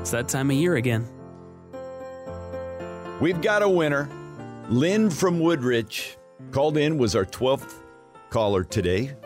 It's 0.00 0.12
that 0.12 0.28
time 0.28 0.50
of 0.50 0.56
year 0.56 0.76
again. 0.76 1.08
We've 3.20 3.40
got 3.42 3.62
a 3.62 3.68
winner. 3.68 4.08
Lynn 4.68 5.10
from 5.10 5.40
Woodridge 5.40 6.16
called 6.52 6.76
in, 6.76 6.98
was 6.98 7.16
our 7.16 7.24
12th 7.24 7.82
caller 8.30 8.62
today. 8.62 9.16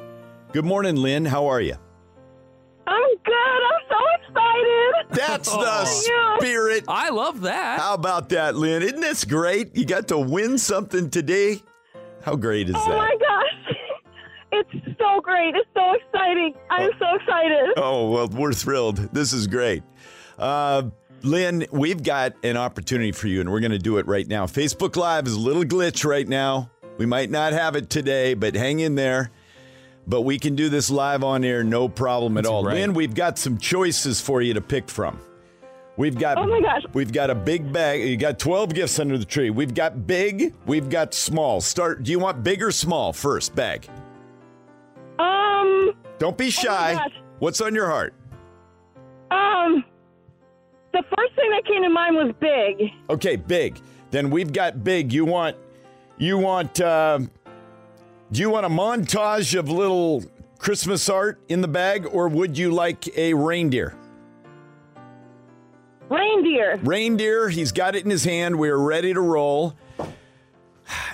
Good 0.52 0.64
morning, 0.64 0.96
Lynn. 0.96 1.26
How 1.26 1.46
are 1.46 1.60
you? 1.60 1.74
I'm 2.86 3.16
good. 3.24 3.34
I'm 3.34 3.80
so 3.88 3.98
excited. 4.18 4.94
That's 5.10 5.50
the 5.50 5.84
spirit. 6.38 6.84
I 6.88 7.10
love 7.10 7.42
that. 7.42 7.80
How 7.80 7.94
about 7.94 8.30
that, 8.30 8.56
Lynn? 8.56 8.82
Isn't 8.82 9.00
this 9.00 9.24
great? 9.24 9.76
You 9.76 9.84
got 9.84 10.08
to 10.08 10.18
win 10.18 10.56
something 10.56 11.10
today. 11.10 11.62
How 12.22 12.36
great 12.36 12.68
is 12.68 12.74
Oh 12.78 12.88
that? 12.88 13.29
My 15.00 15.14
gosh. 15.14 15.14
It's 15.14 15.16
so 15.16 15.20
great. 15.20 15.54
It's 15.54 15.68
so 15.74 15.92
exciting. 15.92 16.54
I'm 16.70 16.90
so 16.98 17.14
excited. 17.16 17.70
Oh, 17.76 18.10
well, 18.10 18.28
we're 18.28 18.52
thrilled. 18.52 18.96
This 19.12 19.32
is 19.32 19.46
great. 19.46 19.82
Uh, 20.38 20.82
Lynn, 21.22 21.66
we've 21.70 22.02
got 22.02 22.32
an 22.44 22.56
opportunity 22.56 23.12
for 23.12 23.26
you, 23.28 23.40
and 23.40 23.50
we're 23.50 23.60
going 23.60 23.72
to 23.72 23.78
do 23.78 23.98
it 23.98 24.06
right 24.06 24.26
now. 24.26 24.46
Facebook 24.46 24.96
Live 24.96 25.26
is 25.26 25.34
a 25.34 25.40
little 25.40 25.64
glitch 25.64 26.04
right 26.04 26.26
now. 26.26 26.70
We 26.98 27.06
might 27.06 27.30
not 27.30 27.52
have 27.52 27.76
it 27.76 27.90
today, 27.90 28.34
but 28.34 28.54
hang 28.54 28.80
in 28.80 28.94
there. 28.94 29.30
But 30.06 30.22
we 30.22 30.38
can 30.38 30.56
do 30.56 30.68
this 30.68 30.90
live 30.90 31.22
on 31.22 31.44
air, 31.44 31.62
no 31.62 31.88
problem 31.88 32.36
at 32.38 32.46
all. 32.46 32.64
right. 32.64 32.74
Lynn, 32.74 32.94
we've 32.94 33.14
got 33.14 33.38
some 33.38 33.58
choices 33.58 34.20
for 34.20 34.40
you 34.42 34.54
to 34.54 34.60
pick 34.60 34.88
from. 34.88 35.18
We've 35.96 36.18
got 36.18 36.38
Oh 36.38 36.46
my 36.46 36.60
gosh. 36.62 36.82
we've 36.94 37.12
got 37.12 37.28
a 37.30 37.34
big 37.34 37.70
bag. 37.72 38.00
You 38.02 38.16
got 38.16 38.38
12 38.38 38.72
gifts 38.74 38.98
under 38.98 39.18
the 39.18 39.24
tree. 39.26 39.50
We've 39.50 39.74
got 39.74 40.06
big, 40.06 40.54
we've 40.66 40.88
got 40.88 41.12
small. 41.12 41.60
Start 41.60 42.02
do 42.02 42.10
you 42.10 42.18
want 42.18 42.42
big 42.42 42.62
or 42.62 42.70
small 42.72 43.12
first 43.12 43.54
bag? 43.54 43.86
Um, 45.20 45.92
Don't 46.18 46.36
be 46.38 46.50
shy. 46.50 46.94
gosh. 46.94 47.12
What's 47.38 47.60
on 47.60 47.74
your 47.74 47.86
heart? 47.88 48.14
um, 49.30 49.84
the 50.92 51.02
first 51.16 51.34
thing 51.36 51.50
that 51.50 51.64
came 51.66 51.82
to 51.82 51.88
mind 51.88 52.16
was 52.16 52.34
big. 52.40 52.90
Okay, 53.08 53.36
big. 53.36 53.78
Then 54.10 54.28
we've 54.30 54.52
got 54.52 54.82
big. 54.82 55.12
You 55.12 55.24
want, 55.24 55.56
you 56.18 56.36
want, 56.36 56.80
uh, 56.80 57.20
do 58.32 58.40
you 58.40 58.50
want 58.50 58.66
a 58.66 58.68
montage 58.68 59.56
of 59.58 59.68
little 59.70 60.24
Christmas 60.58 61.08
art 61.08 61.38
in 61.48 61.60
the 61.60 61.68
bag, 61.68 62.06
or 62.10 62.28
would 62.28 62.58
you 62.58 62.72
like 62.72 63.06
a 63.16 63.34
reindeer? 63.34 63.94
Reindeer. 66.08 66.80
Reindeer. 66.82 67.48
He's 67.50 67.70
got 67.72 67.94
it 67.94 68.04
in 68.04 68.10
his 68.10 68.24
hand. 68.24 68.58
We're 68.58 68.76
ready 68.76 69.14
to 69.14 69.20
roll. 69.20 69.76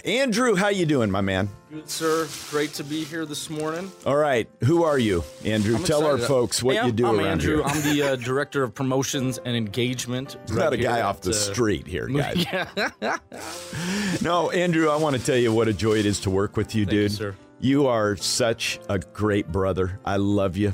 Andrew, 0.06 0.54
how 0.54 0.68
you 0.68 0.86
doing, 0.86 1.10
my 1.10 1.20
man? 1.20 1.48
Good, 1.68 1.88
sir. 1.90 2.28
Great 2.50 2.72
to 2.74 2.84
be 2.84 3.02
here 3.02 3.26
this 3.26 3.50
morning. 3.50 3.90
All 4.06 4.14
right. 4.16 4.48
Who 4.62 4.84
are 4.84 5.00
you, 5.00 5.24
Andrew? 5.44 5.74
I'm 5.74 5.82
Tell 5.82 6.06
our 6.06 6.16
folks 6.16 6.62
what 6.62 6.76
Hey, 6.76 6.86
you 6.86 6.92
do 6.92 7.06
I'm 7.08 7.16
around 7.18 7.26
Andrew. 7.26 7.56
here. 7.56 7.64
I'm 7.66 7.82
the 7.82 8.02
uh, 8.02 8.16
director 8.16 8.62
of 8.62 8.72
promotions 8.72 9.38
and 9.38 9.56
engagement. 9.56 10.36
It's 10.44 10.52
not 10.52 10.72
a 10.72 10.76
guy 10.76 11.00
off 11.00 11.22
the 11.22 11.30
uh, 11.30 11.34
street 11.34 11.88
here, 11.88 12.06
guys. 12.06 12.46
Yeah. 13.02 13.18
No, 14.22 14.50
Andrew, 14.52 14.88
I 14.90 14.96
want 14.96 15.16
to 15.16 15.24
tell 15.24 15.36
you 15.36 15.52
what 15.52 15.66
a 15.66 15.72
joy 15.72 15.94
it 15.98 16.06
is 16.06 16.20
to 16.20 16.30
work 16.30 16.56
with 16.56 16.74
you, 16.76 16.84
Thank 16.84 16.94
you, 16.94 17.00
dude. 17.08 17.12
sir. 17.12 17.34
You 17.58 17.88
are 17.88 18.14
such 18.16 18.78
a 18.88 19.00
great 19.00 19.48
brother. 19.48 19.98
I 20.04 20.16
love 20.18 20.56
you. 20.56 20.72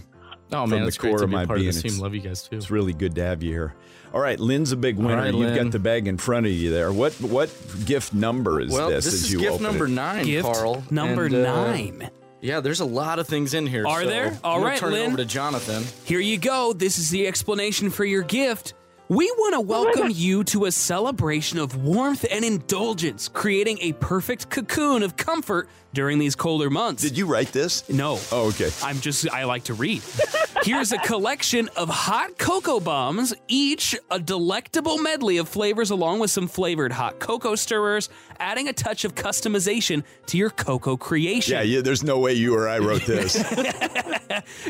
Oh 0.52 0.62
From 0.64 0.70
man, 0.70 0.80
the 0.82 0.88
it's 0.88 0.98
great 0.98 1.10
core 1.12 1.18
to 1.20 1.24
of 1.24 1.30
be 1.30 1.36
my 1.36 1.46
part 1.46 1.58
being, 1.60 1.70
of 1.70 1.76
it's- 1.78 1.94
team. 1.94 2.02
Love 2.02 2.14
you 2.14 2.20
guys 2.20 2.42
too. 2.46 2.56
It's 2.56 2.70
really 2.70 2.92
good 2.92 3.14
to 3.14 3.24
have 3.24 3.42
you 3.42 3.50
here. 3.50 3.74
All 4.12 4.20
right, 4.20 4.38
Lynn's 4.38 4.72
a 4.72 4.76
big 4.76 4.96
winner. 4.96 5.16
right, 5.16 5.34
You've 5.34 5.56
got 5.56 5.70
the 5.70 5.78
bag 5.78 6.06
in 6.06 6.18
front 6.18 6.46
of 6.46 6.52
you 6.52 6.70
there. 6.70 6.92
What 6.92 7.14
what 7.14 7.50
gift 7.86 8.12
number 8.12 8.60
is 8.60 8.70
well, 8.70 8.90
this? 8.90 9.06
this, 9.06 9.14
as 9.14 9.22
is 9.24 9.32
you 9.32 9.38
gift 9.40 9.52
open 9.54 9.62
number 9.64 9.86
it? 9.86 9.90
nine, 9.90 10.24
Gift 10.26 10.44
Karl. 10.44 10.84
number 10.90 11.26
And, 11.26 11.34
uh, 11.36 11.66
nine. 11.66 12.10
Yeah, 12.42 12.60
there's 12.60 12.80
a 12.80 12.84
lot 12.84 13.18
of 13.20 13.26
things 13.28 13.54
in 13.54 13.66
here. 13.66 13.86
Are 13.86 14.02
so 14.02 14.08
there? 14.08 14.38
All 14.42 14.56
I'm 14.56 14.60
gonna 14.60 14.70
right, 14.70 14.78
turn 14.78 14.92
Lynn. 14.92 15.02
it 15.02 15.06
over 15.06 15.16
to 15.18 15.24
Jonathan. 15.24 15.84
Here 16.04 16.20
you 16.20 16.38
go. 16.38 16.72
This 16.72 16.98
is 16.98 17.08
the 17.08 17.26
explanation 17.26 17.88
for 17.88 18.04
your 18.04 18.22
gift. 18.22 18.74
We 19.12 19.30
want 19.32 19.52
to 19.52 19.60
welcome 19.60 20.08
you 20.10 20.42
to 20.44 20.64
a 20.64 20.72
celebration 20.72 21.58
of 21.58 21.76
warmth 21.76 22.24
and 22.30 22.46
indulgence, 22.46 23.28
creating 23.28 23.76
a 23.82 23.92
perfect 23.92 24.48
cocoon 24.48 25.02
of 25.02 25.18
comfort 25.18 25.68
during 25.92 26.18
these 26.18 26.34
colder 26.34 26.70
months. 26.70 27.02
Did 27.02 27.18
you 27.18 27.26
write 27.26 27.48
this? 27.48 27.86
No. 27.90 28.18
Oh, 28.32 28.48
okay. 28.48 28.70
I'm 28.82 28.98
just, 29.00 29.28
I 29.30 29.44
like 29.44 29.64
to 29.64 29.74
read. 29.74 30.00
Here's 30.62 30.92
a 30.92 30.98
collection 30.98 31.68
of 31.76 31.90
hot 31.90 32.38
cocoa 32.38 32.80
bombs, 32.80 33.34
each 33.48 33.94
a 34.10 34.18
delectable 34.18 34.96
medley 34.96 35.36
of 35.36 35.46
flavors, 35.46 35.90
along 35.90 36.20
with 36.20 36.30
some 36.30 36.48
flavored 36.48 36.92
hot 36.92 37.18
cocoa 37.20 37.54
stirrers, 37.54 38.08
adding 38.38 38.68
a 38.68 38.72
touch 38.72 39.04
of 39.04 39.14
customization 39.14 40.04
to 40.28 40.38
your 40.38 40.48
cocoa 40.48 40.96
creation. 40.96 41.56
Yeah, 41.56 41.62
yeah. 41.62 41.80
There's 41.82 42.02
no 42.02 42.18
way 42.18 42.32
you 42.32 42.56
or 42.56 42.66
I 42.66 42.78
wrote 42.78 43.04
this. 43.04 43.36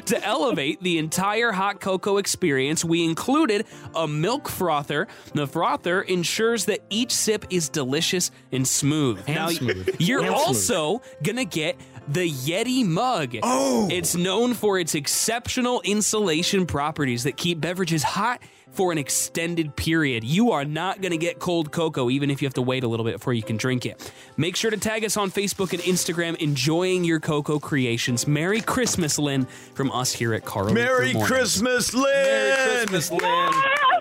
To 0.07 0.25
elevate 0.25 0.83
the 0.83 0.99
entire 0.99 1.53
hot 1.53 1.81
cocoa 1.81 2.17
experience, 2.17 2.85
we 2.85 3.05
included 3.05 3.67
a 3.95 4.09
milk 4.09 4.32
frother. 4.41 5.09
The 5.35 5.47
frother 5.47 6.03
ensures 6.03 6.67
that 6.67 6.81
each 6.91 7.13
sip 7.13 7.45
is 7.51 7.69
delicious 7.69 8.31
and 8.51 8.67
smooth. 8.67 9.23
And 9.27 9.57
smooth. 9.57 9.97
You're 9.99 10.21
And 10.21 10.31
also 10.35 11.03
gonna 11.23 11.45
get 11.45 11.77
the 12.09 12.29
Yeti 12.29 12.85
mug. 12.85 13.37
Oh! 13.43 13.89
It's 13.91 14.17
known 14.17 14.55
for 14.55 14.79
its 14.79 14.95
exceptional 14.95 15.81
insulation 15.83 16.67
properties 16.67 17.25
that 17.25 17.37
keep 17.37 17.61
beverages 17.61 18.03
hot 18.03 18.43
for 18.73 18.93
an 18.93 18.99
extended 18.99 19.77
period. 19.77 20.25
You 20.25 20.53
are 20.53 20.65
not 20.65 21.01
gonna 21.01 21.17
get 21.17 21.39
cold 21.39 21.71
cocoa, 21.71 22.11
even 22.11 22.31
if 22.31 22.43
you 22.43 22.47
have 22.47 22.55
to 22.55 22.63
wait 22.63 22.85
a 22.85 22.89
little 22.89 23.05
bit 23.05 23.15
before 23.15 23.35
you 23.35 23.43
can 23.43 23.57
drink 23.57 23.87
it. 23.87 24.13
Make 24.37 24.57
sure 24.57 24.71
to 24.71 24.77
tag 24.77 25.05
us 25.05 25.17
on 25.17 25.31
Facebook 25.31 25.73
and 25.73 25.83
Instagram, 25.83 26.37
enjoying 26.37 27.05
your 27.05 27.21
cocoa 27.21 27.59
creations. 27.59 28.27
Merry 28.27 28.61
Christmas, 28.61 29.19
Lynn, 29.19 29.47
from 29.75 29.91
us 29.93 30.13
here 30.13 30.35
at 30.35 30.45
Karl. 30.45 30.73
Merry 30.73 31.15
Christmas, 31.15 31.95
Lynn. 31.95 32.05
Merry 32.05 32.87
Christmas, 32.87 33.11
Lynn. 33.11 33.53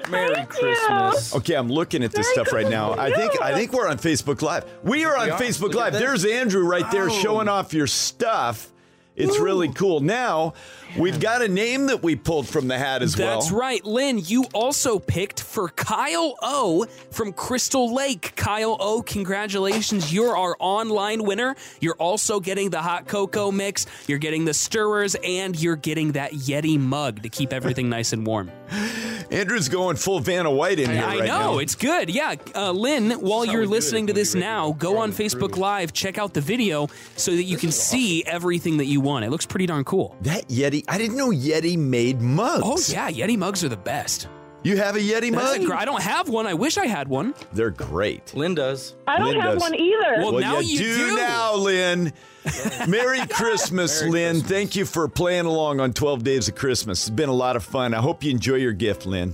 Merry 0.10 0.36
Thank 0.36 0.50
Christmas. 0.50 1.36
Okay, 1.36 1.56
I'm 1.56 1.70
looking 1.70 2.04
at 2.04 2.12
this 2.12 2.26
Merry 2.28 2.34
stuff 2.34 2.54
right 2.54 2.70
now. 2.70 2.94
I 2.94 3.12
think 3.12 3.42
I 3.42 3.54
think 3.54 3.74
we're 3.74 3.88
on 3.88 3.98
Facebook 3.98 4.42
Live. 4.42 4.66
We 4.84 5.06
are 5.06 5.18
on 5.18 5.26
We 5.26 5.32
are? 5.32 5.40
Facebook 5.40 5.74
Live. 5.74 5.94
There's 5.94 6.26
Andrew 6.26 6.64
right 6.64 6.90
there 6.92 7.10
oh. 7.10 7.10
showing 7.10 7.48
off 7.48 7.74
your 7.74 7.88
stuff. 7.88 8.72
It's 9.16 9.40
really 9.40 9.72
cool. 9.74 10.00
Now, 10.00 10.54
we've 10.98 11.20
got 11.20 11.42
a 11.42 11.48
name 11.48 11.88
that 11.88 12.02
we 12.04 12.16
pulled 12.16 12.48
from 12.48 12.68
the 12.68 12.78
hat 12.78 13.02
as 13.02 13.18
well. 13.18 13.40
That's 13.40 13.52
right, 13.52 13.84
Lynn. 13.86 14.20
You 14.24 14.46
also 14.54 15.00
picked 15.00 15.42
for 15.42 15.70
Kyle 15.70 16.36
O 16.42 16.86
from 17.12 17.34
Crystal 17.34 17.94
Lake. 17.94 18.34
Kyle 18.36 18.78
O, 18.80 19.02
congratulations. 19.02 20.14
You're 20.14 20.36
our 20.36 20.56
online 20.60 21.24
winner. 21.24 21.56
You're 21.80 21.96
also 21.96 22.40
getting 22.40 22.70
the 22.70 22.82
hot 22.82 23.08
cocoa 23.08 23.52
mix, 23.52 23.86
you're 24.08 24.20
getting 24.20 24.46
the 24.46 24.54
stirrers, 24.54 25.16
and 25.24 25.60
you're 25.62 25.76
getting 25.76 26.14
that 26.14 26.32
Yeti 26.32 26.80
mug 26.80 27.24
to 27.24 27.30
keep 27.30 27.54
everything 27.54 27.90
nice 27.90 28.14
and 28.14 28.26
warm. 28.26 28.52
Andrew's 29.32 29.70
going 29.70 29.96
full 29.96 30.20
Vanna 30.20 30.52
White 30.52 30.80
in 30.80 30.90
here 30.90 31.04
I 31.04 31.20
right 31.20 31.28
know, 31.28 31.54
now. 31.54 31.58
it's 31.60 31.76
good. 31.76 32.10
Yeah. 32.10 32.36
Uh, 32.54 32.72
Lynn, 32.72 33.12
while 33.12 33.46
how 33.46 33.52
you're 33.52 33.62
we 33.62 33.68
do 33.68 33.72
it 33.72 33.76
listening 33.76 34.08
to 34.08 34.14
this 34.14 34.36
now, 34.36 34.74
go 34.74 34.98
on 34.98 35.14
Facebook 35.14 35.56
Live, 35.56 35.94
check 35.94 36.18
out 36.18 36.34
the 36.34 36.42
video 36.42 36.88
so 37.16 37.32
that 37.32 37.44
you 37.44 37.56
can 37.56 37.72
see 37.72 38.26
everything 38.26 38.78
that 38.78 38.86
you 38.86 39.00
want. 39.00 39.24
It 39.24 39.30
looks 39.32 39.46
pretty 39.46 39.68
darn 39.68 39.86
cool. 39.86 40.16
that 40.22 40.50
Yeti, 40.50 40.81
I 40.88 40.98
didn't 40.98 41.18
know 41.18 41.30
Yeti 41.30 41.78
made 41.78 42.22
mugs. 42.22 42.64
Oh, 42.66 42.78
yeah. 42.94 43.10
Yeti 43.12 43.38
mugs 43.38 43.64
are 43.64 43.70
the 43.70 43.78
best. 43.78 44.28
You 44.64 44.78
have 44.78 44.96
a 44.96 45.00
Yeti 45.00 45.32
That's 45.32 45.58
mug? 45.60 45.66
gr- 45.68 45.74
I 45.74 45.86
don't 45.86 46.04
have 46.04 46.30
one. 46.30 46.46
I 46.46 46.54
wish 46.54 46.78
I 46.78 46.86
had 46.86 47.08
one. 47.08 47.34
They're 47.54 47.72
great. 47.72 48.36
Lynn 48.36 48.54
does. 48.54 48.96
I 49.08 49.18
don't 49.18 49.30
Lynn 49.32 49.40
have 49.42 49.54
does. 49.54 49.62
one 49.62 49.74
either. 49.76 50.18
Well, 50.20 50.34
now 50.40 50.60
you, 50.60 50.78
you 50.78 50.78
do, 50.80 51.10
do. 51.10 51.16
now, 51.16 51.56
Lynn. 51.56 52.14
Merry 52.88 53.26
Christmas, 53.28 54.02
Merry 54.02 54.12
Lynn. 54.12 54.32
Christmas. 54.36 54.52
Thank 54.52 54.76
you 54.76 54.86
for 54.86 55.08
playing 55.08 55.46
along 55.46 55.80
on 55.80 55.94
12 55.94 56.24
Days 56.24 56.48
of 56.48 56.56
Christmas. 56.56 57.02
It's 57.02 57.10
been 57.10 57.30
a 57.30 57.34
lot 57.34 57.56
of 57.56 57.64
fun. 57.64 57.94
I 57.96 58.00
hope 58.02 58.24
you 58.24 58.32
enjoy 58.32 58.56
your 58.56 58.74
gift, 58.74 59.06
Lynn. 59.08 59.34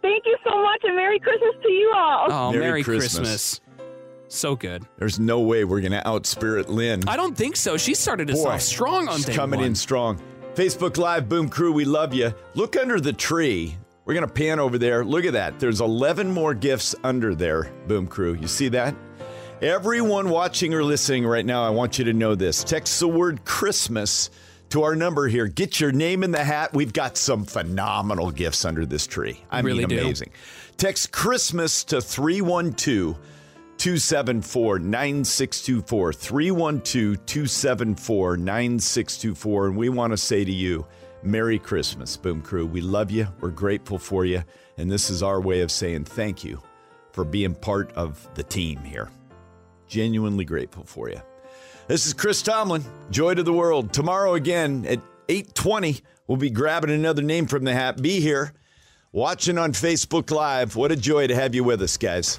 Thank 0.00 0.24
you 0.24 0.36
so 0.48 0.62
much, 0.62 0.80
and 0.84 0.96
Merry 0.96 1.18
Christmas 1.18 1.54
to 1.62 1.68
you 1.70 1.92
all. 1.94 2.32
Oh, 2.32 2.50
Merry 2.52 2.64
Merry, 2.64 2.82
Christmas. 2.84 3.18
Christmas. 3.18 3.60
So 4.28 4.56
good. 4.56 4.84
There's 4.98 5.18
no 5.18 5.40
way 5.40 5.64
we're 5.64 5.80
going 5.80 5.92
to 5.92 6.06
outspirit 6.06 6.68
Lynn. 6.68 7.02
I 7.08 7.16
don't 7.16 7.36
think 7.36 7.56
so. 7.56 7.76
She 7.76 7.94
started 7.94 8.30
us 8.30 8.42
Boy, 8.42 8.50
off 8.50 8.60
strong 8.60 9.08
on 9.08 9.16
she's 9.16 9.24
day 9.26 9.34
coming 9.34 9.60
one. 9.60 9.68
in 9.68 9.74
strong. 9.74 10.20
Facebook 10.58 10.98
Live, 10.98 11.28
Boom 11.28 11.48
Crew, 11.48 11.70
we 11.72 11.84
love 11.84 12.12
you. 12.12 12.34
Look 12.54 12.76
under 12.76 12.98
the 12.98 13.12
tree. 13.12 13.76
We're 14.04 14.14
going 14.14 14.26
to 14.26 14.32
pan 14.32 14.58
over 14.58 14.76
there. 14.76 15.04
Look 15.04 15.24
at 15.24 15.34
that. 15.34 15.60
There's 15.60 15.80
11 15.80 16.32
more 16.32 16.52
gifts 16.52 16.96
under 17.04 17.32
there, 17.32 17.70
Boom 17.86 18.08
Crew. 18.08 18.34
You 18.34 18.48
see 18.48 18.66
that? 18.70 18.96
Everyone 19.62 20.30
watching 20.30 20.74
or 20.74 20.82
listening 20.82 21.24
right 21.24 21.46
now, 21.46 21.62
I 21.62 21.70
want 21.70 22.00
you 22.00 22.06
to 22.06 22.12
know 22.12 22.34
this. 22.34 22.64
Text 22.64 22.98
the 22.98 23.06
word 23.06 23.44
Christmas 23.44 24.30
to 24.70 24.82
our 24.82 24.96
number 24.96 25.28
here. 25.28 25.46
Get 25.46 25.78
your 25.78 25.92
name 25.92 26.24
in 26.24 26.32
the 26.32 26.42
hat. 26.42 26.74
We've 26.74 26.92
got 26.92 27.16
some 27.16 27.44
phenomenal 27.44 28.32
gifts 28.32 28.64
under 28.64 28.84
this 28.84 29.06
tree. 29.06 29.40
I 29.52 29.60
Really 29.60 29.86
mean, 29.86 29.96
do. 29.96 30.00
amazing. 30.00 30.30
Text 30.76 31.12
Christmas 31.12 31.84
to 31.84 32.00
312 32.00 33.16
274 33.78 34.80
9624. 34.80 36.12
312 36.12 37.26
274 37.26 38.36
9624. 38.36 39.66
And 39.66 39.76
we 39.76 39.88
want 39.88 40.12
to 40.12 40.16
say 40.16 40.44
to 40.44 40.52
you, 40.52 40.86
Merry 41.22 41.58
Christmas, 41.58 42.16
Boom 42.16 42.42
Crew. 42.42 42.66
We 42.66 42.80
love 42.80 43.10
you. 43.10 43.28
We're 43.40 43.50
grateful 43.50 43.98
for 43.98 44.24
you. 44.24 44.42
And 44.76 44.90
this 44.90 45.10
is 45.10 45.22
our 45.22 45.40
way 45.40 45.60
of 45.60 45.70
saying 45.70 46.04
thank 46.04 46.44
you 46.44 46.62
for 47.12 47.24
being 47.24 47.54
part 47.54 47.92
of 47.92 48.28
the 48.34 48.42
team 48.42 48.78
here. 48.80 49.10
Genuinely 49.88 50.44
grateful 50.44 50.84
for 50.84 51.08
you. 51.08 51.20
This 51.88 52.06
is 52.06 52.12
Chris 52.12 52.42
Tomlin, 52.42 52.84
Joy 53.10 53.34
to 53.34 53.42
the 53.42 53.52
World. 53.52 53.92
Tomorrow 53.92 54.34
again 54.34 54.84
at 54.86 55.00
8:20, 55.28 56.02
we'll 56.26 56.36
be 56.36 56.50
grabbing 56.50 56.90
another 56.90 57.22
name 57.22 57.46
from 57.46 57.64
the 57.64 57.72
hat. 57.72 58.00
Be 58.02 58.20
here, 58.20 58.52
watching 59.10 59.58
on 59.58 59.72
Facebook 59.72 60.30
Live. 60.30 60.76
What 60.76 60.92
a 60.92 60.96
joy 60.96 61.26
to 61.26 61.34
have 61.34 61.54
you 61.54 61.64
with 61.64 61.80
us, 61.82 61.96
guys. 61.96 62.38